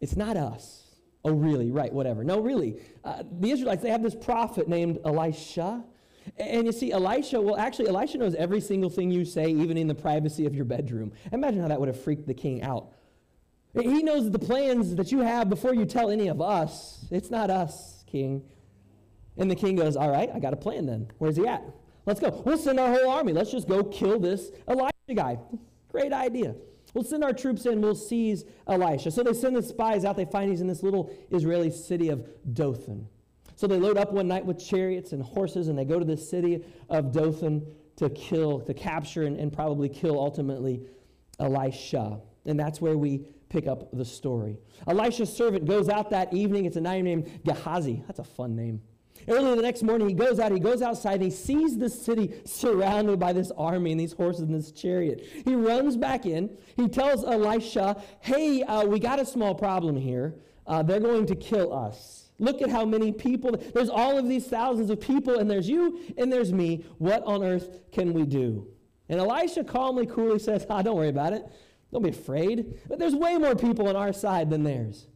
it's 0.00 0.16
not 0.16 0.36
us. 0.36 0.84
Oh, 1.24 1.32
really? 1.32 1.70
Right, 1.70 1.92
whatever. 1.92 2.24
No, 2.24 2.40
really. 2.40 2.80
Uh, 3.04 3.22
the 3.40 3.52
Israelites, 3.52 3.82
they 3.82 3.90
have 3.90 4.02
this 4.02 4.16
prophet 4.16 4.68
named 4.68 4.98
Elisha. 5.04 5.84
And 6.36 6.66
you 6.66 6.72
see, 6.72 6.92
Elisha, 6.92 7.40
well, 7.40 7.56
actually, 7.56 7.88
Elisha 7.88 8.18
knows 8.18 8.34
every 8.34 8.60
single 8.60 8.90
thing 8.90 9.10
you 9.10 9.24
say, 9.24 9.48
even 9.48 9.76
in 9.76 9.88
the 9.88 9.94
privacy 9.94 10.46
of 10.46 10.54
your 10.54 10.64
bedroom. 10.64 11.12
Imagine 11.32 11.60
how 11.62 11.68
that 11.68 11.78
would 11.80 11.88
have 11.88 12.00
freaked 12.00 12.26
the 12.26 12.34
king 12.34 12.62
out. 12.62 12.92
He 13.74 14.02
knows 14.02 14.30
the 14.30 14.38
plans 14.38 14.94
that 14.96 15.12
you 15.12 15.20
have 15.20 15.48
before 15.48 15.74
you 15.74 15.84
tell 15.84 16.10
any 16.10 16.28
of 16.28 16.40
us. 16.40 17.04
It's 17.10 17.30
not 17.30 17.50
us, 17.50 18.04
king. 18.06 18.42
And 19.36 19.50
the 19.50 19.54
king 19.54 19.76
goes, 19.76 19.96
All 19.96 20.10
right, 20.10 20.30
I 20.34 20.40
got 20.40 20.52
a 20.52 20.56
plan 20.56 20.86
then. 20.86 21.10
Where's 21.18 21.36
he 21.36 21.46
at? 21.46 21.62
Let's 22.06 22.20
go. 22.20 22.42
We'll 22.44 22.58
send 22.58 22.80
our 22.80 22.92
whole 22.92 23.10
army. 23.10 23.32
Let's 23.32 23.50
just 23.50 23.68
go 23.68 23.84
kill 23.84 24.18
this 24.18 24.50
Elisha 24.66 24.92
guy. 25.14 25.38
Great 25.90 26.12
idea. 26.12 26.54
We'll 26.94 27.04
send 27.04 27.22
our 27.22 27.32
troops 27.32 27.66
in. 27.66 27.80
We'll 27.80 27.94
seize 27.94 28.44
Elisha. 28.66 29.10
So 29.10 29.22
they 29.22 29.34
send 29.34 29.54
the 29.54 29.62
spies 29.62 30.04
out. 30.04 30.16
They 30.16 30.24
find 30.24 30.50
he's 30.50 30.60
in 30.60 30.66
this 30.66 30.82
little 30.82 31.12
Israeli 31.30 31.70
city 31.70 32.08
of 32.08 32.26
Dothan. 32.52 33.06
So 33.58 33.66
they 33.66 33.80
load 33.80 33.98
up 33.98 34.12
one 34.12 34.28
night 34.28 34.46
with 34.46 34.64
chariots 34.64 35.10
and 35.10 35.20
horses, 35.20 35.66
and 35.66 35.76
they 35.76 35.84
go 35.84 35.98
to 35.98 36.04
the 36.04 36.16
city 36.16 36.64
of 36.88 37.10
Dothan 37.10 37.66
to 37.96 38.08
kill, 38.10 38.60
to 38.60 38.72
capture, 38.72 39.24
and, 39.24 39.36
and 39.36 39.52
probably 39.52 39.88
kill 39.88 40.16
ultimately 40.16 40.82
Elisha. 41.40 42.20
And 42.46 42.56
that's 42.58 42.80
where 42.80 42.96
we 42.96 43.26
pick 43.48 43.66
up 43.66 43.90
the 43.92 44.04
story. 44.04 44.58
Elisha's 44.86 45.36
servant 45.36 45.64
goes 45.64 45.88
out 45.88 46.08
that 46.10 46.32
evening. 46.32 46.66
It's 46.66 46.76
a 46.76 46.80
guy 46.80 47.00
named 47.00 47.40
Gehazi. 47.44 48.04
That's 48.06 48.20
a 48.20 48.24
fun 48.24 48.54
name. 48.54 48.80
Early 49.26 49.56
the 49.56 49.62
next 49.62 49.82
morning, 49.82 50.08
he 50.08 50.14
goes 50.14 50.38
out, 50.38 50.52
he 50.52 50.60
goes 50.60 50.80
outside, 50.80 51.14
and 51.14 51.24
he 51.24 51.30
sees 51.32 51.76
the 51.76 51.90
city 51.90 52.40
surrounded 52.44 53.18
by 53.18 53.32
this 53.32 53.50
army 53.58 53.90
and 53.90 53.98
these 53.98 54.12
horses 54.12 54.42
and 54.42 54.54
this 54.54 54.70
chariot. 54.70 55.26
He 55.44 55.56
runs 55.56 55.96
back 55.96 56.26
in. 56.26 56.56
He 56.76 56.86
tells 56.86 57.24
Elisha, 57.24 58.00
Hey, 58.20 58.62
uh, 58.62 58.84
we 58.84 59.00
got 59.00 59.18
a 59.18 59.26
small 59.26 59.56
problem 59.56 59.96
here. 59.96 60.36
Uh, 60.64 60.84
they're 60.84 61.00
going 61.00 61.26
to 61.26 61.34
kill 61.34 61.72
us. 61.74 62.27
Look 62.38 62.62
at 62.62 62.70
how 62.70 62.84
many 62.84 63.12
people. 63.12 63.56
There's 63.74 63.88
all 63.88 64.16
of 64.16 64.28
these 64.28 64.46
thousands 64.46 64.90
of 64.90 65.00
people, 65.00 65.38
and 65.38 65.50
there's 65.50 65.68
you, 65.68 66.00
and 66.16 66.32
there's 66.32 66.52
me. 66.52 66.84
What 66.98 67.22
on 67.24 67.42
earth 67.42 67.80
can 67.90 68.12
we 68.12 68.24
do? 68.24 68.68
And 69.08 69.18
Elisha 69.18 69.64
calmly, 69.64 70.06
coolly 70.06 70.38
says, 70.38 70.66
ah, 70.70 70.82
Don't 70.82 70.96
worry 70.96 71.08
about 71.08 71.32
it. 71.32 71.44
Don't 71.92 72.02
be 72.02 72.10
afraid. 72.10 72.80
But 72.88 72.98
there's 72.98 73.14
way 73.14 73.36
more 73.38 73.56
people 73.56 73.88
on 73.88 73.96
our 73.96 74.12
side 74.12 74.50
than 74.50 74.62
theirs. 74.62 75.06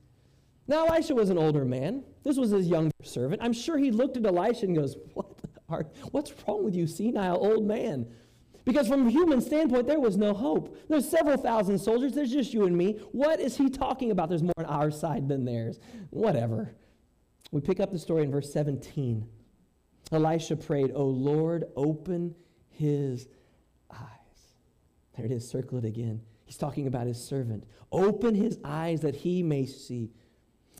Now, 0.66 0.86
Elisha 0.86 1.14
was 1.14 1.30
an 1.30 1.38
older 1.38 1.64
man. 1.64 2.04
This 2.22 2.36
was 2.36 2.50
his 2.50 2.66
younger 2.66 2.92
servant. 3.02 3.42
I'm 3.42 3.52
sure 3.52 3.76
he 3.76 3.90
looked 3.90 4.16
at 4.16 4.24
Elisha 4.24 4.66
and 4.66 4.76
goes, 4.76 4.96
what 5.14 5.26
are, 5.68 5.86
What's 6.12 6.32
wrong 6.46 6.64
with 6.64 6.74
you, 6.74 6.86
senile 6.86 7.36
old 7.36 7.64
man? 7.64 8.06
Because 8.64 8.86
from 8.86 9.08
a 9.08 9.10
human 9.10 9.40
standpoint, 9.40 9.88
there 9.88 9.98
was 9.98 10.16
no 10.16 10.32
hope. 10.32 10.76
There's 10.88 11.08
several 11.08 11.36
thousand 11.36 11.78
soldiers. 11.78 12.12
There's 12.12 12.30
just 12.30 12.54
you 12.54 12.64
and 12.64 12.76
me. 12.76 13.00
What 13.10 13.40
is 13.40 13.56
he 13.56 13.68
talking 13.68 14.12
about? 14.12 14.28
There's 14.28 14.42
more 14.42 14.52
on 14.56 14.66
our 14.66 14.90
side 14.90 15.28
than 15.28 15.44
theirs. 15.44 15.80
Whatever. 16.10 16.74
We 17.52 17.60
pick 17.60 17.78
up 17.78 17.92
the 17.92 17.98
story 17.98 18.24
in 18.24 18.32
verse 18.32 18.52
17. 18.52 19.28
Elisha 20.10 20.56
prayed, 20.56 20.90
O 20.94 21.04
Lord, 21.04 21.64
open 21.76 22.34
his 22.70 23.28
eyes. 23.90 23.98
There 25.16 25.26
it 25.26 25.30
is, 25.30 25.48
circle 25.48 25.78
it 25.78 25.84
again. 25.84 26.22
He's 26.44 26.56
talking 26.56 26.86
about 26.86 27.06
his 27.06 27.22
servant. 27.22 27.64
Open 27.92 28.34
his 28.34 28.58
eyes 28.64 29.02
that 29.02 29.14
he 29.14 29.42
may 29.42 29.66
see. 29.66 30.10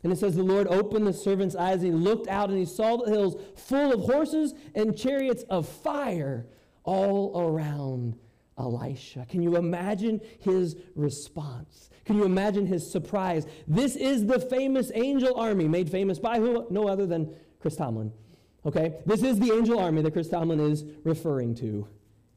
And 0.03 0.11
it 0.11 0.17
says, 0.17 0.35
The 0.35 0.43
Lord 0.43 0.67
opened 0.67 1.07
the 1.07 1.13
servant's 1.13 1.55
eyes, 1.55 1.83
and 1.83 1.85
he 1.85 1.91
looked 1.91 2.27
out, 2.27 2.49
and 2.49 2.57
he 2.57 2.65
saw 2.65 2.97
the 2.97 3.09
hills 3.09 3.41
full 3.55 3.93
of 3.93 4.01
horses 4.01 4.53
and 4.75 4.97
chariots 4.97 5.43
of 5.43 5.67
fire 5.67 6.47
all 6.83 7.39
around 7.39 8.17
Elisha. 8.57 9.25
Can 9.29 9.41
you 9.41 9.55
imagine 9.55 10.19
his 10.39 10.75
response? 10.95 11.89
Can 12.05 12.17
you 12.17 12.25
imagine 12.25 12.65
his 12.65 12.89
surprise? 12.89 13.45
This 13.67 13.95
is 13.95 14.25
the 14.25 14.39
famous 14.39 14.91
angel 14.93 15.35
army, 15.35 15.67
made 15.67 15.89
famous 15.89 16.19
by 16.19 16.39
who? 16.39 16.67
No 16.69 16.87
other 16.87 17.05
than 17.05 17.33
Chris 17.61 17.75
Tomlin. 17.75 18.11
Okay? 18.65 18.95
This 19.05 19.23
is 19.23 19.39
the 19.39 19.53
angel 19.53 19.79
army 19.79 20.01
that 20.01 20.11
Chris 20.11 20.29
Tomlin 20.29 20.59
is 20.59 20.83
referring 21.03 21.55
to. 21.55 21.87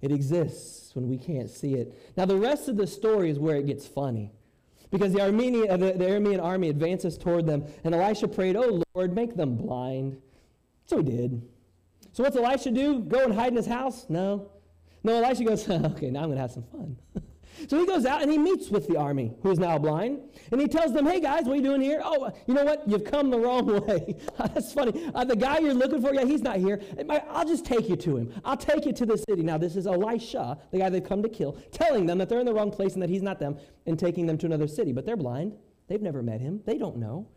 It 0.00 0.12
exists 0.12 0.94
when 0.94 1.08
we 1.08 1.18
can't 1.18 1.50
see 1.50 1.74
it. 1.74 2.12
Now, 2.16 2.26
the 2.26 2.36
rest 2.36 2.68
of 2.68 2.76
the 2.76 2.86
story 2.86 3.30
is 3.30 3.38
where 3.38 3.56
it 3.56 3.66
gets 3.66 3.86
funny. 3.86 4.32
Because 4.90 5.12
the, 5.12 5.20
Armenian, 5.20 5.70
uh, 5.70 5.76
the, 5.76 5.92
the 5.92 6.04
Aramean 6.04 6.42
army 6.42 6.68
advances 6.68 7.18
toward 7.18 7.46
them, 7.46 7.64
and 7.82 7.94
Elisha 7.94 8.28
prayed, 8.28 8.56
Oh 8.56 8.82
Lord, 8.94 9.14
make 9.14 9.36
them 9.36 9.56
blind. 9.56 10.20
So 10.84 10.98
he 10.98 11.02
did. 11.02 11.42
So 12.12 12.22
what's 12.22 12.36
Elisha 12.36 12.70
do? 12.70 13.00
Go 13.00 13.24
and 13.24 13.34
hide 13.34 13.48
in 13.48 13.56
his 13.56 13.66
house? 13.66 14.06
No. 14.08 14.50
No, 15.02 15.22
Elisha 15.22 15.44
goes, 15.44 15.68
Okay, 15.70 16.10
now 16.10 16.20
I'm 16.20 16.26
going 16.26 16.36
to 16.36 16.40
have 16.40 16.52
some 16.52 16.64
fun. 16.64 16.96
So 17.68 17.78
he 17.78 17.86
goes 17.86 18.04
out 18.04 18.22
and 18.22 18.30
he 18.30 18.38
meets 18.38 18.70
with 18.70 18.86
the 18.86 18.96
army, 18.96 19.32
who 19.42 19.50
is 19.50 19.58
now 19.58 19.78
blind, 19.78 20.20
and 20.52 20.60
he 20.60 20.68
tells 20.68 20.92
them, 20.92 21.06
Hey 21.06 21.20
guys, 21.20 21.44
what 21.44 21.52
are 21.52 21.56
you 21.56 21.62
doing 21.62 21.80
here? 21.80 22.00
Oh, 22.04 22.30
you 22.46 22.54
know 22.54 22.64
what? 22.64 22.88
You've 22.88 23.04
come 23.04 23.30
the 23.30 23.38
wrong 23.38 23.66
way. 23.86 24.16
That's 24.38 24.72
funny. 24.72 25.10
Uh, 25.14 25.24
the 25.24 25.36
guy 25.36 25.58
you're 25.58 25.74
looking 25.74 26.00
for, 26.00 26.14
yeah, 26.14 26.24
he's 26.24 26.42
not 26.42 26.56
here. 26.56 26.80
I'll 27.30 27.46
just 27.46 27.64
take 27.64 27.88
you 27.88 27.96
to 27.96 28.16
him. 28.16 28.32
I'll 28.44 28.56
take 28.56 28.86
you 28.86 28.92
to 28.92 29.06
the 29.06 29.16
city. 29.16 29.42
Now, 29.42 29.58
this 29.58 29.76
is 29.76 29.86
Elisha, 29.86 30.58
the 30.70 30.78
guy 30.78 30.88
they've 30.88 31.02
come 31.02 31.22
to 31.22 31.28
kill, 31.28 31.52
telling 31.72 32.06
them 32.06 32.18
that 32.18 32.28
they're 32.28 32.40
in 32.40 32.46
the 32.46 32.54
wrong 32.54 32.70
place 32.70 32.94
and 32.94 33.02
that 33.02 33.10
he's 33.10 33.22
not 33.22 33.38
them, 33.38 33.58
and 33.86 33.98
taking 33.98 34.26
them 34.26 34.38
to 34.38 34.46
another 34.46 34.68
city. 34.68 34.92
But 34.92 35.06
they're 35.06 35.16
blind. 35.16 35.54
They've 35.88 36.02
never 36.02 36.22
met 36.22 36.40
him. 36.40 36.62
They 36.66 36.78
don't 36.78 36.96
know. 36.96 37.28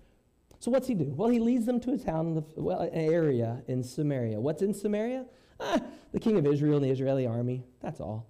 So 0.59 0.71
what's 0.71 0.87
he 0.87 0.93
do? 0.93 1.13
Well, 1.15 1.29
he 1.29 1.39
leads 1.39 1.65
them 1.65 1.79
to 1.81 1.93
a 1.93 1.97
town, 1.97 2.43
well, 2.55 2.81
an 2.81 2.89
area 2.93 3.63
in 3.67 3.81
Samaria. 3.81 4.39
What's 4.39 4.61
in 4.61 4.73
Samaria? 4.73 5.25
Ah, 5.59 5.79
the 6.11 6.19
king 6.19 6.37
of 6.37 6.45
Israel 6.45 6.77
and 6.77 6.85
the 6.85 6.89
Israeli 6.89 7.25
army. 7.25 7.63
That's 7.81 8.01
all. 8.01 8.28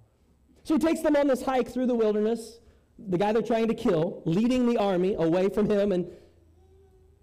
So 0.69 0.75
he 0.75 0.79
takes 0.79 1.01
them 1.01 1.15
on 1.15 1.25
this 1.25 1.41
hike 1.41 1.67
through 1.67 1.87
the 1.87 1.95
wilderness, 1.95 2.59
the 2.99 3.17
guy 3.17 3.31
they're 3.31 3.41
trying 3.41 3.69
to 3.69 3.73
kill, 3.73 4.21
leading 4.25 4.67
the 4.67 4.77
army 4.77 5.15
away 5.15 5.49
from 5.49 5.67
him 5.67 5.91
and 5.91 6.05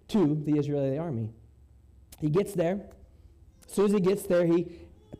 to 0.09 0.43
the 0.45 0.59
Israeli 0.59 0.97
army. 0.97 1.29
He 2.19 2.29
gets 2.29 2.51
there. 2.51 2.81
As 3.65 3.73
soon 3.73 3.85
as 3.85 3.93
he 3.93 4.01
gets 4.01 4.23
there, 4.23 4.45
he 4.45 4.67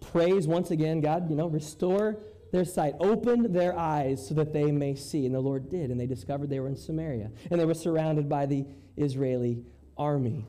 prays 0.02 0.46
once 0.46 0.72
again, 0.72 1.00
God, 1.00 1.30
you 1.30 1.38
know, 1.38 1.48
restore 1.48 2.18
their 2.52 2.66
sight, 2.66 2.96
open 3.00 3.54
their 3.54 3.80
eyes 3.80 4.28
so 4.28 4.34
that 4.34 4.52
they 4.52 4.74
may 4.74 4.94
see. 4.94 5.26
And 5.26 5.34
the 5.34 5.40
Lord 5.40 5.70
did, 5.70 5.90
and 5.90 5.98
they 5.98 6.06
discovered 6.06 6.50
they 6.50 6.60
were 6.60 6.68
in 6.68 6.76
Samaria, 6.76 7.32
and 7.50 7.58
they 7.58 7.66
were 7.66 7.74
surrounded 7.74 8.28
by 8.28 8.46
the 8.46 8.66
Israeli 8.98 9.64
army. 9.96 10.46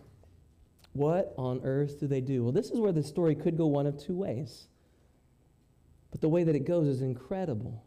What 0.94 1.32
on 1.38 1.60
earth 1.62 2.00
do 2.00 2.08
they 2.08 2.22
do? 2.22 2.42
Well, 2.42 2.52
this 2.52 2.72
is 2.72 2.80
where 2.80 2.90
the 2.90 3.04
story 3.04 3.36
could 3.36 3.56
go 3.56 3.66
one 3.66 3.86
of 3.86 4.02
two 4.02 4.16
ways. 4.16 4.66
But 6.10 6.20
the 6.20 6.28
way 6.28 6.44
that 6.44 6.54
it 6.54 6.64
goes 6.64 6.86
is 6.86 7.02
incredible. 7.02 7.84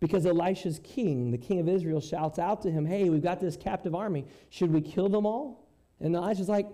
Because 0.00 0.26
Elisha's 0.26 0.78
king, 0.84 1.30
the 1.30 1.38
king 1.38 1.58
of 1.58 1.68
Israel, 1.68 2.00
shouts 2.00 2.38
out 2.38 2.62
to 2.62 2.70
him, 2.70 2.84
Hey, 2.84 3.08
we've 3.08 3.22
got 3.22 3.40
this 3.40 3.56
captive 3.56 3.94
army. 3.94 4.26
Should 4.50 4.72
we 4.72 4.80
kill 4.80 5.08
them 5.08 5.24
all? 5.24 5.66
And 6.00 6.14
Elisha's 6.14 6.48
like, 6.48 6.66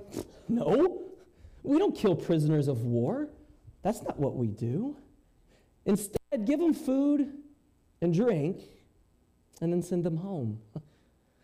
No, 0.48 1.02
we 1.62 1.78
don't 1.78 1.94
kill 1.94 2.16
prisoners 2.16 2.68
of 2.68 2.82
war. 2.82 3.28
That's 3.82 4.02
not 4.02 4.18
what 4.18 4.36
we 4.36 4.48
do. 4.48 4.96
Instead, 5.84 6.44
give 6.44 6.60
them 6.60 6.74
food 6.74 7.32
and 8.00 8.12
drink 8.12 8.62
and 9.60 9.72
then 9.72 9.82
send 9.82 10.04
them 10.04 10.16
home. 10.16 10.60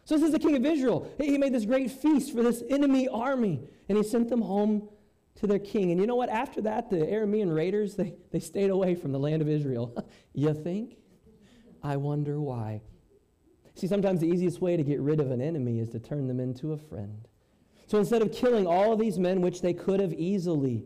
So 0.05 0.17
this 0.17 0.25
is 0.25 0.33
the 0.33 0.39
king 0.39 0.57
of 0.57 0.65
Israel. 0.65 1.11
He 1.19 1.37
made 1.39 1.53
this 1.53 1.65
great 1.65 1.91
feast 1.91 2.33
for 2.35 2.43
this 2.43 2.63
enemy 2.71 3.09
army, 3.09 3.69
and 3.89 3.99
he 3.99 4.03
sent 4.03 4.29
them 4.29 4.43
home 4.43 4.89
to 5.39 5.47
their 5.47 5.59
king. 5.59 5.91
And 5.91 6.01
you 6.01 6.07
know 6.07 6.17
what? 6.17 6.29
After 6.29 6.61
that, 6.63 6.91
the 6.91 6.97
Aramean 6.97 7.55
raiders, 7.55 7.95
they, 7.95 8.15
they 8.33 8.41
stayed 8.41 8.71
away 8.71 8.95
from 8.95 9.13
the 9.13 9.19
land 9.19 9.41
of 9.41 9.49
Israel. 9.49 9.95
you 10.35 10.53
think? 10.53 10.97
I 11.83 11.97
wonder 11.97 12.41
why. 12.41 12.83
See, 13.75 13.87
sometimes 13.87 14.21
the 14.21 14.27
easiest 14.27 14.61
way 14.61 14.77
to 14.77 14.83
get 14.83 15.01
rid 15.01 15.21
of 15.21 15.31
an 15.31 15.41
enemy 15.41 15.79
is 15.79 15.91
to 15.91 16.01
turn 16.01 16.27
them 16.27 16.41
into 16.41 16.73
a 16.73 16.77
friend. 16.77 17.29
So 17.87 17.99
instead 17.99 18.21
of 18.21 18.33
killing 18.33 18.67
all 18.67 18.93
of 18.93 18.99
these 18.99 19.19
men, 19.19 19.41
which 19.41 19.63
they 19.63 19.73
could 19.73 20.01
have 20.01 20.13
easily 20.13 20.85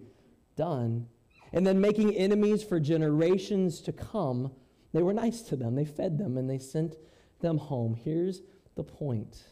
done, 0.57 1.07
and 1.55 1.67
then 1.67 1.81
making 1.81 2.15
enemies 2.15 2.63
for 2.63 2.79
generations 2.79 3.81
to 3.83 3.93
come, 3.93 4.53
they 4.93 5.03
were 5.03 5.15
nice 5.15 5.41
to 5.43 5.57
them. 5.57 5.75
They 5.75 5.85
fed 5.87 6.19
them 6.19 6.37
and 6.37 6.49
they 6.49 6.59
sent 6.59 6.97
them 7.41 7.57
home. 7.57 7.95
Here's 7.95 8.43
the 8.75 8.85
point. 8.85 9.45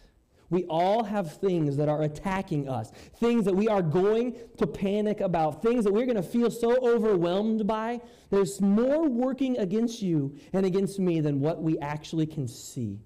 We 0.50 0.64
all 0.64 1.04
have 1.04 1.36
things 1.36 1.76
that 1.76 1.88
are 1.88 2.02
attacking 2.02 2.68
us, 2.68 2.90
things 3.18 3.44
that 3.44 3.54
we 3.54 3.68
are 3.68 3.82
going 3.82 4.36
to 4.58 4.66
panic 4.66 5.20
about, 5.20 5.62
things 5.62 5.84
that 5.84 5.92
we're 5.92 6.06
going 6.06 6.16
to 6.16 6.22
feel 6.22 6.50
so 6.50 6.76
overwhelmed 6.86 7.66
by. 7.66 8.00
There's 8.30 8.60
more 8.60 9.08
working 9.08 9.58
against 9.58 10.02
you 10.02 10.36
and 10.52 10.66
against 10.66 10.98
me 10.98 11.20
than 11.20 11.40
what 11.40 11.62
we 11.62 11.78
actually 11.78 12.26
can 12.26 12.48
see 12.48 12.98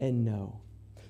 and 0.00 0.24
know. 0.24 0.60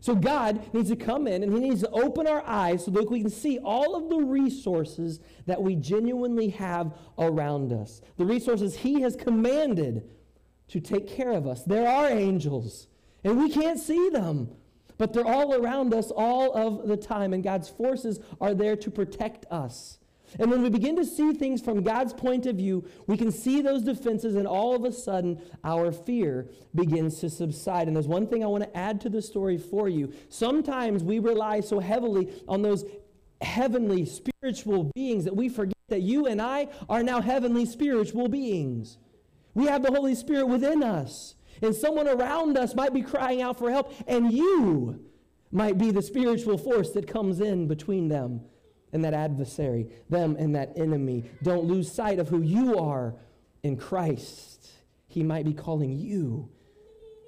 So 0.01 0.15
God 0.15 0.73
needs 0.73 0.89
to 0.91 0.97
come 0.97 1.27
in 1.27 1.43
and 1.43 1.53
He 1.53 1.59
needs 1.59 1.83
to 1.83 1.91
open 1.91 2.27
our 2.27 2.43
eyes 2.47 2.85
so 2.85 2.91
that 2.93 3.11
we 3.11 3.21
can 3.21 3.31
see 3.31 3.59
all 3.59 3.97
of 3.97 4.09
the 4.09 4.19
resources 4.19 5.21
that 5.47 5.61
we 5.61 5.75
genuinely 5.75 6.49
have 6.51 6.95
around 7.19 7.73
us. 7.73 8.01
The 8.17 8.25
resources 8.25 8.77
He 8.77 9.01
has 9.03 9.17
commanded 9.17 10.09
to 10.69 10.81
take 10.81 11.09
care 11.09 11.33
of 11.33 11.47
us. 11.47 11.65
There 11.65 11.89
are 11.89 12.09
angels 12.09 12.87
and 13.25 13.39
we 13.39 13.51
can't 13.51 13.81
see 13.81 14.09
them, 14.11 14.55
but 14.99 15.13
they're 15.13 15.27
all 15.27 15.55
around 15.55 15.93
us 15.95 16.11
all 16.11 16.53
of 16.53 16.89
the 16.89 16.97
time, 16.97 17.33
and 17.33 17.43
God's 17.43 17.69
forces 17.69 18.21
are 18.41 18.55
there 18.55 18.77
to 18.77 18.91
protect 18.91 19.47
us. 19.51 19.99
And 20.39 20.51
when 20.51 20.63
we 20.63 20.71
begin 20.71 20.97
to 20.97 21.05
see 21.05 21.33
things 21.33 21.63
from 21.63 21.83
God's 21.83 22.13
point 22.13 22.47
of 22.47 22.57
view, 22.57 22.85
we 23.07 23.17
can 23.17 23.31
see 23.31 23.63
those 23.63 23.83
defenses, 23.83 24.35
and 24.35 24.47
all 24.47 24.75
of 24.75 24.85
a 24.85 24.93
sudden, 24.93 25.41
our 25.65 25.93
fear 25.93 26.49
begins 26.75 27.21
to 27.21 27.31
subside. 27.31 27.87
And 27.87 27.97
there's 27.97 28.09
one 28.09 28.27
thing 28.27 28.43
I 28.43 28.49
want 28.49 28.65
to 28.65 28.77
add 28.77 29.01
to 29.03 29.09
the 29.09 29.23
story 29.23 29.57
for 29.57 29.89
you. 29.89 30.13
Sometimes 30.29 31.05
we 31.05 31.21
rely 31.21 31.61
so 31.61 31.79
heavily 31.79 32.33
on 32.49 32.63
those 32.63 32.85
heavenly 33.41 34.05
spiritual 34.05 34.91
beings 34.95 35.25
that 35.25 35.37
we 35.37 35.49
forget 35.49 35.77
that 35.89 36.03
you 36.03 36.27
and 36.27 36.43
I 36.43 36.69
are 36.89 37.03
now 37.03 37.21
heavenly 37.21 37.65
spiritual 37.65 38.29
beings. 38.29 38.99
We 39.55 39.67
have 39.67 39.83
the 39.83 39.93
Holy 39.93 40.15
Spirit 40.15 40.49
within 40.49 40.83
us. 40.83 41.35
And 41.63 41.75
someone 41.75 42.09
around 42.09 42.57
us 42.57 42.75
might 42.75 42.93
be 42.93 43.03
crying 43.03 43.43
out 43.43 43.59
for 43.59 43.71
help, 43.71 43.93
and 44.07 44.33
you 44.33 45.05
might 45.51 45.79
be 45.79 45.91
the 45.91 46.03
spiritual 46.03 46.59
force 46.59 46.91
that 46.93 47.07
comes 47.07 47.41
in 47.41 47.67
between 47.67 48.09
them 48.09 48.41
and 48.93 49.05
that 49.05 49.15
adversary, 49.15 49.89
them 50.09 50.37
and 50.39 50.55
that 50.55 50.73
enemy. 50.77 51.25
Don't 51.43 51.65
lose 51.65 51.91
sight 51.91 52.19
of 52.19 52.29
who 52.29 52.43
you 52.43 52.79
are 52.79 53.15
in 53.63 53.77
Christ. 53.77 54.69
He 55.09 55.23
might 55.23 55.45
be 55.45 55.53
calling 55.53 55.93
you 55.93 56.49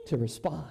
to 0.07 0.17
respond. 0.17 0.67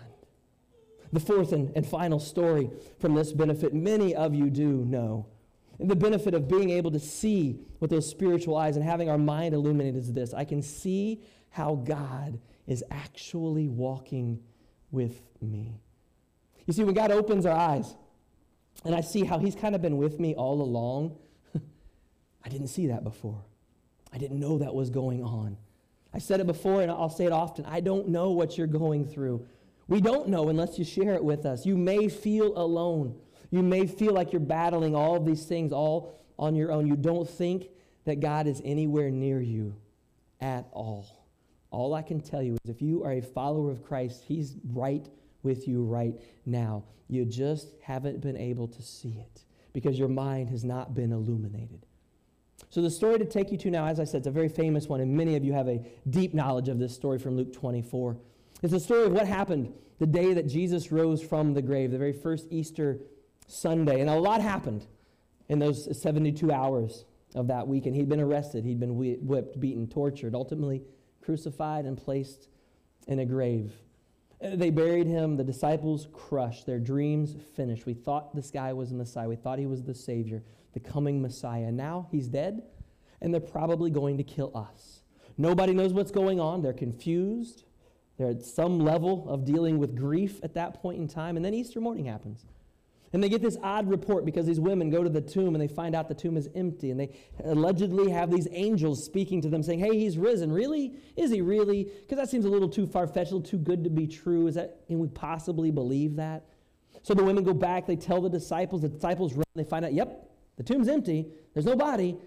The 1.13 1.19
fourth 1.19 1.53
and, 1.53 1.71
and 1.75 1.85
final 1.85 2.19
story 2.19 2.69
from 2.99 3.15
this 3.15 3.31
benefit, 3.31 3.73
many 3.73 4.13
of 4.13 4.35
you 4.35 4.49
do 4.49 4.83
know. 4.85 5.27
The 5.79 5.95
benefit 5.95 6.33
of 6.33 6.47
being 6.47 6.71
able 6.71 6.91
to 6.91 6.99
see 6.99 7.59
with 7.79 7.91
those 7.91 8.09
spiritual 8.09 8.57
eyes 8.57 8.75
and 8.75 8.83
having 8.83 9.09
our 9.09 9.17
mind 9.17 9.53
illuminated 9.53 10.01
is 10.01 10.11
this 10.11 10.33
I 10.33 10.43
can 10.43 10.61
see 10.61 11.21
how 11.49 11.75
God 11.75 12.39
is 12.67 12.83
actually 12.91 13.67
walking 13.67 14.39
with 14.91 15.21
me. 15.41 15.79
You 16.65 16.73
see, 16.73 16.83
when 16.83 16.93
God 16.93 17.11
opens 17.11 17.45
our 17.45 17.57
eyes 17.57 17.95
and 18.83 18.93
I 18.93 19.01
see 19.01 19.23
how 19.23 19.39
He's 19.39 19.55
kind 19.55 19.73
of 19.73 19.81
been 19.81 19.97
with 19.97 20.19
me 20.19 20.35
all 20.35 20.61
along, 20.61 21.17
I 22.45 22.49
didn't 22.49 22.67
see 22.67 22.87
that 22.87 23.03
before. 23.03 23.43
I 24.11 24.17
didn't 24.17 24.39
know 24.39 24.57
that 24.57 24.73
was 24.73 24.89
going 24.89 25.23
on. 25.23 25.57
I 26.13 26.19
said 26.19 26.39
it 26.39 26.47
before 26.47 26.81
and 26.81 26.91
I'll 26.91 27.09
say 27.09 27.25
it 27.25 27.31
often. 27.31 27.65
I 27.65 27.79
don't 27.79 28.09
know 28.09 28.31
what 28.31 28.57
you're 28.57 28.67
going 28.67 29.05
through. 29.05 29.45
We 29.87 30.01
don't 30.01 30.27
know 30.27 30.49
unless 30.49 30.77
you 30.77 30.83
share 30.83 31.13
it 31.13 31.23
with 31.23 31.45
us. 31.45 31.65
You 31.65 31.77
may 31.77 32.09
feel 32.09 32.57
alone. 32.57 33.15
You 33.51 33.63
may 33.63 33.87
feel 33.87 34.13
like 34.13 34.33
you're 34.33 34.39
battling 34.41 34.95
all 34.95 35.15
of 35.15 35.25
these 35.25 35.45
things 35.45 35.71
all 35.71 36.19
on 36.37 36.55
your 36.55 36.71
own. 36.71 36.87
You 36.87 36.95
don't 36.95 37.29
think 37.29 37.69
that 38.05 38.19
God 38.19 38.47
is 38.47 38.61
anywhere 38.65 39.09
near 39.09 39.39
you 39.39 39.75
at 40.41 40.67
all. 40.71 41.16
All 41.71 41.93
I 41.93 42.01
can 42.01 42.21
tell 42.21 42.41
you 42.41 42.57
is 42.63 42.69
if 42.69 42.81
you 42.81 43.03
are 43.03 43.13
a 43.13 43.21
follower 43.21 43.71
of 43.71 43.83
Christ, 43.83 44.23
He's 44.25 44.55
right 44.73 45.07
with 45.43 45.67
you 45.67 45.83
right 45.83 46.15
now. 46.45 46.83
You 47.07 47.25
just 47.25 47.73
haven't 47.81 48.21
been 48.21 48.37
able 48.37 48.67
to 48.67 48.81
see 48.81 49.17
it 49.19 49.43
because 49.73 49.97
your 49.99 50.07
mind 50.07 50.49
has 50.49 50.63
not 50.63 50.93
been 50.93 51.11
illuminated. 51.11 51.85
So, 52.69 52.81
the 52.81 52.89
story 52.89 53.17
to 53.19 53.25
take 53.25 53.51
you 53.51 53.57
to 53.59 53.71
now, 53.71 53.85
as 53.85 53.99
I 53.99 54.03
said, 54.03 54.19
it's 54.19 54.27
a 54.27 54.31
very 54.31 54.49
famous 54.49 54.87
one, 54.87 54.99
and 54.99 55.15
many 55.15 55.35
of 55.35 55.43
you 55.43 55.53
have 55.53 55.67
a 55.67 55.85
deep 56.09 56.33
knowledge 56.33 56.67
of 56.67 56.79
this 56.79 56.93
story 56.93 57.19
from 57.19 57.37
Luke 57.37 57.53
24. 57.53 58.17
It's 58.61 58.73
the 58.73 58.79
story 58.79 59.05
of 59.05 59.13
what 59.13 59.27
happened 59.27 59.73
the 59.99 60.07
day 60.07 60.33
that 60.33 60.47
Jesus 60.47 60.91
rose 60.91 61.21
from 61.21 61.53
the 61.53 61.61
grave, 61.61 61.91
the 61.91 61.97
very 61.97 62.13
first 62.13 62.47
Easter 62.49 62.99
Sunday. 63.47 64.01
And 64.01 64.09
a 64.09 64.15
lot 64.15 64.41
happened 64.41 64.85
in 65.49 65.59
those 65.59 65.99
72 65.99 66.51
hours 66.51 67.05
of 67.35 67.47
that 67.47 67.67
week. 67.67 67.85
And 67.85 67.95
he'd 67.95 68.09
been 68.09 68.19
arrested, 68.19 68.63
he'd 68.63 68.79
been 68.79 68.95
whipped, 68.95 69.59
beaten, 69.59 69.87
tortured, 69.87 70.35
ultimately 70.35 70.81
crucified 71.27 71.83
and 71.83 71.97
placed 71.97 72.47
in 73.07 73.19
a 73.19 73.25
grave. 73.25 73.73
Uh, 74.41 74.55
they 74.55 74.69
buried 74.69 75.07
him. 75.07 75.35
The 75.35 75.43
disciples 75.43 76.07
crushed. 76.13 76.65
Their 76.65 76.79
dreams 76.79 77.35
finished. 77.53 77.85
We 77.85 77.93
thought 77.93 78.33
this 78.33 78.49
guy 78.49 78.71
was 78.71 78.91
the 78.91 78.95
Messiah. 78.95 79.27
We 79.27 79.35
thought 79.35 79.59
he 79.59 79.65
was 79.65 79.83
the 79.83 79.93
Savior, 79.93 80.41
the 80.73 80.79
coming 80.79 81.21
Messiah. 81.21 81.69
Now 81.69 82.07
he's 82.11 82.29
dead, 82.29 82.63
and 83.19 83.33
they're 83.33 83.41
probably 83.41 83.89
going 83.89 84.15
to 84.17 84.23
kill 84.23 84.55
us. 84.55 85.01
Nobody 85.37 85.73
knows 85.73 85.91
what's 85.91 86.11
going 86.11 86.39
on. 86.39 86.61
They're 86.61 86.71
confused. 86.71 87.65
They're 88.17 88.29
at 88.29 88.45
some 88.45 88.79
level 88.79 89.27
of 89.27 89.43
dealing 89.43 89.79
with 89.79 89.97
grief 89.97 90.39
at 90.43 90.53
that 90.53 90.81
point 90.81 90.97
in 90.97 91.09
time. 91.09 91.35
And 91.35 91.43
then 91.43 91.53
Easter 91.53 91.81
morning 91.81 92.05
happens. 92.05 92.45
And 93.13 93.23
they 93.23 93.29
get 93.29 93.41
this 93.41 93.57
odd 93.63 93.89
report 93.89 94.25
because 94.25 94.45
these 94.45 94.59
women 94.59 94.89
go 94.89 95.01
to 95.01 95.09
the 95.09 95.21
tomb 95.21 95.55
and 95.55 95.61
they 95.61 95.67
find 95.67 95.95
out 95.95 96.09
the 96.09 96.13
tomb 96.13 96.35
is 96.35 96.49
empty. 96.55 96.91
And 96.91 96.99
they 96.99 97.15
allegedly 97.45 98.09
have 98.11 98.29
these 98.29 98.47
angels 98.51 99.05
speaking 99.05 99.41
to 99.41 99.49
them 99.49 99.63
saying, 99.63 99.79
Hey, 99.79 99.97
he's 99.97 100.17
risen. 100.17 100.51
Really? 100.51 100.93
Is 101.15 101.31
he 101.31 101.41
really? 101.41 101.85
Because 101.85 102.17
that 102.17 102.29
seems 102.29 102.45
a 102.45 102.49
little 102.49 102.69
too 102.69 102.85
far 102.85 103.07
fetched, 103.07 103.31
too 103.45 103.57
good 103.57 103.83
to 103.85 103.89
be 103.89 104.07
true. 104.07 104.47
Is 104.47 104.55
that, 104.55 104.85
can 104.87 104.99
we 104.99 105.07
possibly 105.07 105.71
believe 105.71 106.17
that? 106.17 106.45
So 107.03 107.13
the 107.13 107.23
women 107.23 107.43
go 107.43 107.53
back, 107.53 107.87
they 107.87 107.95
tell 107.95 108.21
the 108.21 108.29
disciples, 108.29 108.81
the 108.81 108.89
disciples 108.89 109.33
run, 109.33 109.45
they 109.55 109.63
find 109.63 109.85
out, 109.85 109.93
Yep, 109.93 110.29
the 110.57 110.63
tomb's 110.63 110.89
empty, 110.89 111.27
there's 111.53 111.65
no 111.65 111.75
body. 111.75 112.17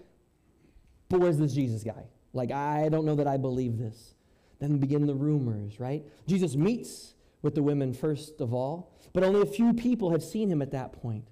But 1.09 1.19
where's 1.19 1.37
this 1.37 1.53
Jesus 1.53 1.83
guy? 1.83 2.05
Like, 2.33 2.51
I 2.51 2.89
don't 2.89 3.05
know 3.05 3.15
that 3.15 3.27
I 3.27 3.37
believe 3.37 3.77
this. 3.77 4.15
Then 4.59 4.77
begin 4.77 5.05
the 5.05 5.13
rumors, 5.13 5.79
right? 5.79 6.03
Jesus 6.27 6.55
meets 6.55 7.15
with 7.41 7.55
the 7.55 7.63
women 7.63 7.93
first 7.93 8.39
of 8.41 8.53
all, 8.53 8.90
but 9.13 9.23
only 9.23 9.41
a 9.41 9.45
few 9.45 9.73
people 9.73 10.11
have 10.11 10.23
seen 10.23 10.49
him 10.49 10.61
at 10.61 10.71
that 10.71 10.93
point. 10.93 11.27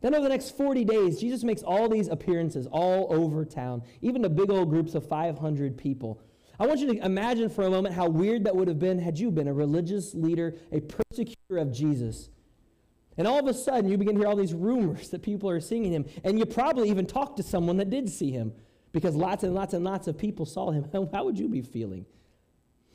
Then, 0.00 0.14
over 0.14 0.22
the 0.22 0.28
next 0.28 0.56
40 0.56 0.84
days, 0.84 1.18
Jesus 1.18 1.42
makes 1.42 1.62
all 1.62 1.88
these 1.88 2.08
appearances 2.08 2.68
all 2.70 3.08
over 3.10 3.44
town, 3.44 3.82
even 4.00 4.22
to 4.22 4.28
big 4.28 4.50
old 4.50 4.70
groups 4.70 4.94
of 4.94 5.08
500 5.08 5.76
people. 5.76 6.20
I 6.60 6.66
want 6.66 6.80
you 6.80 6.94
to 6.94 7.04
imagine 7.04 7.48
for 7.48 7.64
a 7.64 7.70
moment 7.70 7.94
how 7.94 8.08
weird 8.08 8.44
that 8.44 8.54
would 8.54 8.68
have 8.68 8.78
been 8.78 8.98
had 8.98 9.18
you 9.18 9.30
been 9.30 9.48
a 9.48 9.54
religious 9.54 10.14
leader, 10.14 10.56
a 10.72 10.80
persecutor 10.80 11.58
of 11.58 11.72
Jesus. 11.72 12.30
And 13.16 13.26
all 13.26 13.40
of 13.40 13.46
a 13.46 13.54
sudden, 13.54 13.90
you 13.90 13.98
begin 13.98 14.14
to 14.14 14.20
hear 14.20 14.28
all 14.28 14.36
these 14.36 14.54
rumors 14.54 15.08
that 15.10 15.22
people 15.22 15.50
are 15.50 15.60
seeing 15.60 15.92
him. 15.92 16.06
And 16.22 16.38
you 16.38 16.46
probably 16.46 16.88
even 16.90 17.06
talked 17.06 17.36
to 17.38 17.42
someone 17.42 17.76
that 17.78 17.90
did 17.90 18.08
see 18.08 18.30
him 18.30 18.52
because 18.92 19.16
lots 19.16 19.42
and 19.42 19.54
lots 19.54 19.74
and 19.74 19.84
lots 19.84 20.06
of 20.06 20.16
people 20.16 20.46
saw 20.46 20.70
him. 20.70 20.86
How 21.12 21.24
would 21.24 21.38
you 21.38 21.48
be 21.48 21.62
feeling? 21.62 22.06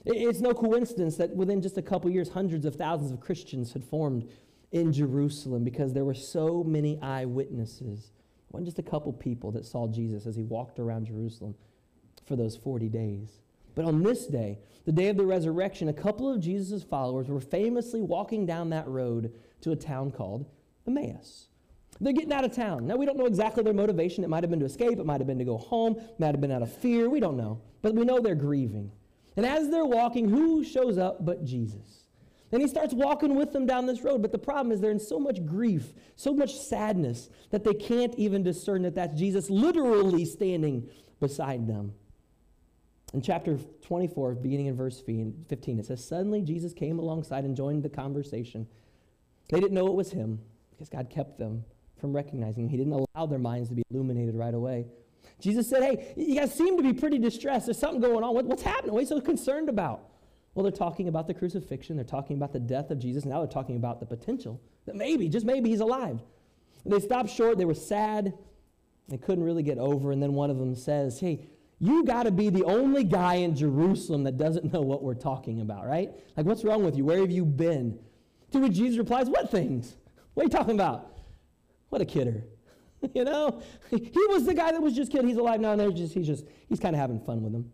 It's 0.05 0.41
no 0.41 0.53
coincidence 0.53 1.15
that 1.17 1.35
within 1.35 1.61
just 1.61 1.77
a 1.77 1.81
couple 1.81 2.09
years, 2.09 2.29
hundreds 2.29 2.65
of 2.65 2.75
thousands 2.75 3.11
of 3.11 3.21
Christians 3.21 3.71
had 3.71 3.83
formed 3.83 4.29
in 4.71 4.91
Jerusalem 4.91 5.63
because 5.63 5.93
there 5.93 6.03
were 6.03 6.13
so 6.13 6.63
many 6.63 6.99
eyewitnesses. 7.01 7.99
It 7.99 8.53
wasn't 8.53 8.67
just 8.67 8.79
a 8.79 8.83
couple 8.83 9.13
people 9.13 9.51
that 9.51 9.65
saw 9.65 9.87
Jesus 9.87 10.25
as 10.25 10.35
he 10.35 10.43
walked 10.43 10.79
around 10.79 11.05
Jerusalem 11.05 11.55
for 12.25 12.35
those 12.35 12.57
40 12.57 12.89
days. 12.89 13.29
But 13.75 13.85
on 13.85 14.03
this 14.03 14.27
day, 14.27 14.59
the 14.85 14.91
day 14.91 15.07
of 15.07 15.17
the 15.17 15.25
resurrection, 15.25 15.87
a 15.87 15.93
couple 15.93 16.31
of 16.31 16.41
Jesus' 16.41 16.83
followers 16.83 17.27
were 17.27 17.39
famously 17.39 18.01
walking 18.01 18.45
down 18.45 18.69
that 18.69 18.87
road 18.87 19.33
to 19.61 19.71
a 19.71 19.75
town 19.75 20.11
called 20.11 20.45
Emmaus. 20.85 21.47
They're 22.01 22.13
getting 22.13 22.33
out 22.33 22.43
of 22.43 22.53
town. 22.53 22.87
Now, 22.87 22.97
we 22.97 23.05
don't 23.05 23.17
know 23.17 23.25
exactly 23.25 23.63
their 23.63 23.73
motivation. 23.73 24.23
It 24.23 24.29
might 24.29 24.43
have 24.43 24.49
been 24.49 24.59
to 24.59 24.65
escape, 24.65 24.99
it 24.99 25.05
might 25.05 25.21
have 25.21 25.27
been 25.27 25.39
to 25.39 25.45
go 25.45 25.57
home, 25.57 25.95
it 25.97 26.19
might 26.19 26.31
have 26.31 26.41
been 26.41 26.51
out 26.51 26.61
of 26.61 26.73
fear. 26.73 27.09
We 27.09 27.19
don't 27.19 27.37
know. 27.37 27.61
But 27.81 27.95
we 27.95 28.03
know 28.03 28.19
they're 28.19 28.35
grieving. 28.35 28.91
And 29.35 29.45
as 29.45 29.69
they're 29.69 29.85
walking, 29.85 30.29
who 30.29 30.63
shows 30.63 30.97
up 30.97 31.25
but 31.25 31.43
Jesus? 31.43 32.03
And 32.51 32.61
he 32.61 32.67
starts 32.67 32.93
walking 32.93 33.35
with 33.35 33.51
them 33.51 33.65
down 33.65 33.87
this 33.87 34.03
road. 34.03 34.21
But 34.21 34.31
the 34.31 34.37
problem 34.37 34.71
is 34.71 34.79
they're 34.79 34.91
in 34.91 34.99
so 34.99 35.19
much 35.19 35.43
grief, 35.43 35.93
so 36.15 36.33
much 36.33 36.53
sadness, 36.55 37.29
that 37.49 37.63
they 37.63 37.73
can't 37.73 38.13
even 38.15 38.43
discern 38.43 38.83
that 38.83 38.93
that's 38.93 39.17
Jesus 39.17 39.49
literally 39.49 40.23
standing 40.23 40.87
beside 41.19 41.67
them. 41.67 41.93
In 43.13 43.21
chapter 43.21 43.57
24, 43.81 44.35
beginning 44.35 44.67
in 44.67 44.75
verse 44.75 45.01
15, 45.01 45.79
it 45.79 45.85
says, 45.85 46.07
Suddenly 46.07 46.41
Jesus 46.41 46.73
came 46.73 46.99
alongside 46.99 47.43
and 47.43 47.55
joined 47.55 47.81
the 47.81 47.89
conversation. 47.89 48.67
They 49.49 49.59
didn't 49.59 49.73
know 49.73 49.87
it 49.87 49.93
was 49.93 50.11
him 50.11 50.39
because 50.71 50.89
God 50.89 51.09
kept 51.09 51.39
them 51.39 51.63
from 51.99 52.13
recognizing 52.13 52.63
him. 52.63 52.69
He 52.69 52.77
didn't 52.77 52.93
allow 52.93 53.25
their 53.25 53.39
minds 53.39 53.69
to 53.69 53.75
be 53.75 53.83
illuminated 53.89 54.35
right 54.35 54.53
away. 54.53 54.85
Jesus 55.39 55.69
said, 55.69 55.83
Hey, 55.83 56.13
you 56.15 56.35
guys 56.35 56.53
seem 56.53 56.77
to 56.77 56.83
be 56.83 56.93
pretty 56.93 57.19
distressed. 57.19 57.65
There's 57.65 57.77
something 57.77 58.01
going 58.01 58.23
on. 58.23 58.33
What, 58.33 58.45
what's 58.45 58.63
happening? 58.63 58.93
What 58.93 58.99
are 58.99 59.01
you 59.01 59.07
so 59.07 59.21
concerned 59.21 59.69
about? 59.69 60.09
Well, 60.55 60.63
they're 60.63 60.71
talking 60.71 61.07
about 61.07 61.27
the 61.27 61.33
crucifixion. 61.33 61.95
They're 61.95 62.05
talking 62.05 62.35
about 62.35 62.53
the 62.53 62.59
death 62.59 62.91
of 62.91 62.99
Jesus. 62.99 63.25
Now 63.25 63.39
they're 63.39 63.51
talking 63.51 63.75
about 63.75 63.99
the 63.99 64.05
potential 64.05 64.61
that 64.85 64.95
maybe, 64.95 65.27
just 65.27 65.45
maybe, 65.45 65.69
he's 65.69 65.79
alive. 65.79 66.19
And 66.83 66.93
they 66.93 66.99
stopped 66.99 67.29
short. 67.29 67.57
They 67.57 67.65
were 67.65 67.73
sad. 67.73 68.33
They 69.09 69.17
couldn't 69.17 69.43
really 69.43 69.63
get 69.63 69.77
over. 69.77 70.11
And 70.11 70.21
then 70.21 70.33
one 70.33 70.49
of 70.49 70.57
them 70.57 70.75
says, 70.75 71.19
Hey, 71.19 71.47
you 71.79 72.05
got 72.05 72.23
to 72.23 72.31
be 72.31 72.49
the 72.49 72.63
only 72.63 73.03
guy 73.03 73.35
in 73.35 73.55
Jerusalem 73.55 74.23
that 74.23 74.37
doesn't 74.37 74.71
know 74.71 74.81
what 74.81 75.03
we're 75.03 75.15
talking 75.15 75.59
about, 75.59 75.85
right? 75.85 76.11
Like, 76.37 76.45
what's 76.45 76.63
wrong 76.63 76.85
with 76.85 76.95
you? 76.95 77.03
Where 77.03 77.19
have 77.19 77.31
you 77.31 77.45
been? 77.45 77.99
To 78.51 78.59
which 78.59 78.73
Jesus 78.73 78.97
replies, 78.97 79.27
What 79.27 79.49
things? 79.49 79.95
What 80.33 80.43
are 80.43 80.45
you 80.45 80.49
talking 80.49 80.75
about? 80.75 81.17
What 81.89 82.01
a 82.01 82.05
kidder. 82.05 82.43
you 83.13 83.23
know? 83.23 83.61
He 83.89 84.11
was 84.29 84.45
the 84.45 84.53
guy 84.53 84.71
that 84.71 84.81
was 84.81 84.93
just 84.93 85.11
kidding. 85.11 85.27
He's 85.27 85.37
alive 85.37 85.59
now, 85.59 85.71
and 85.71 85.79
they're 85.79 85.91
just, 85.91 86.13
he's 86.13 86.27
just, 86.27 86.45
he's 86.69 86.79
kind 86.79 86.95
of 86.95 86.99
having 86.99 87.19
fun 87.19 87.41
with 87.41 87.53
them. 87.53 87.71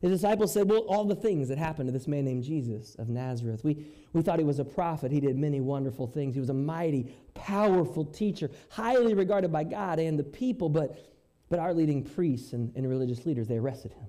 His 0.00 0.10
disciples 0.20 0.52
said, 0.52 0.68
Well, 0.68 0.80
all 0.80 1.04
the 1.04 1.14
things 1.14 1.48
that 1.48 1.56
happened 1.56 1.88
to 1.88 1.92
this 1.92 2.06
man 2.06 2.24
named 2.24 2.42
Jesus 2.42 2.94
of 2.96 3.08
Nazareth. 3.08 3.64
We, 3.64 3.86
we 4.12 4.22
thought 4.22 4.38
he 4.38 4.44
was 4.44 4.58
a 4.58 4.64
prophet. 4.64 5.10
He 5.10 5.20
did 5.20 5.36
many 5.38 5.60
wonderful 5.60 6.06
things. 6.06 6.34
He 6.34 6.40
was 6.40 6.50
a 6.50 6.54
mighty, 6.54 7.14
powerful 7.32 8.04
teacher, 8.04 8.50
highly 8.68 9.14
regarded 9.14 9.50
by 9.50 9.64
God 9.64 9.98
and 9.98 10.18
the 10.18 10.24
people. 10.24 10.68
But, 10.68 10.98
but 11.48 11.58
our 11.58 11.72
leading 11.72 12.04
priests 12.04 12.52
and, 12.52 12.70
and 12.76 12.86
religious 12.88 13.24
leaders, 13.24 13.48
they 13.48 13.56
arrested 13.56 13.92
him. 13.92 14.06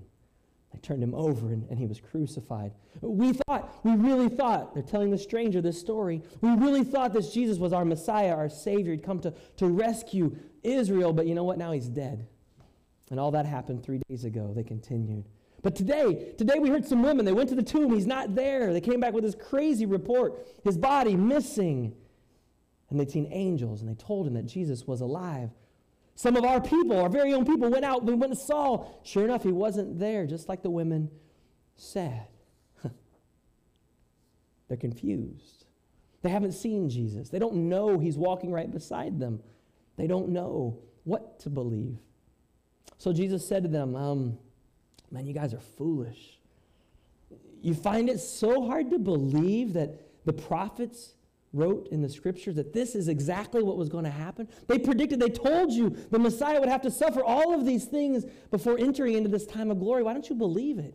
They 0.76 0.86
turned 0.86 1.02
him 1.02 1.14
over 1.14 1.48
and, 1.52 1.66
and 1.70 1.78
he 1.78 1.86
was 1.86 2.00
crucified. 2.00 2.72
We 3.00 3.32
thought, 3.32 3.80
we 3.82 3.92
really 3.92 4.28
thought, 4.28 4.74
they're 4.74 4.82
telling 4.82 5.10
the 5.10 5.16
stranger 5.16 5.62
this 5.62 5.80
story, 5.80 6.22
we 6.42 6.50
really 6.50 6.84
thought 6.84 7.14
this 7.14 7.32
Jesus 7.32 7.56
was 7.56 7.72
our 7.72 7.84
Messiah, 7.84 8.34
our 8.34 8.50
Savior. 8.50 8.92
He'd 8.92 9.02
come 9.02 9.18
to, 9.20 9.32
to 9.56 9.68
rescue 9.68 10.36
Israel, 10.62 11.14
but 11.14 11.26
you 11.26 11.34
know 11.34 11.44
what? 11.44 11.56
Now 11.56 11.72
he's 11.72 11.88
dead. 11.88 12.26
And 13.10 13.18
all 13.18 13.30
that 13.30 13.46
happened 13.46 13.84
three 13.84 14.00
days 14.08 14.24
ago. 14.24 14.52
They 14.54 14.64
continued. 14.64 15.24
But 15.62 15.74
today, 15.74 16.34
today 16.36 16.58
we 16.58 16.68
heard 16.68 16.84
some 16.84 17.02
women. 17.02 17.24
They 17.24 17.32
went 17.32 17.48
to 17.48 17.54
the 17.54 17.62
tomb. 17.62 17.94
He's 17.94 18.06
not 18.06 18.34
there. 18.34 18.74
They 18.74 18.80
came 18.82 19.00
back 19.00 19.14
with 19.14 19.24
this 19.24 19.34
crazy 19.34 19.86
report. 19.86 20.46
His 20.62 20.76
body 20.76 21.16
missing. 21.16 21.94
And 22.90 23.00
they'd 23.00 23.10
seen 23.10 23.28
angels, 23.32 23.80
and 23.80 23.90
they 23.90 23.94
told 23.94 24.26
him 24.26 24.34
that 24.34 24.44
Jesus 24.44 24.86
was 24.86 25.00
alive. 25.00 25.50
Some 26.16 26.34
of 26.34 26.44
our 26.44 26.60
people, 26.62 26.98
our 26.98 27.10
very 27.10 27.34
own 27.34 27.44
people, 27.44 27.70
went 27.70 27.84
out. 27.84 28.04
We 28.04 28.14
went 28.14 28.32
and 28.32 28.40
saw. 28.40 28.86
Sure 29.04 29.24
enough, 29.24 29.42
he 29.42 29.52
wasn't 29.52 29.98
there, 29.98 30.26
just 30.26 30.48
like 30.48 30.62
the 30.62 30.70
women 30.70 31.10
said. 31.76 32.26
They're 34.68 34.78
confused. 34.78 35.66
They 36.22 36.30
haven't 36.30 36.52
seen 36.52 36.88
Jesus. 36.88 37.28
They 37.28 37.38
don't 37.38 37.68
know 37.68 37.98
he's 37.98 38.16
walking 38.16 38.50
right 38.50 38.70
beside 38.70 39.20
them. 39.20 39.42
They 39.96 40.06
don't 40.06 40.30
know 40.30 40.78
what 41.04 41.38
to 41.40 41.50
believe. 41.50 41.98
So 42.96 43.12
Jesus 43.12 43.46
said 43.46 43.62
to 43.64 43.68
them, 43.68 43.94
um, 43.94 44.38
Man, 45.10 45.26
you 45.26 45.34
guys 45.34 45.54
are 45.54 45.60
foolish. 45.60 46.38
You 47.62 47.74
find 47.74 48.08
it 48.08 48.20
so 48.20 48.66
hard 48.66 48.90
to 48.90 48.98
believe 48.98 49.74
that 49.74 50.24
the 50.24 50.32
prophets 50.32 51.14
wrote 51.56 51.88
in 51.90 52.02
the 52.02 52.08
scriptures 52.08 52.56
that 52.56 52.72
this 52.72 52.94
is 52.94 53.08
exactly 53.08 53.62
what 53.62 53.76
was 53.76 53.88
going 53.88 54.04
to 54.04 54.10
happen. 54.10 54.48
They 54.66 54.78
predicted, 54.78 55.20
they 55.20 55.30
told 55.30 55.72
you 55.72 55.90
the 56.10 56.18
Messiah 56.18 56.60
would 56.60 56.68
have 56.68 56.82
to 56.82 56.90
suffer 56.90 57.22
all 57.22 57.54
of 57.54 57.64
these 57.64 57.84
things 57.84 58.24
before 58.50 58.78
entering 58.78 59.14
into 59.14 59.28
this 59.28 59.46
time 59.46 59.70
of 59.70 59.78
glory. 59.78 60.02
Why 60.02 60.12
don't 60.12 60.28
you 60.28 60.36
believe 60.36 60.78
it? 60.78 60.94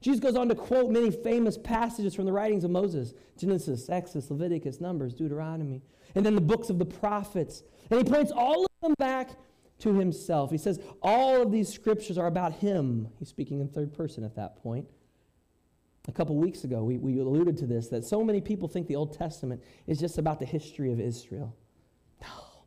Jesus 0.00 0.20
goes 0.20 0.36
on 0.36 0.48
to 0.48 0.54
quote 0.54 0.90
many 0.90 1.10
famous 1.10 1.58
passages 1.58 2.14
from 2.14 2.24
the 2.24 2.32
writings 2.32 2.64
of 2.64 2.70
Moses 2.70 3.12
Genesis, 3.36 3.88
Exodus, 3.88 4.30
Leviticus, 4.30 4.80
Numbers, 4.80 5.14
Deuteronomy, 5.14 5.82
and 6.14 6.24
then 6.24 6.34
the 6.34 6.40
books 6.40 6.70
of 6.70 6.78
the 6.78 6.86
prophets. 6.86 7.62
And 7.90 7.98
he 7.98 8.10
points 8.10 8.32
all 8.32 8.64
of 8.64 8.70
them 8.82 8.94
back 8.98 9.30
to 9.80 9.94
himself. 9.94 10.50
He 10.50 10.58
says, 10.58 10.80
All 11.02 11.42
of 11.42 11.52
these 11.52 11.68
scriptures 11.68 12.18
are 12.18 12.26
about 12.26 12.54
him. 12.54 13.08
He's 13.18 13.28
speaking 13.28 13.60
in 13.60 13.68
third 13.68 13.92
person 13.92 14.24
at 14.24 14.36
that 14.36 14.62
point. 14.62 14.86
A 16.08 16.12
couple 16.12 16.36
weeks 16.36 16.64
ago, 16.64 16.82
we, 16.82 16.96
we 16.96 17.18
alluded 17.18 17.56
to 17.58 17.66
this 17.66 17.88
that 17.88 18.04
so 18.04 18.24
many 18.24 18.40
people 18.40 18.68
think 18.68 18.86
the 18.86 18.96
Old 18.96 19.12
Testament 19.12 19.62
is 19.86 19.98
just 19.98 20.18
about 20.18 20.38
the 20.38 20.46
history 20.46 20.92
of 20.92 20.98
Israel. 20.98 21.54
No, 22.22 22.62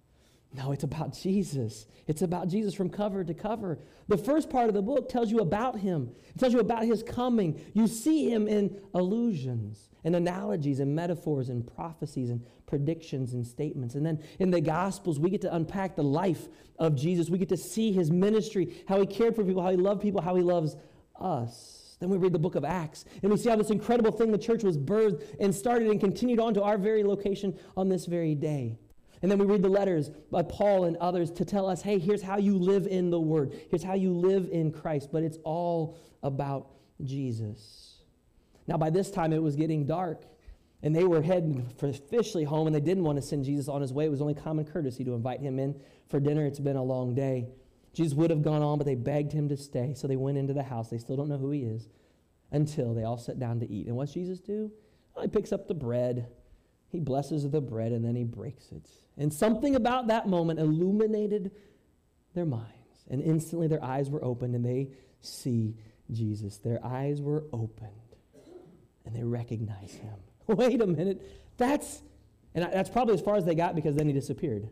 no, 0.53 0.71
it's 0.71 0.84
about 0.84 1.17
Jesus. 1.17 1.88
It's 2.05 2.21
about 2.21 2.47
Jesus 2.47 2.75
from 2.75 2.89
cover 2.89 3.23
to 3.23 3.34
cover. 3.34 3.79
The 4.07 4.17
first 4.17 4.49
part 4.49 4.67
of 4.67 4.75
the 4.75 4.84
book 4.84 5.09
tells 5.09 5.31
you 5.31 5.39
about 5.39 5.79
him, 5.79 6.11
it 6.36 6.39
tells 6.39 6.53
you 6.53 6.59
about 6.59 6.84
his 6.84 7.01
coming. 7.01 7.59
You 7.73 7.88
see 7.88 8.31
him 8.31 8.47
in 8.47 8.79
allusions 8.93 9.89
and 10.03 10.15
analogies 10.15 10.79
and 10.79 10.93
metaphors 10.93 11.49
and 11.49 11.65
prophecies 11.75 12.29
and 12.29 12.45
predictions 12.67 13.34
and 13.34 13.45
statements. 13.45 13.95
And 13.95 14.05
then 14.05 14.21
in 14.39 14.51
the 14.51 14.61
Gospels, 14.61 15.19
we 15.19 15.31
get 15.31 15.41
to 15.41 15.55
unpack 15.55 15.95
the 15.95 16.03
life 16.03 16.49
of 16.77 16.95
Jesus. 16.95 17.29
We 17.29 17.39
get 17.39 17.49
to 17.49 17.57
see 17.57 17.91
his 17.91 18.11
ministry, 18.11 18.84
how 18.88 18.99
he 18.99 19.07
cared 19.07 19.36
for 19.36 19.43
people, 19.43 19.63
how 19.63 19.71
he 19.71 19.77
loved 19.77 20.01
people, 20.01 20.21
how 20.21 20.36
he 20.36 20.43
loves 20.43 20.75
us. 21.19 21.82
Then 21.99 22.09
we 22.09 22.17
read 22.17 22.33
the 22.33 22.39
book 22.39 22.55
of 22.55 22.65
Acts, 22.65 23.05
and 23.21 23.31
we 23.31 23.37
see 23.37 23.49
how 23.49 23.55
this 23.55 23.69
incredible 23.69 24.11
thing, 24.11 24.31
the 24.31 24.37
church 24.37 24.63
was 24.63 24.77
birthed 24.77 25.23
and 25.39 25.53
started 25.53 25.87
and 25.89 25.99
continued 25.99 26.39
on 26.39 26.53
to 26.55 26.63
our 26.63 26.77
very 26.77 27.03
location 27.03 27.57
on 27.77 27.89
this 27.89 28.05
very 28.05 28.35
day. 28.35 28.77
And 29.21 29.31
then 29.31 29.39
we 29.39 29.45
read 29.45 29.61
the 29.61 29.69
letters 29.69 30.09
by 30.31 30.43
Paul 30.43 30.83
and 30.83 30.97
others 30.97 31.31
to 31.31 31.45
tell 31.45 31.69
us 31.69 31.81
hey, 31.81 31.97
here's 31.97 32.21
how 32.21 32.37
you 32.37 32.57
live 32.57 32.87
in 32.87 33.09
the 33.09 33.19
Word, 33.19 33.53
here's 33.69 33.83
how 33.83 33.93
you 33.93 34.11
live 34.11 34.49
in 34.51 34.71
Christ. 34.71 35.09
But 35.11 35.23
it's 35.23 35.37
all 35.43 35.97
about 36.21 36.71
Jesus. 37.03 38.01
Now, 38.67 38.77
by 38.77 38.89
this 38.89 39.11
time, 39.11 39.33
it 39.33 39.41
was 39.41 39.55
getting 39.55 39.85
dark, 39.85 40.23
and 40.83 40.95
they 40.95 41.05
were 41.05 41.21
heading 41.21 41.69
for 41.77 41.87
officially 41.87 42.43
home, 42.43 42.67
and 42.67 42.75
they 42.75 42.81
didn't 42.81 43.03
want 43.03 43.17
to 43.17 43.21
send 43.21 43.45
Jesus 43.45 43.67
on 43.67 43.81
his 43.81 43.93
way. 43.93 44.05
It 44.05 44.11
was 44.11 44.21
only 44.21 44.33
common 44.33 44.65
courtesy 44.65 45.03
to 45.05 45.13
invite 45.13 45.41
him 45.41 45.59
in 45.59 45.79
for 46.07 46.19
dinner. 46.19 46.45
It's 46.45 46.59
been 46.59 46.75
a 46.75 46.83
long 46.83 47.15
day. 47.15 47.47
Jesus 47.93 48.13
would 48.13 48.29
have 48.31 48.41
gone 48.41 48.61
on, 48.61 48.77
but 48.77 48.85
they 48.85 48.95
begged 48.95 49.31
him 49.31 49.49
to 49.49 49.57
stay. 49.57 49.93
So 49.95 50.07
they 50.07 50.15
went 50.15 50.37
into 50.37 50.53
the 50.53 50.63
house. 50.63 50.89
They 50.89 50.97
still 50.97 51.15
don't 51.15 51.29
know 51.29 51.37
who 51.37 51.51
he 51.51 51.61
is 51.61 51.89
until 52.51 52.93
they 52.93 53.03
all 53.03 53.17
sat 53.17 53.39
down 53.39 53.59
to 53.59 53.69
eat. 53.69 53.87
And 53.87 53.95
what's 53.95 54.13
Jesus 54.13 54.39
do? 54.39 54.71
Well, 55.15 55.23
he 55.23 55.29
picks 55.29 55.51
up 55.51 55.67
the 55.67 55.75
bread 55.75 56.27
he 56.93 56.99
blesses 56.99 57.49
the 57.49 57.59
bread 57.59 57.91
and 57.91 58.05
then 58.05 58.15
he 58.15 58.23
breaks 58.23 58.71
it. 58.71 58.87
And 59.17 59.33
something 59.33 59.75
about 59.75 60.07
that 60.07 60.27
moment 60.27 60.59
illuminated 60.59 61.51
their 62.35 62.45
minds. 62.45 62.67
And 63.09 63.19
instantly 63.19 63.67
their 63.67 63.83
eyes 63.83 64.11
were 64.11 64.23
opened 64.23 64.53
and 64.53 64.63
they 64.63 64.89
see 65.19 65.75
Jesus. 66.11 66.59
Their 66.59 66.85
eyes 66.85 67.19
were 67.19 67.45
opened 67.51 67.89
and 69.05 69.15
they 69.15 69.23
recognize 69.23 69.93
him. 69.93 70.13
Wait 70.47 70.79
a 70.81 70.85
minute. 70.85 71.19
That's, 71.57 72.03
and 72.53 72.63
that's 72.71 72.91
probably 72.91 73.15
as 73.15 73.21
far 73.21 73.37
as 73.37 73.43
they 73.45 73.55
got 73.55 73.73
because 73.73 73.95
then 73.95 74.05
he 74.05 74.13
disappeared. 74.13 74.69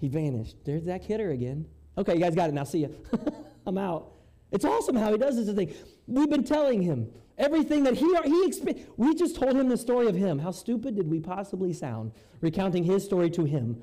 He 0.00 0.06
vanished. 0.06 0.64
There's 0.64 0.84
that 0.84 1.02
kidder 1.02 1.32
again. 1.32 1.66
Okay, 1.98 2.14
you 2.14 2.20
guys 2.20 2.34
got 2.34 2.48
it. 2.48 2.54
Now 2.54 2.64
see 2.64 2.78
you. 2.78 2.94
I'm 3.66 3.76
out. 3.76 4.12
It's 4.52 4.64
awesome 4.64 4.94
how 4.96 5.12
he 5.12 5.18
does 5.18 5.36
this 5.36 5.54
thing. 5.54 5.74
We've 6.06 6.30
been 6.30 6.44
telling 6.44 6.80
him 6.80 7.10
everything 7.36 7.82
that 7.82 7.94
he 7.94 8.16
he. 8.24 8.84
We 8.96 9.14
just 9.16 9.36
told 9.36 9.56
him 9.56 9.68
the 9.68 9.76
story 9.76 10.06
of 10.06 10.14
him. 10.14 10.38
How 10.38 10.52
stupid 10.52 10.94
did 10.94 11.10
we 11.10 11.18
possibly 11.18 11.72
sound 11.72 12.12
recounting 12.40 12.84
his 12.84 13.04
story 13.04 13.30
to 13.30 13.44
him? 13.44 13.82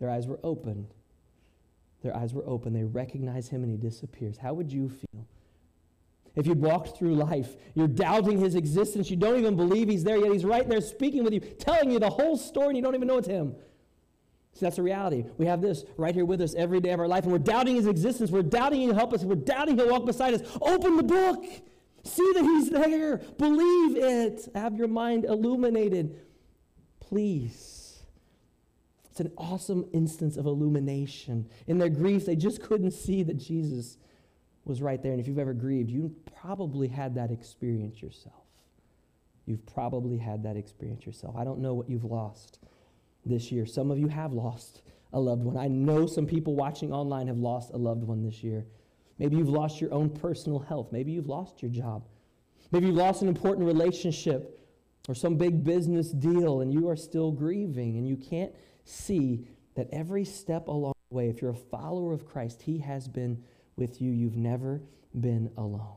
Their 0.00 0.08
eyes 0.08 0.26
were 0.26 0.40
open. 0.42 0.88
Their 2.02 2.16
eyes 2.16 2.32
were 2.32 2.44
open. 2.46 2.72
They 2.72 2.84
recognize 2.84 3.48
him 3.48 3.62
and 3.62 3.70
he 3.70 3.76
disappears. 3.76 4.38
How 4.38 4.54
would 4.54 4.72
you 4.72 4.88
feel? 4.88 5.28
If 6.34 6.46
you'd 6.46 6.60
walked 6.60 6.96
through 6.96 7.14
life, 7.14 7.54
you're 7.74 7.86
doubting 7.86 8.38
his 8.38 8.54
existence, 8.54 9.10
you 9.10 9.16
don't 9.16 9.38
even 9.38 9.54
believe 9.54 9.88
he's 9.88 10.02
there, 10.02 10.16
yet 10.16 10.32
he's 10.32 10.46
right 10.46 10.66
there 10.66 10.80
speaking 10.80 11.22
with 11.22 11.34
you, 11.34 11.40
telling 11.40 11.90
you 11.90 11.98
the 11.98 12.08
whole 12.08 12.38
story, 12.38 12.68
and 12.68 12.76
you 12.78 12.82
don't 12.82 12.94
even 12.94 13.06
know 13.06 13.18
it's 13.18 13.28
him. 13.28 13.54
See, 14.54 14.66
that's 14.66 14.76
the 14.76 14.82
reality. 14.82 15.24
We 15.38 15.46
have 15.46 15.62
this 15.62 15.84
right 15.96 16.14
here 16.14 16.24
with 16.26 16.40
us 16.40 16.54
every 16.54 16.80
day 16.80 16.90
of 16.90 17.00
our 17.00 17.08
life, 17.08 17.24
and 17.24 17.32
we're 17.32 17.38
doubting 17.38 17.76
his 17.76 17.86
existence. 17.86 18.30
We're 18.30 18.42
doubting 18.42 18.80
he'll 18.80 18.94
help 18.94 19.14
us. 19.14 19.24
We're 19.24 19.34
doubting 19.34 19.76
he'll 19.76 19.88
walk 19.88 20.04
beside 20.04 20.34
us. 20.34 20.42
Open 20.60 20.96
the 20.96 21.02
book. 21.02 21.44
See 22.04 22.32
that 22.34 22.42
he's 22.42 22.70
there. 22.70 23.18
Believe 23.38 23.96
it. 23.96 24.48
Have 24.54 24.76
your 24.76 24.88
mind 24.88 25.24
illuminated. 25.24 26.20
Please. 27.00 28.02
It's 29.10 29.20
an 29.20 29.32
awesome 29.36 29.86
instance 29.92 30.36
of 30.36 30.46
illumination. 30.46 31.48
In 31.66 31.78
their 31.78 31.88
grief, 31.88 32.26
they 32.26 32.36
just 32.36 32.62
couldn't 32.62 32.92
see 32.92 33.22
that 33.22 33.38
Jesus 33.38 33.98
was 34.64 34.82
right 34.82 35.02
there. 35.02 35.12
And 35.12 35.20
if 35.20 35.28
you've 35.28 35.38
ever 35.38 35.54
grieved, 35.54 35.90
you 35.90 36.14
probably 36.40 36.88
had 36.88 37.14
that 37.14 37.30
experience 37.30 38.02
yourself. 38.02 38.34
You've 39.46 39.64
probably 39.66 40.18
had 40.18 40.42
that 40.44 40.56
experience 40.56 41.04
yourself. 41.04 41.36
I 41.36 41.44
don't 41.44 41.60
know 41.60 41.74
what 41.74 41.88
you've 41.88 42.04
lost 42.04 42.58
this 43.24 43.52
year. 43.52 43.66
Some 43.66 43.90
of 43.90 43.98
you 43.98 44.08
have 44.08 44.32
lost 44.32 44.82
a 45.12 45.20
loved 45.20 45.44
one. 45.44 45.56
I 45.56 45.68
know 45.68 46.06
some 46.06 46.26
people 46.26 46.54
watching 46.54 46.92
online 46.92 47.26
have 47.28 47.38
lost 47.38 47.72
a 47.72 47.76
loved 47.76 48.04
one 48.04 48.22
this 48.22 48.42
year. 48.42 48.66
Maybe 49.18 49.36
you've 49.36 49.48
lost 49.48 49.80
your 49.80 49.92
own 49.92 50.10
personal 50.10 50.58
health. 50.58 50.90
Maybe 50.90 51.12
you've 51.12 51.28
lost 51.28 51.62
your 51.62 51.70
job. 51.70 52.04
Maybe 52.70 52.86
you've 52.86 52.96
lost 52.96 53.22
an 53.22 53.28
important 53.28 53.66
relationship 53.66 54.58
or 55.08 55.14
some 55.14 55.36
big 55.36 55.62
business 55.62 56.10
deal 56.10 56.60
and 56.60 56.72
you 56.72 56.88
are 56.88 56.96
still 56.96 57.30
grieving 57.30 57.98
and 57.98 58.08
you 58.08 58.16
can't 58.16 58.52
see 58.84 59.46
that 59.74 59.88
every 59.92 60.24
step 60.24 60.68
along 60.68 60.94
the 61.10 61.16
way, 61.16 61.28
if 61.28 61.42
you're 61.42 61.50
a 61.50 61.54
follower 61.54 62.12
of 62.12 62.26
Christ, 62.26 62.62
He 62.62 62.78
has 62.78 63.08
been 63.08 63.42
with 63.76 64.00
you. 64.00 64.10
You've 64.10 64.36
never 64.36 64.80
been 65.20 65.50
alone. 65.56 65.96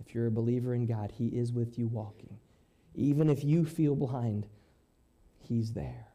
If 0.00 0.14
you're 0.14 0.26
a 0.26 0.30
believer 0.30 0.74
in 0.74 0.86
God, 0.86 1.12
He 1.12 1.28
is 1.28 1.52
with 1.52 1.78
you 1.78 1.86
walking. 1.86 2.38
Even 2.94 3.28
if 3.28 3.44
you 3.44 3.64
feel 3.64 3.94
blind, 3.94 4.46
He's 5.44 5.72
there. 5.72 6.06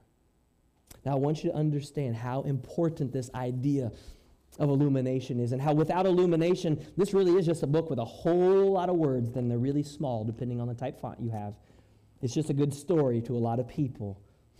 Now, 1.05 1.13
I 1.13 1.15
want 1.15 1.43
you 1.43 1.51
to 1.51 1.55
understand 1.55 2.15
how 2.15 2.41
important 2.41 3.13
this 3.13 3.29
idea 3.33 3.91
of 4.57 4.69
illumination 4.69 5.39
is, 5.39 5.53
and 5.53 5.61
how 5.61 5.73
without 5.73 6.05
illumination, 6.05 6.85
this 6.97 7.13
really 7.13 7.33
is 7.33 7.45
just 7.45 7.63
a 7.63 7.67
book 7.67 7.89
with 7.89 7.99
a 7.99 8.05
whole 8.05 8.73
lot 8.73 8.89
of 8.89 8.95
words, 8.95 9.31
then 9.31 9.47
they're 9.47 9.57
really 9.57 9.83
small, 9.83 10.25
depending 10.25 10.59
on 10.59 10.67
the 10.67 10.73
type 10.73 10.99
font 10.99 11.19
you 11.19 11.29
have. 11.29 11.53
It's 12.21 12.33
just 12.33 12.49
a 12.49 12.53
good 12.53 12.73
story 12.73 13.21
to 13.21 13.35
a 13.35 13.39
lot 13.39 13.59
of 13.59 13.67
people. 13.67 14.19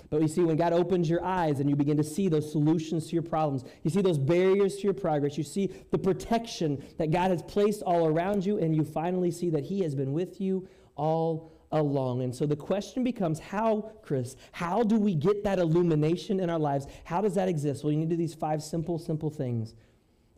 But 0.09 0.21
you 0.21 0.27
see, 0.27 0.41
when 0.41 0.55
God 0.55 0.73
opens 0.73 1.09
your 1.09 1.23
eyes 1.23 1.59
and 1.59 1.69
you 1.69 1.75
begin 1.75 1.97
to 1.97 2.03
see 2.03 2.29
those 2.29 2.51
solutions 2.51 3.07
to 3.07 3.13
your 3.13 3.21
problems, 3.21 3.63
you 3.83 3.91
see 3.91 4.01
those 4.01 4.17
barriers 4.17 4.77
to 4.77 4.83
your 4.83 4.93
progress, 4.93 5.37
you 5.37 5.43
see 5.43 5.71
the 5.91 5.97
protection 5.97 6.83
that 6.97 7.11
God 7.11 7.29
has 7.29 7.43
placed 7.43 7.83
all 7.83 8.07
around 8.07 8.45
you, 8.45 8.57
and 8.57 8.75
you 8.75 8.83
finally 8.83 9.29
see 9.29 9.49
that 9.49 9.65
He 9.65 9.81
has 9.81 9.93
been 9.93 10.13
with 10.13 10.39
you 10.39 10.67
all 10.95 11.51
along. 11.71 12.21
And 12.21 12.35
so 12.35 12.45
the 12.45 12.55
question 12.55 13.03
becomes 13.03 13.39
how, 13.39 13.91
Chris, 14.01 14.35
how 14.51 14.83
do 14.83 14.97
we 14.97 15.15
get 15.15 15.43
that 15.43 15.59
illumination 15.59 16.39
in 16.39 16.49
our 16.49 16.59
lives? 16.59 16.87
How 17.03 17.21
does 17.21 17.35
that 17.35 17.47
exist? 17.47 17.83
Well, 17.83 17.91
you 17.91 17.99
need 17.99 18.09
to 18.09 18.15
do 18.15 18.17
these 18.17 18.33
five 18.33 18.63
simple, 18.63 18.97
simple 18.97 19.29
things. 19.29 19.75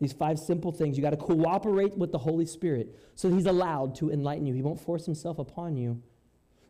These 0.00 0.12
five 0.12 0.38
simple 0.38 0.72
things. 0.72 0.96
You 0.96 1.02
got 1.02 1.10
to 1.10 1.16
cooperate 1.16 1.96
with 1.96 2.12
the 2.12 2.18
Holy 2.18 2.46
Spirit 2.46 2.98
so 3.14 3.30
He's 3.30 3.46
allowed 3.46 3.94
to 3.96 4.10
enlighten 4.10 4.46
you. 4.46 4.54
He 4.54 4.62
won't 4.62 4.80
force 4.80 5.06
Himself 5.06 5.38
upon 5.38 5.76
you. 5.76 6.02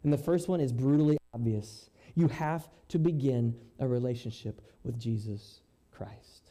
And 0.05 0.13
the 0.13 0.19
first 0.19 0.49
one 0.49 0.61
is 0.61 0.73
brutally 0.73 1.17
obvious. 1.33 1.91
You 2.15 2.29
have 2.29 2.69
to 2.89 2.99
begin 2.99 3.57
a 3.79 3.89
relationship 3.89 4.61
with 4.85 4.99
Jesus 4.99 5.61
Christ. 5.91 6.51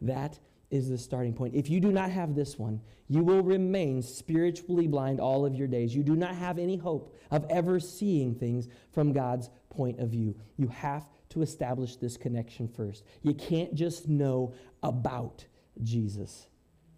That 0.00 0.38
is 0.70 0.88
the 0.88 0.98
starting 0.98 1.32
point. 1.32 1.54
If 1.54 1.70
you 1.70 1.80
do 1.80 1.90
not 1.90 2.10
have 2.10 2.34
this 2.34 2.58
one, 2.58 2.80
you 3.08 3.22
will 3.22 3.42
remain 3.42 4.02
spiritually 4.02 4.86
blind 4.86 5.18
all 5.20 5.46
of 5.46 5.54
your 5.54 5.68
days. 5.68 5.94
You 5.94 6.02
do 6.02 6.14
not 6.14 6.34
have 6.34 6.58
any 6.58 6.76
hope 6.76 7.16
of 7.30 7.46
ever 7.48 7.80
seeing 7.80 8.34
things 8.34 8.68
from 8.92 9.12
God's 9.12 9.48
point 9.70 9.98
of 9.98 10.10
view. 10.10 10.36
You 10.56 10.68
have 10.68 11.08
to 11.30 11.42
establish 11.42 11.96
this 11.96 12.16
connection 12.16 12.68
first. 12.68 13.04
You 13.22 13.34
can't 13.34 13.74
just 13.74 14.08
know 14.08 14.54
about 14.82 15.46
Jesus. 15.82 16.48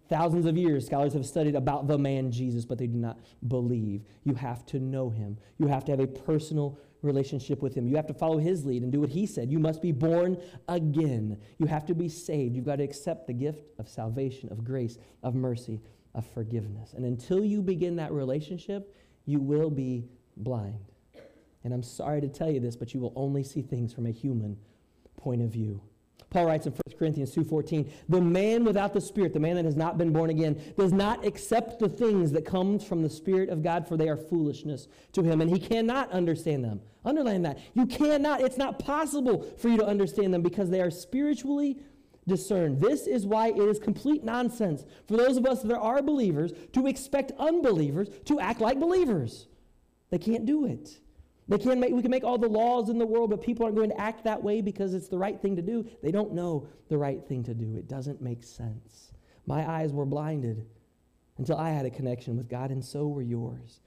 Thousands 0.09 0.45
of 0.45 0.57
years, 0.57 0.85
scholars 0.85 1.13
have 1.13 1.25
studied 1.25 1.55
about 1.55 1.87
the 1.87 1.97
man 1.97 2.31
Jesus, 2.31 2.65
but 2.65 2.77
they 2.77 2.87
do 2.87 2.97
not 2.97 3.19
believe. 3.47 4.03
You 4.25 4.33
have 4.33 4.65
to 4.67 4.79
know 4.79 5.09
him. 5.09 5.37
You 5.57 5.67
have 5.67 5.85
to 5.85 5.91
have 5.91 6.01
a 6.01 6.07
personal 6.07 6.77
relationship 7.01 7.61
with 7.61 7.73
him. 7.73 7.87
You 7.87 7.95
have 7.95 8.07
to 8.07 8.13
follow 8.13 8.37
his 8.37 8.65
lead 8.65 8.83
and 8.83 8.91
do 8.91 8.99
what 8.99 9.09
he 9.09 9.25
said. 9.25 9.51
You 9.51 9.59
must 9.59 9.81
be 9.81 9.91
born 9.91 10.37
again. 10.67 11.37
You 11.57 11.65
have 11.65 11.85
to 11.87 11.95
be 11.95 12.09
saved. 12.09 12.55
You've 12.55 12.65
got 12.65 12.77
to 12.77 12.83
accept 12.83 13.27
the 13.27 13.33
gift 13.33 13.63
of 13.79 13.89
salvation, 13.89 14.49
of 14.51 14.63
grace, 14.63 14.97
of 15.23 15.35
mercy, 15.35 15.81
of 16.13 16.25
forgiveness. 16.25 16.93
And 16.93 17.05
until 17.05 17.43
you 17.43 17.61
begin 17.61 17.95
that 17.95 18.11
relationship, 18.11 18.93
you 19.25 19.39
will 19.39 19.69
be 19.69 20.09
blind. 20.37 20.91
And 21.63 21.73
I'm 21.73 21.83
sorry 21.83 22.21
to 22.21 22.27
tell 22.27 22.49
you 22.49 22.59
this, 22.59 22.75
but 22.75 22.93
you 22.93 22.99
will 22.99 23.13
only 23.15 23.43
see 23.43 23.61
things 23.61 23.93
from 23.93 24.05
a 24.05 24.11
human 24.11 24.57
point 25.15 25.41
of 25.41 25.49
view. 25.49 25.81
Paul 26.31 26.45
writes 26.45 26.65
in 26.65 26.71
1 26.71 26.97
Corinthians 26.97 27.31
2:14, 27.31 27.89
"The 28.07 28.21
man 28.21 28.63
without 28.63 28.93
the 28.93 29.01
spirit, 29.01 29.33
the 29.33 29.39
man 29.39 29.57
that 29.57 29.65
has 29.65 29.75
not 29.75 29.97
been 29.97 30.13
born 30.13 30.29
again, 30.29 30.57
does 30.77 30.93
not 30.93 31.25
accept 31.25 31.79
the 31.79 31.89
things 31.89 32.31
that 32.31 32.45
comes 32.45 32.83
from 32.83 33.01
the 33.01 33.09
spirit 33.09 33.49
of 33.49 33.61
God, 33.61 33.85
for 33.85 33.97
they 33.97 34.07
are 34.07 34.15
foolishness 34.15 34.87
to 35.11 35.23
him, 35.23 35.41
and 35.41 35.49
he 35.49 35.59
cannot 35.59 36.09
understand 36.11 36.63
them." 36.63 36.79
Underline 37.03 37.41
that. 37.43 37.59
You 37.73 37.85
cannot, 37.85 38.41
it's 38.41 38.57
not 38.57 38.79
possible 38.79 39.47
for 39.57 39.69
you 39.69 39.77
to 39.77 39.85
understand 39.85 40.33
them 40.33 40.41
because 40.41 40.69
they 40.69 40.81
are 40.81 40.91
spiritually 40.91 41.79
discerned. 42.27 42.79
This 42.79 43.07
is 43.07 43.25
why 43.25 43.49
it 43.49 43.57
is 43.57 43.79
complete 43.79 44.23
nonsense 44.23 44.85
for 45.07 45.17
those 45.17 45.37
of 45.37 45.45
us 45.45 45.63
that 45.63 45.77
are 45.77 46.01
believers 46.01 46.51
to 46.73 46.87
expect 46.87 47.31
unbelievers 47.39 48.09
to 48.25 48.39
act 48.39 48.61
like 48.61 48.79
believers. 48.79 49.47
They 50.11 50.19
can't 50.19 50.45
do 50.45 50.65
it. 50.65 50.99
They 51.47 51.57
can 51.57 51.79
make, 51.79 51.91
we 51.91 52.01
can 52.01 52.11
make 52.11 52.23
all 52.23 52.37
the 52.37 52.47
laws 52.47 52.89
in 52.89 52.97
the 52.97 53.05
world, 53.05 53.31
but 53.31 53.41
people 53.41 53.65
aren't 53.65 53.75
going 53.75 53.89
to 53.89 53.99
act 53.99 54.23
that 54.23 54.41
way 54.41 54.61
because 54.61 54.93
it's 54.93 55.09
the 55.09 55.17
right 55.17 55.41
thing 55.41 55.55
to 55.55 55.61
do. 55.61 55.85
They 56.03 56.11
don't 56.11 56.33
know 56.33 56.67
the 56.87 56.97
right 56.97 57.21
thing 57.27 57.43
to 57.43 57.53
do. 57.53 57.75
It 57.75 57.87
doesn't 57.87 58.21
make 58.21 58.43
sense. 58.43 59.11
My 59.47 59.69
eyes 59.69 59.91
were 59.91 60.05
blinded 60.05 60.65
until 61.37 61.57
I 61.57 61.71
had 61.71 61.85
a 61.85 61.89
connection 61.89 62.37
with 62.37 62.47
God, 62.47 62.69
and 62.69 62.85
so 62.85 63.07
were 63.07 63.21
yours. 63.21 63.81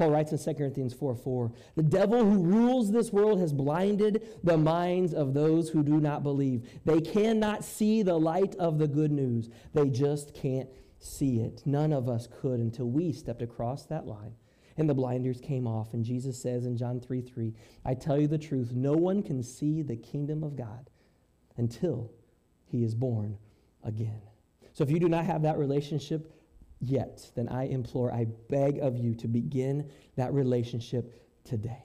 Paul 0.00 0.12
writes 0.12 0.32
in 0.32 0.38
2 0.38 0.54
Corinthians 0.54 0.94
4 0.94 1.14
4, 1.14 1.52
the 1.76 1.82
devil 1.82 2.24
who 2.24 2.42
rules 2.42 2.90
this 2.90 3.12
world 3.12 3.38
has 3.38 3.52
blinded 3.52 4.26
the 4.42 4.56
minds 4.56 5.12
of 5.12 5.34
those 5.34 5.68
who 5.68 5.82
do 5.82 6.00
not 6.00 6.22
believe. 6.22 6.66
They 6.86 7.02
cannot 7.02 7.66
see 7.66 8.02
the 8.02 8.18
light 8.18 8.54
of 8.54 8.78
the 8.78 8.88
good 8.88 9.12
news, 9.12 9.50
they 9.74 9.90
just 9.90 10.32
can't 10.32 10.70
see 11.00 11.40
it. 11.40 11.60
None 11.66 11.92
of 11.92 12.08
us 12.08 12.26
could 12.40 12.60
until 12.60 12.88
we 12.88 13.12
stepped 13.12 13.42
across 13.42 13.84
that 13.86 14.06
line 14.06 14.36
and 14.78 14.88
the 14.88 14.94
blinders 14.94 15.38
came 15.38 15.66
off. 15.66 15.92
And 15.92 16.02
Jesus 16.02 16.40
says 16.40 16.64
in 16.64 16.78
John 16.78 16.98
3 16.98 17.20
3, 17.20 17.52
I 17.84 17.92
tell 17.92 18.18
you 18.18 18.26
the 18.26 18.38
truth, 18.38 18.72
no 18.72 18.94
one 18.94 19.22
can 19.22 19.42
see 19.42 19.82
the 19.82 19.96
kingdom 19.96 20.42
of 20.42 20.56
God 20.56 20.88
until 21.58 22.10
he 22.64 22.84
is 22.84 22.94
born 22.94 23.36
again. 23.84 24.22
So 24.72 24.82
if 24.82 24.90
you 24.90 24.98
do 24.98 25.10
not 25.10 25.26
have 25.26 25.42
that 25.42 25.58
relationship 25.58 26.32
yet, 26.80 27.30
then 27.34 27.48
I 27.48 27.64
implore, 27.64 28.12
I 28.12 28.26
beg 28.48 28.78
of 28.78 28.98
you 28.98 29.14
to 29.16 29.28
begin 29.28 29.90
that 30.16 30.32
relationship 30.32 31.22
today 31.44 31.84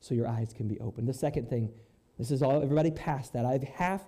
so 0.00 0.14
your 0.14 0.28
eyes 0.28 0.52
can 0.52 0.68
be 0.68 0.78
open. 0.80 1.06
The 1.06 1.14
second 1.14 1.48
thing, 1.48 1.70
this 2.18 2.30
is 2.30 2.42
all, 2.42 2.62
everybody 2.62 2.90
past 2.90 3.32
that. 3.32 3.44
I 3.44 3.58
have 3.76 4.06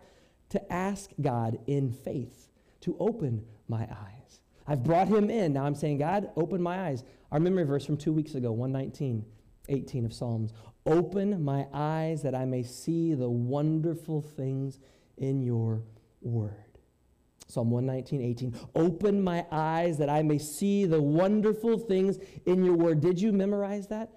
to 0.51 0.73
ask 0.73 1.11
God 1.21 1.59
in 1.67 1.93
faith 1.93 2.49
to 2.81 2.97
open 2.99 3.45
my 3.69 3.83
eyes. 3.83 4.41
I've 4.67 4.85
brought 4.85 5.09
him 5.09 5.31
in. 5.31 5.55
Now 5.55 5.65
I'm 5.65 5.75
saying, 5.75 5.99
God, 5.99 6.31
open 6.37 6.63
my 6.63 6.89
eyes. 6.89 7.03
Our 7.33 7.41
memory 7.41 7.65
verse 7.65 7.85
from 7.85 7.97
two 7.97 8.13
weeks 8.13 8.35
ago, 8.35 8.53
119, 8.53 9.25
18 9.69 10.05
of 10.05 10.13
Psalms. 10.13 10.53
Open 10.87 11.43
my 11.43 11.67
eyes 11.73 12.23
that 12.23 12.35
I 12.35 12.45
may 12.45 12.63
see 12.63 13.15
the 13.15 13.29
wonderful 13.29 14.23
things 14.23 14.79
in 15.17 15.43
your 15.43 15.83
word. 16.21 16.68
Psalm 17.49 17.71
119, 17.71 18.23
18. 18.23 18.55
Open 18.75 19.23
my 19.23 19.45
eyes 19.51 19.97
that 19.99 20.11
I 20.11 20.23
may 20.23 20.39
see 20.39 20.85
the 20.85 21.01
wonderful 21.01 21.79
things 21.79 22.19
in 22.45 22.63
your 22.63 22.75
word. 22.75 23.01
Did 23.01 23.21
you 23.21 23.33
memorize 23.33 23.87
that? 23.89 24.11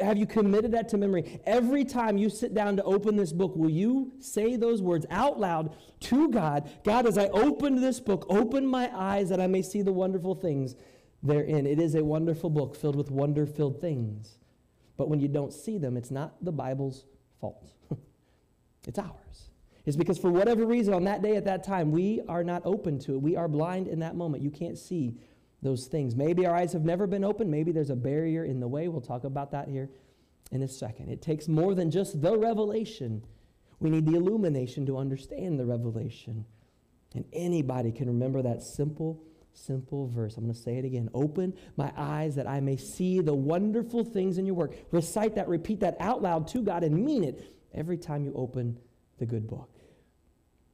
Have 0.00 0.18
you 0.18 0.26
committed 0.26 0.72
that 0.72 0.88
to 0.90 0.98
memory? 0.98 1.40
Every 1.46 1.84
time 1.84 2.18
you 2.18 2.28
sit 2.28 2.54
down 2.54 2.76
to 2.76 2.82
open 2.82 3.16
this 3.16 3.32
book, 3.32 3.56
will 3.56 3.70
you 3.70 4.12
say 4.20 4.56
those 4.56 4.82
words 4.82 5.06
out 5.10 5.38
loud 5.38 5.76
to 6.00 6.30
God? 6.30 6.70
God, 6.84 7.06
as 7.06 7.16
I 7.16 7.28
open 7.28 7.80
this 7.80 8.00
book, 8.00 8.26
open 8.28 8.66
my 8.66 8.90
eyes 8.94 9.28
that 9.30 9.40
I 9.40 9.46
may 9.46 9.62
see 9.62 9.82
the 9.82 9.92
wonderful 9.92 10.34
things 10.34 10.74
therein. 11.22 11.66
It 11.66 11.78
is 11.78 11.94
a 11.94 12.04
wonderful 12.04 12.50
book 12.50 12.76
filled 12.76 12.96
with 12.96 13.10
wonder 13.10 13.46
filled 13.46 13.80
things. 13.80 14.38
But 14.96 15.08
when 15.08 15.20
you 15.20 15.28
don't 15.28 15.52
see 15.52 15.78
them, 15.78 15.96
it's 15.96 16.10
not 16.10 16.42
the 16.42 16.52
Bible's 16.52 17.04
fault, 17.40 17.72
it's 18.86 18.98
ours. 18.98 19.47
It's 19.88 19.96
because 19.96 20.18
for 20.18 20.30
whatever 20.30 20.66
reason 20.66 20.92
on 20.92 21.04
that 21.04 21.22
day 21.22 21.36
at 21.36 21.46
that 21.46 21.64
time, 21.64 21.90
we 21.90 22.20
are 22.28 22.44
not 22.44 22.60
open 22.66 22.98
to 22.98 23.14
it. 23.14 23.22
We 23.22 23.36
are 23.36 23.48
blind 23.48 23.88
in 23.88 24.00
that 24.00 24.16
moment. 24.16 24.42
You 24.42 24.50
can't 24.50 24.76
see 24.76 25.16
those 25.62 25.86
things. 25.86 26.14
Maybe 26.14 26.44
our 26.44 26.54
eyes 26.54 26.74
have 26.74 26.84
never 26.84 27.06
been 27.06 27.24
open. 27.24 27.50
Maybe 27.50 27.72
there's 27.72 27.88
a 27.88 27.96
barrier 27.96 28.44
in 28.44 28.60
the 28.60 28.68
way. 28.68 28.88
We'll 28.88 29.00
talk 29.00 29.24
about 29.24 29.50
that 29.52 29.66
here 29.66 29.88
in 30.52 30.60
a 30.60 30.68
second. 30.68 31.08
It 31.08 31.22
takes 31.22 31.48
more 31.48 31.74
than 31.74 31.90
just 31.90 32.20
the 32.20 32.36
revelation. 32.36 33.24
We 33.80 33.88
need 33.88 34.04
the 34.04 34.16
illumination 34.16 34.84
to 34.84 34.98
understand 34.98 35.58
the 35.58 35.64
revelation. 35.64 36.44
And 37.14 37.24
anybody 37.32 37.90
can 37.90 38.08
remember 38.08 38.42
that 38.42 38.62
simple 38.62 39.24
simple 39.54 40.06
verse. 40.08 40.36
I'm 40.36 40.44
going 40.44 40.54
to 40.54 40.60
say 40.60 40.76
it 40.76 40.84
again. 40.84 41.08
Open 41.14 41.54
my 41.78 41.92
eyes 41.96 42.34
that 42.34 42.46
I 42.46 42.60
may 42.60 42.76
see 42.76 43.20
the 43.20 43.34
wonderful 43.34 44.04
things 44.04 44.36
in 44.36 44.44
your 44.44 44.54
work. 44.54 44.74
Recite 44.92 45.34
that, 45.36 45.48
repeat 45.48 45.80
that 45.80 45.96
out 45.98 46.20
loud 46.20 46.46
to 46.48 46.62
God, 46.62 46.84
and 46.84 46.94
mean 46.94 47.24
it 47.24 47.56
every 47.72 47.96
time 47.96 48.22
you 48.22 48.34
open 48.34 48.78
the 49.18 49.26
good 49.26 49.48
book. 49.48 49.77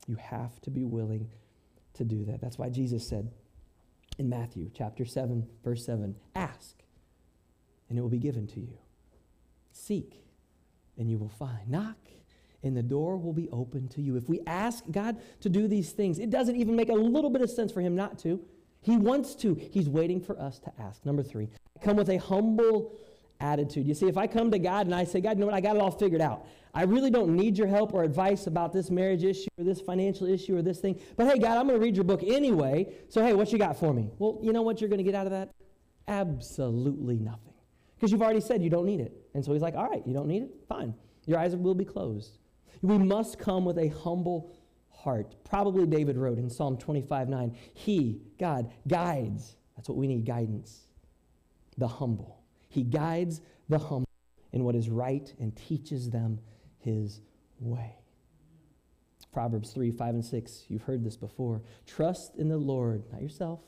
You 0.06 0.16
have 0.16 0.60
to 0.62 0.70
be 0.70 0.84
willing 0.84 1.30
to 1.94 2.04
do 2.04 2.24
that. 2.26 2.40
That's 2.40 2.58
why 2.58 2.68
Jesus 2.68 3.06
said 3.06 3.30
in 4.18 4.28
Matthew 4.28 4.70
chapter 4.74 5.04
7, 5.04 5.46
verse 5.62 5.84
7 5.84 6.14
Ask, 6.34 6.82
and 7.88 7.98
it 7.98 8.02
will 8.02 8.08
be 8.08 8.18
given 8.18 8.46
to 8.48 8.60
you. 8.60 8.78
Seek, 9.72 10.24
and 10.98 11.10
you 11.10 11.18
will 11.18 11.28
find. 11.28 11.68
Knock, 11.68 11.96
and 12.62 12.76
the 12.76 12.82
door 12.82 13.16
will 13.16 13.32
be 13.32 13.48
open 13.50 13.88
to 13.88 14.02
you. 14.02 14.16
If 14.16 14.28
we 14.28 14.40
ask 14.46 14.84
God 14.90 15.16
to 15.40 15.48
do 15.48 15.66
these 15.66 15.92
things, 15.92 16.18
it 16.18 16.30
doesn't 16.30 16.56
even 16.56 16.76
make 16.76 16.88
a 16.88 16.94
little 16.94 17.30
bit 17.30 17.42
of 17.42 17.50
sense 17.50 17.72
for 17.72 17.80
Him 17.80 17.94
not 17.94 18.18
to. 18.20 18.40
He 18.80 18.96
wants 18.96 19.34
to. 19.36 19.54
He's 19.54 19.88
waiting 19.88 20.20
for 20.20 20.38
us 20.38 20.58
to 20.60 20.72
ask. 20.78 21.04
Number 21.06 21.22
three, 21.22 21.48
come 21.80 21.96
with 21.96 22.10
a 22.10 22.18
humble 22.18 22.92
attitude. 23.40 23.86
You 23.86 23.94
see, 23.94 24.06
if 24.06 24.16
I 24.16 24.26
come 24.26 24.50
to 24.50 24.58
God 24.58 24.86
and 24.86 24.94
I 24.94 25.04
say, 25.04 25.20
God, 25.20 25.36
you 25.36 25.40
know 25.40 25.46
what? 25.46 25.54
I 25.54 25.60
got 25.60 25.76
it 25.76 25.82
all 25.82 25.90
figured 25.90 26.20
out. 26.20 26.46
I 26.74 26.82
really 26.82 27.10
don't 27.10 27.36
need 27.36 27.56
your 27.56 27.68
help 27.68 27.94
or 27.94 28.02
advice 28.02 28.48
about 28.48 28.72
this 28.72 28.90
marriage 28.90 29.22
issue 29.22 29.48
or 29.58 29.64
this 29.64 29.80
financial 29.80 30.26
issue 30.26 30.56
or 30.56 30.62
this 30.62 30.80
thing. 30.80 31.00
But 31.16 31.28
hey, 31.28 31.38
God, 31.38 31.56
I'm 31.56 31.68
going 31.68 31.78
to 31.78 31.84
read 31.84 31.94
your 31.94 32.04
book 32.04 32.22
anyway. 32.24 32.92
So, 33.08 33.24
hey, 33.24 33.32
what 33.32 33.52
you 33.52 33.58
got 33.58 33.78
for 33.78 33.94
me? 33.94 34.10
Well, 34.18 34.40
you 34.42 34.52
know 34.52 34.62
what 34.62 34.80
you're 34.80 34.90
going 34.90 34.98
to 34.98 35.04
get 35.04 35.14
out 35.14 35.26
of 35.26 35.32
that? 35.32 35.50
Absolutely 36.08 37.18
nothing. 37.18 37.54
Because 37.94 38.10
you've 38.10 38.22
already 38.22 38.40
said 38.40 38.60
you 38.60 38.70
don't 38.70 38.86
need 38.86 39.00
it. 39.00 39.14
And 39.34 39.44
so 39.44 39.52
he's 39.52 39.62
like, 39.62 39.76
all 39.76 39.88
right, 39.88 40.02
you 40.04 40.12
don't 40.12 40.26
need 40.26 40.42
it? 40.42 40.50
Fine. 40.68 40.94
Your 41.26 41.38
eyes 41.38 41.54
will 41.54 41.76
be 41.76 41.84
closed. 41.84 42.38
We 42.82 42.98
must 42.98 43.38
come 43.38 43.64
with 43.64 43.78
a 43.78 43.88
humble 43.88 44.52
heart. 44.90 45.36
Probably 45.44 45.86
David 45.86 46.16
wrote 46.16 46.38
in 46.38 46.50
Psalm 46.50 46.76
25 46.76 47.28
9, 47.28 47.56
He, 47.72 48.20
God, 48.38 48.70
guides. 48.88 49.56
That's 49.76 49.88
what 49.88 49.96
we 49.96 50.08
need 50.08 50.26
guidance. 50.26 50.88
The 51.78 51.88
humble. 51.88 52.40
He 52.68 52.82
guides 52.82 53.40
the 53.68 53.78
humble 53.78 54.08
in 54.52 54.64
what 54.64 54.74
is 54.74 54.90
right 54.90 55.32
and 55.38 55.54
teaches 55.56 56.10
them 56.10 56.40
his 56.84 57.20
way. 57.58 57.96
Proverbs 59.32 59.72
3 59.72 59.90
5 59.90 60.14
and 60.14 60.24
6, 60.24 60.64
you've 60.68 60.82
heard 60.82 61.04
this 61.04 61.16
before. 61.16 61.60
Trust 61.86 62.36
in 62.36 62.48
the 62.48 62.56
Lord, 62.56 63.02
not 63.12 63.20
yourself, 63.20 63.60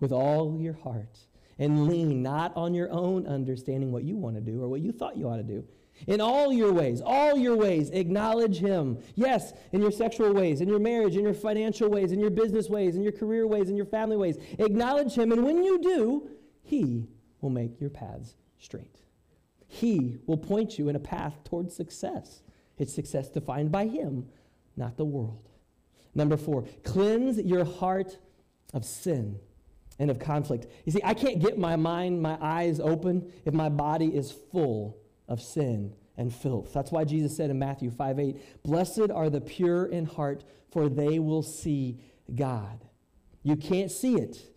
with 0.00 0.12
all 0.12 0.58
your 0.58 0.72
heart, 0.72 1.18
and 1.58 1.86
lean 1.86 2.22
not 2.22 2.56
on 2.56 2.72
your 2.72 2.90
own 2.90 3.26
understanding 3.26 3.92
what 3.92 4.04
you 4.04 4.16
want 4.16 4.34
to 4.36 4.40
do 4.40 4.62
or 4.62 4.68
what 4.68 4.80
you 4.80 4.92
thought 4.92 5.16
you 5.16 5.28
ought 5.28 5.36
to 5.36 5.42
do. 5.42 5.64
In 6.06 6.20
all 6.20 6.52
your 6.52 6.72
ways, 6.72 7.00
all 7.04 7.36
your 7.36 7.56
ways, 7.56 7.90
acknowledge 7.90 8.58
Him. 8.58 8.98
Yes, 9.14 9.52
in 9.72 9.80
your 9.80 9.92
sexual 9.92 10.32
ways, 10.32 10.60
in 10.60 10.68
your 10.68 10.80
marriage, 10.80 11.16
in 11.16 11.22
your 11.22 11.34
financial 11.34 11.88
ways, 11.88 12.10
in 12.10 12.18
your 12.18 12.30
business 12.30 12.68
ways, 12.68 12.96
in 12.96 13.02
your 13.02 13.12
career 13.12 13.46
ways, 13.46 13.68
in 13.68 13.76
your 13.76 13.86
family 13.86 14.16
ways. 14.16 14.38
Acknowledge 14.58 15.14
Him, 15.14 15.30
and 15.30 15.44
when 15.44 15.62
you 15.62 15.80
do, 15.80 16.28
He 16.62 17.06
will 17.40 17.50
make 17.50 17.80
your 17.80 17.90
paths 17.90 18.34
straight. 18.58 19.03
He 19.74 20.18
will 20.26 20.36
point 20.36 20.78
you 20.78 20.88
in 20.88 20.94
a 20.94 21.00
path 21.00 21.42
towards 21.42 21.74
success. 21.74 22.42
It's 22.78 22.94
success 22.94 23.28
defined 23.28 23.72
by 23.72 23.86
Him, 23.86 24.26
not 24.76 24.96
the 24.96 25.04
world. 25.04 25.48
Number 26.14 26.36
four, 26.36 26.64
cleanse 26.84 27.40
your 27.40 27.64
heart 27.64 28.16
of 28.72 28.84
sin 28.84 29.40
and 29.98 30.12
of 30.12 30.20
conflict. 30.20 30.68
You 30.84 30.92
see, 30.92 31.00
I 31.02 31.12
can't 31.12 31.40
get 31.40 31.58
my 31.58 31.74
mind, 31.74 32.22
my 32.22 32.38
eyes 32.40 32.78
open 32.78 33.32
if 33.44 33.52
my 33.52 33.68
body 33.68 34.14
is 34.14 34.30
full 34.52 34.96
of 35.26 35.42
sin 35.42 35.92
and 36.16 36.32
filth. 36.32 36.72
That's 36.72 36.92
why 36.92 37.02
Jesus 37.02 37.36
said 37.36 37.50
in 37.50 37.58
Matthew 37.58 37.90
5 37.90 38.20
8, 38.20 38.62
Blessed 38.62 39.10
are 39.12 39.28
the 39.28 39.40
pure 39.40 39.86
in 39.86 40.06
heart, 40.06 40.44
for 40.70 40.88
they 40.88 41.18
will 41.18 41.42
see 41.42 41.98
God. 42.32 42.84
You 43.42 43.56
can't 43.56 43.90
see 43.90 44.14
it 44.14 44.53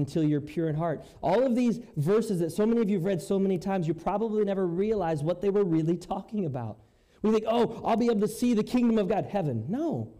until 0.00 0.24
you're 0.24 0.40
pure 0.40 0.68
in 0.68 0.74
heart. 0.74 1.04
All 1.22 1.44
of 1.44 1.54
these 1.54 1.80
verses 1.96 2.40
that 2.40 2.50
so 2.50 2.66
many 2.66 2.80
of 2.80 2.90
you 2.90 2.96
have 2.96 3.04
read 3.04 3.22
so 3.22 3.38
many 3.38 3.58
times, 3.58 3.86
you 3.86 3.94
probably 3.94 4.44
never 4.44 4.66
realized 4.66 5.24
what 5.24 5.40
they 5.40 5.50
were 5.50 5.64
really 5.64 5.96
talking 5.96 6.46
about. 6.46 6.78
We 7.22 7.30
think, 7.30 7.44
oh, 7.46 7.82
I'll 7.84 7.96
be 7.96 8.06
able 8.06 8.22
to 8.22 8.28
see 8.28 8.54
the 8.54 8.64
kingdom 8.64 8.98
of 8.98 9.08
God, 9.08 9.26
heaven. 9.26 9.66
No. 9.68 10.12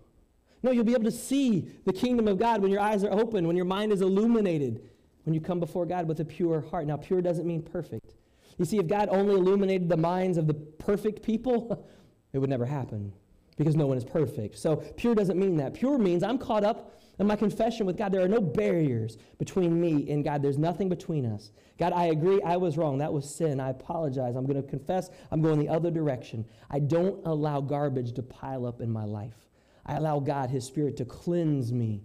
No, 0.63 0.71
you'll 0.71 0.85
be 0.85 0.93
able 0.93 1.05
to 1.05 1.11
see 1.11 1.73
the 1.87 1.93
kingdom 1.93 2.29
of 2.29 2.39
God 2.39 2.61
when 2.61 2.71
your 2.71 2.81
eyes 2.81 3.03
are 3.03 3.13
open, 3.13 3.47
when 3.47 3.57
your 3.57 3.65
mind 3.65 3.93
is 3.93 4.03
illuminated, 4.03 4.83
when 5.25 5.35
you 5.35 5.41
come 5.41 5.59
before 5.59 5.87
God 5.87 6.07
with 6.07 6.21
a 6.21 6.25
pure 6.25 6.61
heart. 6.61 6.87
Now, 6.87 6.99
pure 6.99 7.23
doesn't 7.23 7.47
mean 7.47 7.63
perfect. 7.63 8.15
You 8.59 8.67
see, 8.67 8.79
if 8.79 8.87
God 8.87 9.09
only 9.11 9.35
illuminated 9.35 9.89
the 9.89 9.97
minds 9.97 10.37
of 10.37 10.47
the 10.47 10.55
perfect 10.55 11.23
people, 11.23 11.89
it 12.35 12.39
would 12.39 12.51
never 12.51 12.67
happen 12.67 13.13
because 13.61 13.77
no 13.77 13.87
one 13.87 13.99
is 13.99 14.05
perfect. 14.07 14.57
So, 14.57 14.77
pure 14.97 15.15
doesn't 15.15 15.39
mean 15.39 15.59
that. 15.59 15.75
Pure 15.75 15.99
means 15.99 16.23
I'm 16.23 16.39
caught 16.39 16.65
up 16.65 16.99
in 17.19 17.27
my 17.27 17.37
confession 17.37 17.85
with 17.85 17.99
God. 17.99 18.11
There 18.11 18.23
are 18.23 18.29
no 18.29 18.41
barriers 18.41 19.19
between 19.37 19.79
me 19.79 20.11
and 20.11 20.25
God, 20.25 20.41
there's 20.43 20.57
nothing 20.57 20.89
between 20.89 21.27
us. 21.27 21.51
God, 21.79 21.93
I 21.93 22.07
agree 22.07 22.41
I 22.41 22.57
was 22.57 22.79
wrong. 22.79 22.97
That 22.97 23.13
was 23.13 23.29
sin. 23.29 23.61
I 23.61 23.69
apologize. 23.69 24.35
I'm 24.35 24.47
going 24.47 24.63
to 24.63 24.67
confess. 24.67 25.11
I'm 25.31 25.43
going 25.43 25.59
the 25.59 25.69
other 25.69 25.91
direction. 25.91 26.47
I 26.71 26.79
don't 26.79 27.21
allow 27.27 27.61
garbage 27.61 28.15
to 28.15 28.23
pile 28.23 28.65
up 28.65 28.81
in 28.81 28.91
my 28.91 29.05
life. 29.05 29.37
I 29.85 29.97
allow 29.97 30.21
God, 30.21 30.49
His 30.49 30.65
Spirit, 30.65 30.97
to 30.97 31.05
cleanse 31.05 31.71
me. 31.71 32.03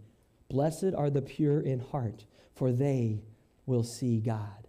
Blessed 0.49 0.93
are 0.93 1.09
the 1.09 1.21
pure 1.21 1.61
in 1.61 1.79
heart, 1.79 2.25
for 2.53 2.73
they 2.73 3.21
will 3.65 3.83
see 3.83 4.19
God. 4.19 4.64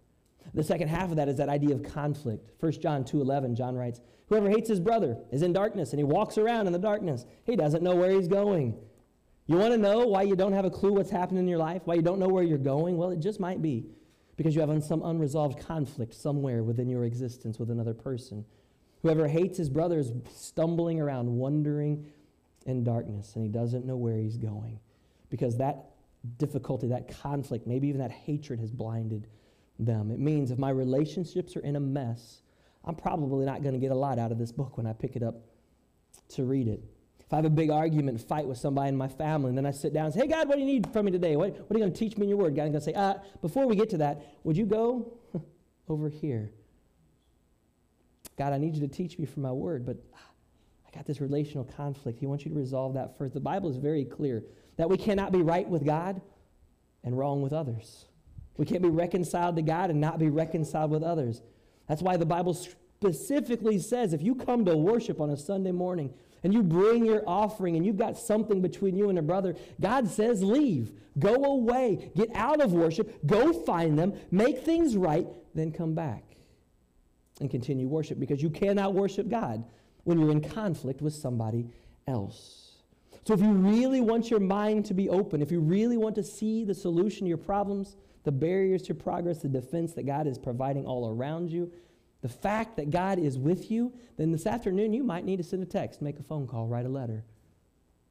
The 0.55 0.65
second 0.65 0.89
half 0.89 1.11
of 1.11 1.17
that 1.17 1.29
is 1.29 1.37
that 1.37 1.49
idea 1.49 1.75
of 1.75 1.83
conflict. 1.83 2.51
1 2.61 2.81
John 2.81 3.05
2:11, 3.05 3.55
John 3.55 3.75
writes, 3.77 4.01
"Whoever 4.29 4.49
hates 4.49 4.69
his 4.69 4.81
brother 4.81 5.19
is 5.31 5.43
in 5.43 5.53
darkness 5.53 5.93
and 5.93 6.01
he 6.01 6.05
walks 6.05 6.39
around 6.39 6.67
in 6.67 6.73
the 6.73 6.79
darkness. 6.79 7.27
He 7.45 7.57
doesn't 7.57 7.83
know 7.83 7.97
where 7.97 8.11
he's 8.11 8.29
going." 8.29 8.79
You 9.47 9.59
want 9.59 9.73
to 9.73 9.79
know 9.79 10.07
why 10.07 10.23
you 10.23 10.35
don't 10.35 10.55
have 10.55 10.65
a 10.65 10.71
clue 10.71 10.93
what's 10.93 11.11
happening 11.11 11.45
in 11.45 11.49
your 11.49 11.59
life? 11.59 11.83
Why 11.85 11.95
you 11.95 12.03
don't 12.03 12.19
know 12.19 12.29
where 12.29 12.43
you're 12.43 12.59
going? 12.59 12.97
Well, 12.97 13.11
it 13.11 13.21
just 13.21 13.39
might 13.39 13.63
be 13.63 13.87
because 14.37 14.55
you 14.55 14.61
have 14.61 14.85
some 14.85 15.03
unresolved 15.03 15.61
conflict 15.61 16.15
somewhere 16.15 16.65
within 16.65 16.89
your 16.89 17.05
existence 17.05 17.59
with 17.59 17.71
another 17.71 17.95
person. 17.95 18.45
Whoever 19.03 19.29
hates 19.29 19.57
his 19.57 19.71
brother 19.71 19.99
is 19.99 20.13
stumbling 20.31 21.01
around, 21.01 21.37
wandering 21.37 22.07
in 22.67 22.83
darkness, 22.83 23.37
and 23.37 23.45
he 23.45 23.49
doesn't 23.49 23.87
know 23.87 23.97
where 23.97 24.17
he's 24.17 24.37
going 24.37 24.81
because 25.31 25.59
that 25.59 25.93
difficulty, 26.39 26.89
that 26.89 27.07
conflict, 27.07 27.67
maybe 27.69 27.87
even 27.87 28.01
that 28.01 28.11
hatred 28.11 28.59
has 28.59 28.73
blinded 28.73 29.29
them. 29.79 30.11
It 30.11 30.19
means 30.19 30.51
if 30.51 30.59
my 30.59 30.71
relationships 30.71 31.57
are 31.57 31.61
in 31.61 31.77
a 31.77 31.81
mess, 31.81 32.43
I'm 32.85 32.95
probably 32.95 33.45
not 33.45 33.63
going 33.63 33.75
to 33.75 33.81
get 33.81 33.91
a 33.91 33.97
lot 33.97 34.19
out 34.19 34.33
of 34.33 34.39
this 34.39 34.53
book 34.53 34.77
when 34.77 34.87
I 34.87 34.93
pick 34.93 35.17
it 35.17 35.23
up 35.23 35.37
to 36.31 36.45
read 36.45 36.69
it. 36.69 36.83
If 37.27 37.33
I 37.33 37.37
have 37.37 37.45
a 37.45 37.51
big 37.51 37.71
argument, 37.71 38.21
fight 38.21 38.47
with 38.47 38.59
somebody 38.59 38.91
in 38.91 38.97
my 38.97 39.09
family, 39.09 39.49
and 39.49 39.59
then 39.59 39.67
I 39.67 39.73
sit 39.73 39.93
down 39.93 40.07
and 40.07 40.15
say, 40.15 40.21
Hey, 40.21 40.29
God, 40.29 40.49
what 40.49 40.55
do 40.55 40.61
you 40.61 40.67
need 40.67 40.93
from 40.93 41.07
me 41.07 41.13
today? 41.13 41.35
What, 41.35 41.51
what 41.51 41.75
are 41.75 41.79
you 41.79 41.85
going 41.85 41.93
to 41.93 41.99
teach 41.99 42.17
me 42.17 42.25
in 42.25 42.29
your 42.29 42.39
word? 42.39 42.55
God's 42.55 42.71
going 42.71 42.75
to 42.75 42.81
say, 42.81 42.95
uh, 42.95 43.15
Before 43.43 43.67
we 43.67 43.75
get 43.75 43.91
to 43.91 43.99
that, 43.99 44.23
would 44.45 44.57
you 44.57 44.65
go 44.65 45.19
over 45.89 46.09
here? 46.09 46.53
God, 48.39 48.53
I 48.53 48.59
need 48.59 48.77
you 48.77 48.81
to 48.83 48.89
teach 48.89 49.19
me 49.19 49.27
from 49.27 49.43
my 49.43 49.51
word, 49.51 49.85
but 49.85 49.97
I 50.15 50.95
got 50.95 51.05
this 51.05 51.21
relational 51.21 51.65
conflict. 51.65 52.21
He 52.21 52.27
wants 52.27 52.45
you 52.45 52.53
to 52.53 52.57
resolve 52.57 52.95
that 52.95 53.19
first. 53.19 53.35
The 53.35 53.41
Bible 53.41 53.71
is 53.71 53.77
very 53.77 54.05
clear 54.05 54.45
that 54.77 54.89
we 54.89 54.97
cannot 54.97 55.33
be 55.33 55.43
right 55.43 55.69
with 55.69 55.85
God 55.85 56.21
and 57.03 57.19
wrong 57.19 57.43
with 57.43 57.53
others. 57.53 58.05
We 58.57 58.67
can't 58.67 58.83
be 58.83 58.89
reconciled 58.89 59.57
to 59.57 59.63
God 59.63 59.91
and 59.91 60.01
not 60.01 60.19
be 60.19 60.29
reconciled 60.29 60.91
with 60.91 61.03
others. 61.03 61.43
That's 61.89 62.03
why 62.03 62.17
the 62.17 62.27
Bible 62.27 62.55
specifically 62.55 63.79
says 63.79 64.13
if 64.13 64.23
you 64.23 64.35
come 64.35 64.65
to 64.65 64.77
worship 64.77 65.21
on 65.21 65.31
a 65.31 65.37
Sunday 65.37 65.73
morning 65.73 66.13
and 66.43 66.53
you 66.53 66.63
bring 66.63 67.05
your 67.05 67.23
offering 67.27 67.77
and 67.77 67.85
you've 67.85 67.99
got 67.99 68.17
something 68.17 68.61
between 68.63 68.97
you 68.97 69.11
and 69.11 69.19
a 69.19 69.23
brother, 69.23 69.55
God 69.81 70.09
says 70.09 70.43
leave. 70.43 70.93
Go 71.19 71.35
away. 71.35 72.11
Get 72.17 72.31
out 72.35 72.61
of 72.61 72.73
worship. 72.73 73.27
Go 73.27 73.53
find 73.53 73.99
them. 73.99 74.15
Make 74.31 74.65
things 74.65 74.97
right. 74.97 75.27
Then 75.55 75.73
come 75.73 75.95
back 75.95 76.23
and 77.41 77.51
continue 77.51 77.89
worship 77.89 78.19
because 78.19 78.43
you 78.43 78.51
cannot 78.51 78.95
worship 78.95 79.29
God 79.29 79.65
when 80.05 80.19
you're 80.19 80.31
in 80.31 80.41
conflict 80.41 81.03
with 81.03 81.15
somebody 81.15 81.69
else. 82.07 82.67
So 83.25 83.35
if 83.35 83.41
you 83.41 83.51
really 83.51 84.01
want 84.01 84.31
your 84.31 84.41
mind 84.41 84.85
to 84.87 84.95
be 84.95 85.09
open, 85.09 85.43
if 85.43 85.51
you 85.51 85.61
really 85.61 85.97
want 85.97 86.15
to 86.15 86.23
see 86.23 86.65
the 86.65 86.75
solution 86.75 87.25
to 87.25 87.29
your 87.29 87.39
problems, 87.39 87.97
the 88.27 88.33
barriers 88.33 88.83
to 88.83 88.93
progress, 88.93 89.39
the 89.39 89.49
defense 89.49 89.93
that 89.93 90.05
God 90.05 90.27
is 90.27 90.37
providing 90.37 90.85
all 90.85 91.09
around 91.09 91.49
you, 91.49 91.71
the 92.23 92.29
fact 92.29 92.77
that 92.77 92.91
God 92.91 93.21
is 93.21 93.39
with 93.39 93.71
you, 93.71 93.93
then 94.17 94.33
this 94.33 94.47
afternoon 94.47 94.93
you 94.93 95.05
might 95.05 95.25
need 95.25 95.37
to 95.37 95.45
send 95.45 95.63
a 95.63 95.67
text, 95.67 96.03
make 96.03 96.19
a 96.19 96.25
phone 96.25 96.49
call, 96.49 96.67
write 96.67 96.87
a 96.87 96.89
letter, 96.89 97.25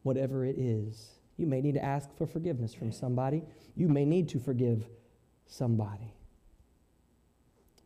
whatever 0.04 0.46
it 0.46 0.58
is. 0.58 1.16
You 1.36 1.48
may 1.48 1.60
need 1.60 1.74
to 1.74 1.84
ask 1.84 2.16
for 2.18 2.26
forgiveness 2.26 2.74
from 2.74 2.94
somebody. 2.94 3.44
You 3.76 3.90
may 3.90 4.06
need 4.06 4.30
to 4.30 4.40
forgive 4.40 4.86
somebody. 5.48 6.14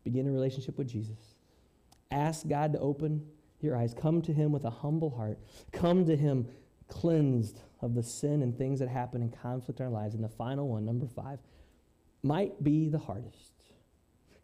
Begin 0.03 0.27
a 0.27 0.31
relationship 0.31 0.77
with 0.77 0.87
Jesus. 0.87 1.33
Ask 2.11 2.47
God 2.47 2.73
to 2.73 2.79
open 2.79 3.25
your 3.59 3.75
eyes. 3.75 3.95
Come 3.99 4.21
to 4.21 4.33
Him 4.33 4.51
with 4.51 4.65
a 4.65 4.69
humble 4.69 5.09
heart. 5.09 5.39
Come 5.71 6.05
to 6.05 6.15
Him 6.15 6.47
cleansed 6.89 7.59
of 7.81 7.95
the 7.95 8.03
sin 8.03 8.43
and 8.43 8.55
things 8.55 8.77
that 8.81 8.89
happen 8.89 9.23
in 9.23 9.31
conflict 9.31 9.79
in 9.79 9.87
our 9.87 9.91
lives. 9.91 10.13
And 10.13 10.23
the 10.23 10.29
final 10.29 10.67
one, 10.67 10.85
number 10.85 11.07
five, 11.07 11.39
might 12.23 12.63
be 12.63 12.89
the 12.89 12.97
hardest. 12.97 13.53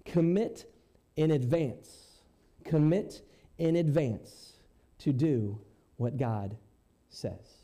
Commit 0.05 0.71
in 1.15 1.31
advance. 1.31 1.89
Commit 2.63 3.21
in 3.57 3.75
advance 3.77 4.53
to 4.99 5.13
do 5.13 5.59
what 5.97 6.17
God 6.17 6.57
says. 7.09 7.55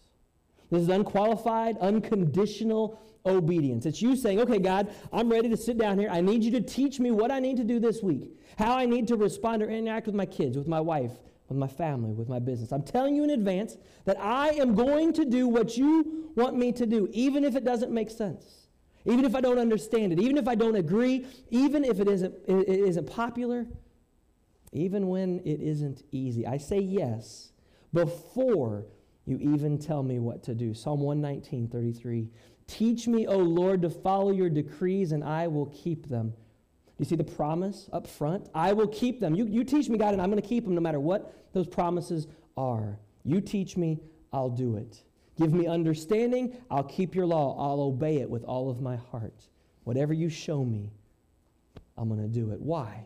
This 0.69 0.83
is 0.83 0.89
unqualified, 0.89 1.77
unconditional 1.79 2.99
obedience. 3.25 3.85
It's 3.85 4.01
you 4.01 4.15
saying, 4.15 4.39
okay, 4.39 4.57
God, 4.57 4.93
I'm 5.11 5.29
ready 5.29 5.49
to 5.49 5.57
sit 5.57 5.77
down 5.77 5.99
here. 5.99 6.09
I 6.09 6.21
need 6.21 6.43
you 6.43 6.51
to 6.51 6.61
teach 6.61 6.99
me 6.99 7.11
what 7.11 7.29
I 7.29 7.39
need 7.39 7.57
to 7.57 7.63
do 7.63 7.79
this 7.79 8.01
week, 8.01 8.39
how 8.57 8.77
I 8.77 8.85
need 8.85 9.07
to 9.09 9.15
respond 9.15 9.61
or 9.61 9.69
interact 9.69 10.07
with 10.07 10.15
my 10.15 10.25
kids, 10.25 10.57
with 10.57 10.67
my 10.67 10.79
wife, 10.79 11.11
with 11.49 11.57
my 11.57 11.67
family, 11.67 12.13
with 12.13 12.29
my 12.29 12.39
business. 12.39 12.71
I'm 12.71 12.83
telling 12.83 13.15
you 13.15 13.23
in 13.23 13.31
advance 13.31 13.77
that 14.05 14.17
I 14.19 14.49
am 14.51 14.73
going 14.73 15.13
to 15.13 15.25
do 15.25 15.47
what 15.47 15.77
you 15.77 16.31
want 16.35 16.55
me 16.55 16.71
to 16.73 16.85
do, 16.85 17.09
even 17.11 17.43
if 17.43 17.55
it 17.55 17.65
doesn't 17.65 17.91
make 17.91 18.09
sense. 18.09 18.60
Even 19.05 19.25
if 19.25 19.35
I 19.35 19.41
don't 19.41 19.59
understand 19.59 20.13
it, 20.13 20.19
even 20.19 20.37
if 20.37 20.47
I 20.47 20.55
don't 20.55 20.75
agree, 20.75 21.25
even 21.49 21.83
if 21.83 21.99
it 21.99 22.07
isn't, 22.07 22.35
it 22.47 22.67
isn't 22.67 23.07
popular, 23.07 23.65
even 24.71 25.07
when 25.07 25.39
it 25.39 25.61
isn't 25.61 26.03
easy. 26.11 26.45
I 26.45 26.57
say 26.57 26.79
yes 26.79 27.51
before 27.93 28.85
you 29.25 29.37
even 29.37 29.77
tell 29.77 30.03
me 30.03 30.19
what 30.19 30.43
to 30.43 30.55
do. 30.55 30.73
Psalm 30.73 31.01
119, 31.01 31.67
33. 31.67 32.29
Teach 32.67 33.07
me, 33.07 33.27
O 33.27 33.37
Lord, 33.37 33.81
to 33.81 33.89
follow 33.89 34.31
your 34.31 34.49
decrees, 34.49 35.11
and 35.11 35.23
I 35.23 35.47
will 35.47 35.67
keep 35.67 36.07
them. 36.07 36.33
You 36.97 37.05
see 37.05 37.15
the 37.15 37.23
promise 37.23 37.89
up 37.91 38.07
front? 38.07 38.47
I 38.53 38.73
will 38.73 38.87
keep 38.87 39.19
them. 39.19 39.35
You, 39.35 39.45
you 39.47 39.63
teach 39.63 39.89
me, 39.89 39.97
God, 39.97 40.13
and 40.13 40.21
I'm 40.21 40.29
going 40.29 40.41
to 40.41 40.47
keep 40.47 40.63
them 40.65 40.75
no 40.75 40.81
matter 40.81 40.99
what 40.99 41.33
those 41.53 41.67
promises 41.67 42.27
are. 42.55 42.99
You 43.23 43.41
teach 43.41 43.75
me, 43.75 43.99
I'll 44.31 44.49
do 44.49 44.77
it. 44.77 45.03
Give 45.41 45.53
me 45.53 45.65
understanding. 45.65 46.55
I'll 46.69 46.83
keep 46.83 47.15
your 47.15 47.25
law. 47.25 47.57
I'll 47.57 47.81
obey 47.81 48.17
it 48.17 48.29
with 48.29 48.43
all 48.43 48.69
of 48.69 48.79
my 48.79 48.95
heart. 48.95 49.47
Whatever 49.85 50.13
you 50.13 50.29
show 50.29 50.63
me, 50.63 50.91
I'm 51.97 52.07
going 52.07 52.21
to 52.21 52.27
do 52.27 52.51
it. 52.51 52.61
Why? 52.61 53.05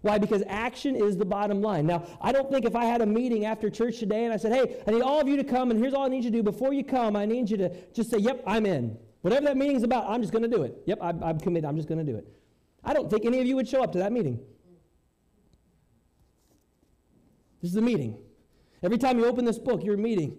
Why? 0.00 0.18
Because 0.18 0.42
action 0.48 0.96
is 0.96 1.16
the 1.16 1.24
bottom 1.24 1.62
line. 1.62 1.86
Now, 1.86 2.04
I 2.20 2.32
don't 2.32 2.50
think 2.50 2.64
if 2.64 2.74
I 2.74 2.84
had 2.84 3.00
a 3.00 3.06
meeting 3.06 3.44
after 3.44 3.70
church 3.70 4.00
today 4.00 4.24
and 4.24 4.34
I 4.34 4.38
said, 4.38 4.52
hey, 4.52 4.82
I 4.88 4.90
need 4.90 5.02
all 5.02 5.20
of 5.20 5.28
you 5.28 5.36
to 5.36 5.44
come, 5.44 5.70
and 5.70 5.78
here's 5.78 5.94
all 5.94 6.04
I 6.04 6.08
need 6.08 6.24
you 6.24 6.32
to 6.32 6.38
do. 6.38 6.42
Before 6.42 6.72
you 6.72 6.82
come, 6.82 7.14
I 7.14 7.26
need 7.26 7.48
you 7.48 7.56
to 7.58 7.72
just 7.92 8.10
say, 8.10 8.18
yep, 8.18 8.42
I'm 8.44 8.66
in. 8.66 8.98
Whatever 9.20 9.46
that 9.46 9.56
meeting's 9.56 9.84
about, 9.84 10.08
I'm 10.08 10.20
just 10.20 10.32
going 10.32 10.42
to 10.42 10.48
do 10.48 10.64
it. 10.64 10.82
Yep, 10.86 10.98
I'm, 11.00 11.22
I'm 11.22 11.38
committed. 11.38 11.64
I'm 11.64 11.76
just 11.76 11.88
going 11.88 12.04
to 12.04 12.12
do 12.12 12.18
it. 12.18 12.26
I 12.82 12.92
don't 12.92 13.08
think 13.08 13.24
any 13.24 13.38
of 13.40 13.46
you 13.46 13.54
would 13.54 13.68
show 13.68 13.84
up 13.84 13.92
to 13.92 13.98
that 13.98 14.10
meeting. 14.10 14.40
This 17.62 17.70
is 17.70 17.76
a 17.76 17.82
meeting. 17.82 18.18
Every 18.82 18.98
time 18.98 19.18
you 19.18 19.26
open 19.26 19.44
this 19.44 19.58
book, 19.60 19.84
you're 19.84 19.96
meeting 19.96 20.38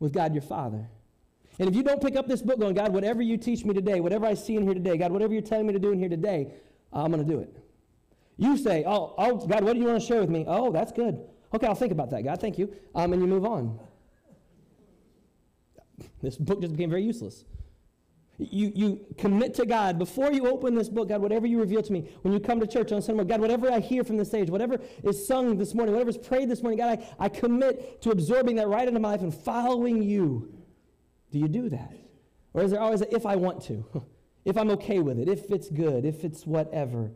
with 0.00 0.12
God 0.12 0.34
your 0.34 0.42
Father. 0.42 0.88
And 1.58 1.68
if 1.68 1.74
you 1.74 1.82
don't 1.82 2.00
pick 2.00 2.16
up 2.16 2.28
this 2.28 2.40
book 2.40 2.60
going, 2.60 2.74
God, 2.74 2.92
whatever 2.92 3.20
you 3.20 3.36
teach 3.36 3.64
me 3.64 3.74
today, 3.74 4.00
whatever 4.00 4.26
I 4.26 4.34
see 4.34 4.56
in 4.56 4.62
here 4.62 4.74
today, 4.74 4.96
God, 4.96 5.10
whatever 5.10 5.32
you're 5.32 5.42
telling 5.42 5.66
me 5.66 5.72
to 5.72 5.78
do 5.78 5.90
in 5.90 5.98
here 5.98 6.08
today, 6.08 6.52
I'm 6.92 7.10
going 7.10 7.24
to 7.24 7.30
do 7.30 7.40
it. 7.40 7.56
You 8.36 8.56
say, 8.56 8.84
oh, 8.86 9.14
oh, 9.18 9.36
God, 9.46 9.64
what 9.64 9.72
do 9.72 9.80
you 9.80 9.86
want 9.86 10.00
to 10.00 10.06
share 10.06 10.20
with 10.20 10.30
me? 10.30 10.44
Oh, 10.46 10.70
that's 10.70 10.92
good. 10.92 11.18
Okay, 11.52 11.66
I'll 11.66 11.74
think 11.74 11.90
about 11.90 12.10
that, 12.10 12.22
God. 12.22 12.40
Thank 12.40 12.58
you. 12.58 12.72
Um, 12.94 13.12
and 13.12 13.20
you 13.20 13.26
move 13.26 13.44
on. 13.44 13.80
This 16.22 16.36
book 16.36 16.60
just 16.60 16.72
became 16.72 16.90
very 16.90 17.02
useless. 17.02 17.44
You, 18.38 18.70
you 18.72 19.06
commit 19.18 19.54
to 19.54 19.66
God 19.66 19.98
before 19.98 20.32
you 20.32 20.46
open 20.46 20.76
this 20.76 20.88
book, 20.88 21.08
God, 21.08 21.20
whatever 21.20 21.46
you 21.46 21.58
reveal 21.58 21.82
to 21.82 21.92
me. 21.92 22.08
When 22.22 22.32
you 22.32 22.38
come 22.38 22.60
to 22.60 22.68
church 22.68 22.92
on 22.92 23.02
Sunday 23.02 23.16
morning, 23.16 23.28
God, 23.28 23.40
whatever 23.40 23.70
I 23.70 23.80
hear 23.80 24.04
from 24.04 24.16
the 24.16 24.24
stage, 24.24 24.48
whatever 24.48 24.78
is 25.02 25.26
sung 25.26 25.58
this 25.58 25.74
morning, 25.74 25.92
whatever 25.92 26.10
is 26.10 26.18
prayed 26.18 26.48
this 26.48 26.62
morning, 26.62 26.78
God, 26.78 27.00
I, 27.18 27.24
I 27.24 27.28
commit 27.28 28.00
to 28.02 28.10
absorbing 28.10 28.54
that 28.56 28.68
right 28.68 28.86
into 28.86 29.00
my 29.00 29.10
life 29.10 29.22
and 29.22 29.34
following 29.34 30.04
you. 30.04 30.54
Do 31.32 31.38
you 31.40 31.48
do 31.48 31.68
that? 31.70 31.92
Or 32.54 32.62
is 32.62 32.70
there 32.70 32.80
always 32.80 33.00
a 33.00 33.12
if 33.12 33.26
I 33.26 33.34
want 33.34 33.60
to, 33.64 33.84
if 34.44 34.56
I'm 34.56 34.70
okay 34.70 35.00
with 35.00 35.18
it, 35.18 35.28
if 35.28 35.50
it's 35.50 35.68
good, 35.68 36.04
if 36.04 36.24
it's 36.24 36.46
whatever? 36.46 37.10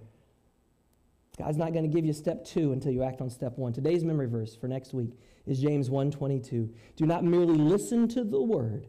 God's 1.39 1.57
not 1.57 1.73
going 1.73 1.85
to 1.85 1.95
give 1.95 2.05
you 2.05 2.13
step 2.13 2.45
two 2.45 2.73
until 2.73 2.91
you 2.91 3.05
act 3.05 3.21
on 3.21 3.31
step 3.31 3.57
one. 3.57 3.73
Today's 3.73 4.05
memory 4.05 4.27
verse 4.27 4.57
for 4.57 4.67
next 4.67 4.93
week 4.93 5.19
is 5.47 5.61
James 5.61 5.89
1:22. 5.89 6.69
Do 6.97 7.07
not 7.07 7.23
merely 7.23 7.55
listen 7.55 8.09
to 8.09 8.25
the 8.25 8.43
word 8.43 8.89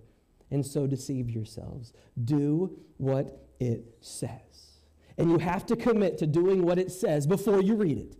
and 0.53 0.63
so 0.65 0.85
deceive 0.85 1.31
yourselves. 1.31 1.93
Do 2.23 2.79
what 2.97 3.43
it 3.59 3.83
says. 4.01 4.79
And 5.17 5.29
you 5.29 5.39
have 5.39 5.65
to 5.65 5.75
commit 5.75 6.19
to 6.19 6.27
doing 6.27 6.63
what 6.63 6.77
it 6.77 6.91
says 6.91 7.25
before 7.25 7.61
you 7.61 7.75
read 7.75 7.97
it. 7.97 8.15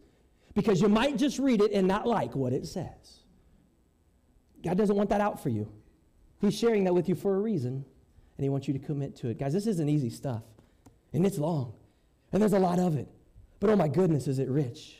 Because 0.55 0.81
you 0.81 0.89
might 0.89 1.17
just 1.17 1.38
read 1.39 1.61
it 1.61 1.71
and 1.71 1.88
not 1.88 2.07
like 2.07 2.36
what 2.36 2.51
it 2.51 2.65
says. 2.65 3.21
God 4.63 4.77
doesn't 4.77 4.95
want 4.95 5.09
that 5.11 5.21
out 5.21 5.41
for 5.41 5.49
you. 5.49 5.71
He's 6.41 6.57
sharing 6.57 6.84
that 6.86 6.93
with 6.93 7.07
you 7.07 7.15
for 7.15 7.36
a 7.36 7.39
reason, 7.39 7.86
and 8.38 8.43
He 8.43 8.49
wants 8.49 8.67
you 8.67 8.73
to 8.73 8.79
commit 8.79 9.15
to 9.17 9.29
it. 9.29 9.39
Guys, 9.39 9.53
this 9.53 9.67
isn't 9.67 9.89
easy 9.89 10.09
stuff, 10.09 10.43
and 11.13 11.25
it's 11.25 11.38
long, 11.38 11.73
and 12.31 12.41
there's 12.41 12.53
a 12.53 12.59
lot 12.59 12.79
of 12.79 12.97
it. 12.97 13.07
But 13.59 13.69
oh 13.69 13.75
my 13.75 13.88
goodness, 13.88 14.27
is 14.27 14.39
it 14.39 14.49
rich? 14.49 14.97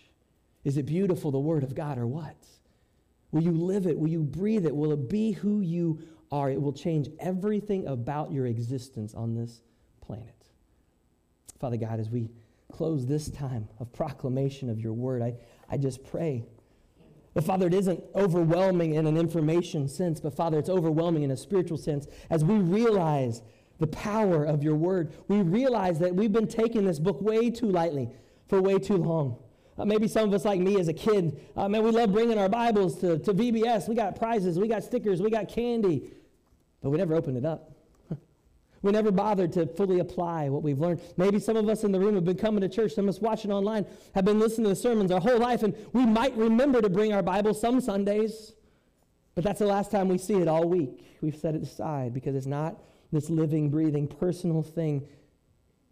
Is 0.64 0.78
it 0.78 0.86
beautiful, 0.86 1.32
the 1.32 1.40
Word 1.40 1.64
of 1.64 1.76
God, 1.76 1.98
or 1.98 2.08
what? 2.08 2.38
Will 3.32 3.44
you 3.44 3.52
live 3.52 3.88
it? 3.88 3.98
Will 3.98 4.10
you 4.10 4.22
breathe 4.22 4.66
it? 4.66 4.76
Will 4.76 4.92
it 4.92 5.10
be 5.10 5.32
who 5.32 5.62
you 5.62 6.00
are? 6.34 6.50
It 6.50 6.62
will 6.62 6.74
change 6.74 7.10
everything 7.20 7.88
about 7.88 8.32
your 8.32 8.48
existence 8.48 9.14
on 9.14 9.36
this 9.36 9.62
planet. 10.02 10.48
Father 11.60 11.78
God, 11.78 12.00
as 12.00 12.10
we 12.10 12.30
close 12.72 13.06
this 13.06 13.30
time 13.30 13.70
of 13.80 13.94
proclamation 13.94 14.70
of 14.70 14.80
your 14.80 14.94
word, 14.94 15.22
I, 15.22 15.36
I 15.70 15.78
just 15.78 16.04
pray. 16.04 16.44
But 17.36 17.44
Father, 17.44 17.68
it 17.68 17.74
isn't 17.74 18.04
overwhelming 18.16 18.96
in 18.96 19.06
an 19.06 19.16
information 19.16 19.88
sense, 19.88 20.20
but 20.20 20.36
Father, 20.36 20.58
it's 20.58 20.70
overwhelming 20.70 21.24
in 21.24 21.32
a 21.32 21.38
spiritual 21.38 21.78
sense 21.78 22.08
as 22.32 22.44
we 22.44 22.56
realize 22.56 23.44
the 23.80 23.88
power 23.88 24.44
of 24.44 24.64
your 24.64 24.76
word. 24.76 25.14
We 25.28 25.42
realize 25.42 26.00
that 26.00 26.16
we've 26.16 26.32
been 26.32 26.48
taking 26.48 26.84
this 26.86 27.00
book 27.00 27.22
way 27.22 27.52
too 27.52 27.70
lightly 27.70 28.10
for 28.48 28.62
way 28.62 28.80
too 28.80 28.98
long. 28.98 29.38
Uh, 29.78 29.86
maybe 29.86 30.08
some 30.08 30.28
of 30.28 30.34
us, 30.34 30.46
like 30.46 30.60
me 30.60 30.80
as 30.80 30.88
a 30.88 30.94
kid, 30.94 31.40
uh, 31.56 31.68
man, 31.68 31.84
we 31.84 31.92
love 31.92 32.12
bringing 32.12 32.38
our 32.38 32.50
Bibles 32.50 33.00
to, 33.00 33.18
to 33.20 33.34
VBS. 33.34 33.88
We 33.88 33.96
got 33.96 34.16
prizes, 34.16 34.60
we 34.60 34.68
got 34.68 34.84
stickers, 34.84 35.22
we 35.22 35.32
got 35.32 35.48
candy, 35.48 36.12
but 36.84 36.90
we 36.90 36.98
never 36.98 37.16
opened 37.16 37.38
it 37.38 37.46
up. 37.46 37.72
we 38.84 38.92
never 38.92 39.10
bothered 39.10 39.54
to 39.54 39.66
fully 39.66 40.00
apply 40.00 40.50
what 40.50 40.62
we've 40.62 40.80
learned. 40.80 41.02
Maybe 41.18 41.40
some 41.40 41.56
of 41.56 41.68
us 41.70 41.84
in 41.84 41.94
the 41.94 42.00
room 42.00 42.14
have 42.16 42.26
been 42.26 42.38
coming 42.38 42.62
to 42.62 42.70
church, 42.70 42.94
some 42.94 43.06
of 43.06 43.16
us 43.16 43.22
watching 43.22 43.52
online 43.52 43.86
have 44.14 44.26
been 44.26 44.40
listening 44.40 44.68
to 44.68 44.76
sermons 44.76 45.10
our 45.10 45.22
whole 45.22 45.40
life, 45.40 45.64
and 45.64 45.74
we 45.94 46.06
might 46.06 46.36
remember 46.36 46.82
to 46.82 46.90
bring 46.90 47.14
our 47.14 47.24
Bible 47.24 47.54
some 47.54 47.82
Sundays, 47.82 48.54
but 49.34 49.44
that's 49.44 49.60
the 49.60 49.66
last 49.66 49.90
time 49.90 50.10
we 50.10 50.18
see 50.18 50.36
it 50.36 50.48
all 50.48 50.68
week. 50.68 51.18
We've 51.22 51.36
set 51.36 51.56
it 51.56 51.64
aside 51.64 52.14
because 52.14 52.36
it's 52.36 52.46
not 52.46 52.78
this 53.14 53.30
living, 53.30 53.70
breathing, 53.70 54.08
personal 54.08 54.62
thing. 54.62 55.08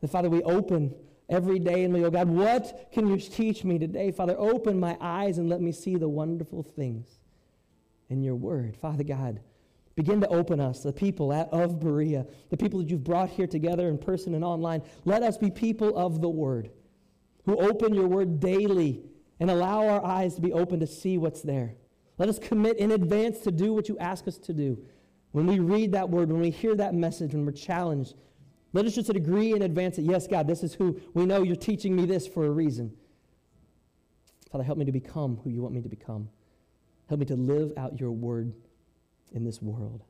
The 0.02 0.08
Father, 0.08 0.30
we 0.30 0.44
open 0.44 0.94
every 1.30 1.60
day 1.60 1.86
and 1.86 1.94
we 1.94 2.02
go, 2.02 2.12
God, 2.12 2.28
what 2.28 2.92
can 2.92 3.08
you 3.08 3.18
teach 3.18 3.64
me 3.64 3.80
today? 3.80 4.12
Father, 4.12 4.36
open 4.38 4.80
my 4.80 4.98
eyes 5.00 5.38
and 5.38 5.48
let 5.48 5.62
me 5.62 5.72
see 5.72 5.96
the 5.96 6.10
wonderful 6.10 6.64
things 6.64 7.08
in 8.10 8.22
your 8.22 8.36
word. 8.36 8.76
Father 8.76 9.06
God, 9.06 9.40
begin 10.02 10.20
to 10.20 10.28
open 10.30 10.60
us, 10.60 10.82
the 10.82 10.92
people 10.92 11.32
at, 11.32 11.48
of 11.54 11.80
Berea, 11.80 12.26
the 12.50 12.58
people 12.58 12.80
that 12.80 12.90
you've 12.90 13.04
brought 13.04 13.30
here 13.30 13.46
together 13.46 13.88
in 13.88 14.00
person 14.00 14.34
and 14.34 14.44
online. 14.44 14.82
Let 15.06 15.22
us 15.22 15.38
be 15.38 15.52
people 15.52 15.96
of 15.96 16.22
the 16.22 16.30
word 16.30 16.72
who 17.46 17.56
open 17.60 17.94
your 17.94 18.08
word 18.08 18.40
daily 18.40 19.04
and 19.40 19.52
allow 19.52 19.88
our 19.88 20.04
eyes 20.04 20.34
to 20.36 20.42
be 20.42 20.54
open 20.54 20.80
to 20.80 20.88
see 20.88 21.20
what's 21.20 21.42
there. 21.42 21.76
Let 22.18 22.30
us 22.30 22.40
commit 22.40 22.78
in 22.78 22.94
advance 22.94 23.42
to 23.42 23.52
do 23.52 23.74
what 23.74 23.90
you 23.90 23.98
ask 24.00 24.28
us 24.28 24.40
to 24.40 24.54
do. 24.54 24.84
When 25.34 25.46
we 25.46 25.60
read 25.60 25.92
that 25.92 26.10
word, 26.10 26.32
when 26.32 26.42
we 26.42 26.50
hear 26.50 26.76
that 26.78 26.96
message, 26.96 27.34
when 27.36 27.46
we're 27.46 27.52
challenged, 27.52 28.16
let 28.74 28.86
us 28.86 28.96
just 28.96 29.12
agree 29.12 29.54
in 29.54 29.62
advance 29.62 29.98
that, 29.98 30.04
yes, 30.04 30.26
God, 30.26 30.48
this 30.48 30.64
is 30.64 30.74
who 30.74 31.00
we 31.14 31.28
know 31.28 31.44
you're 31.44 31.56
teaching 31.56 31.96
me 31.96 32.08
this 32.08 32.26
for 32.26 32.48
a 32.48 32.50
reason. 32.50 32.92
Father, 34.52 34.64
help 34.64 34.80
me 34.80 34.86
to 34.86 34.92
become 34.92 35.40
who 35.44 35.52
you 35.52 35.62
want 35.62 35.76
me 35.76 35.82
to 35.82 35.90
become. 35.90 36.28
Help 37.08 37.20
me 37.20 37.26
to 37.28 37.36
live 37.36 37.72
out 37.78 38.00
your 38.00 38.12
word 38.12 38.52
in 39.32 39.44
this 39.44 39.62
world. 39.62 40.04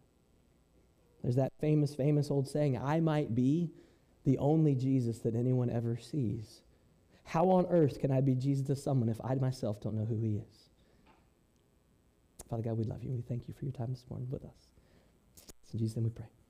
There's 1.22 1.36
that 1.36 1.52
famous, 1.60 1.94
famous 1.94 2.32
old 2.32 2.48
saying, 2.48 2.78
I 2.78 3.00
might 3.00 3.36
be 3.36 3.72
the 4.26 4.38
only 4.38 4.76
Jesus 4.76 5.20
that 5.20 5.36
anyone 5.36 5.70
ever 5.70 5.98
sees. 5.98 6.62
How 7.26 7.50
on 7.50 7.68
earth 7.70 8.00
can 8.00 8.12
I 8.12 8.22
be 8.22 8.36
Jesus 8.36 8.66
to 8.68 8.76
someone 8.76 9.10
if 9.10 9.22
I 9.24 9.36
myself 9.36 9.80
don't 9.82 9.96
know 9.96 10.06
who 10.06 10.20
he 10.20 10.38
is? 10.38 10.70
Father 12.50 12.64
God, 12.64 12.78
we 12.78 12.84
love 12.84 13.04
you. 13.04 13.12
We 13.12 13.22
thank 13.22 13.48
you 13.48 13.54
for 13.54 13.66
your 13.66 13.72
time 13.72 13.92
this 13.92 14.04
morning 14.10 14.28
with 14.30 14.44
us. 14.44 14.68
In 15.72 15.80
Jesus' 15.80 15.96
name 15.96 16.06
we 16.06 16.10
pray. 16.10 16.41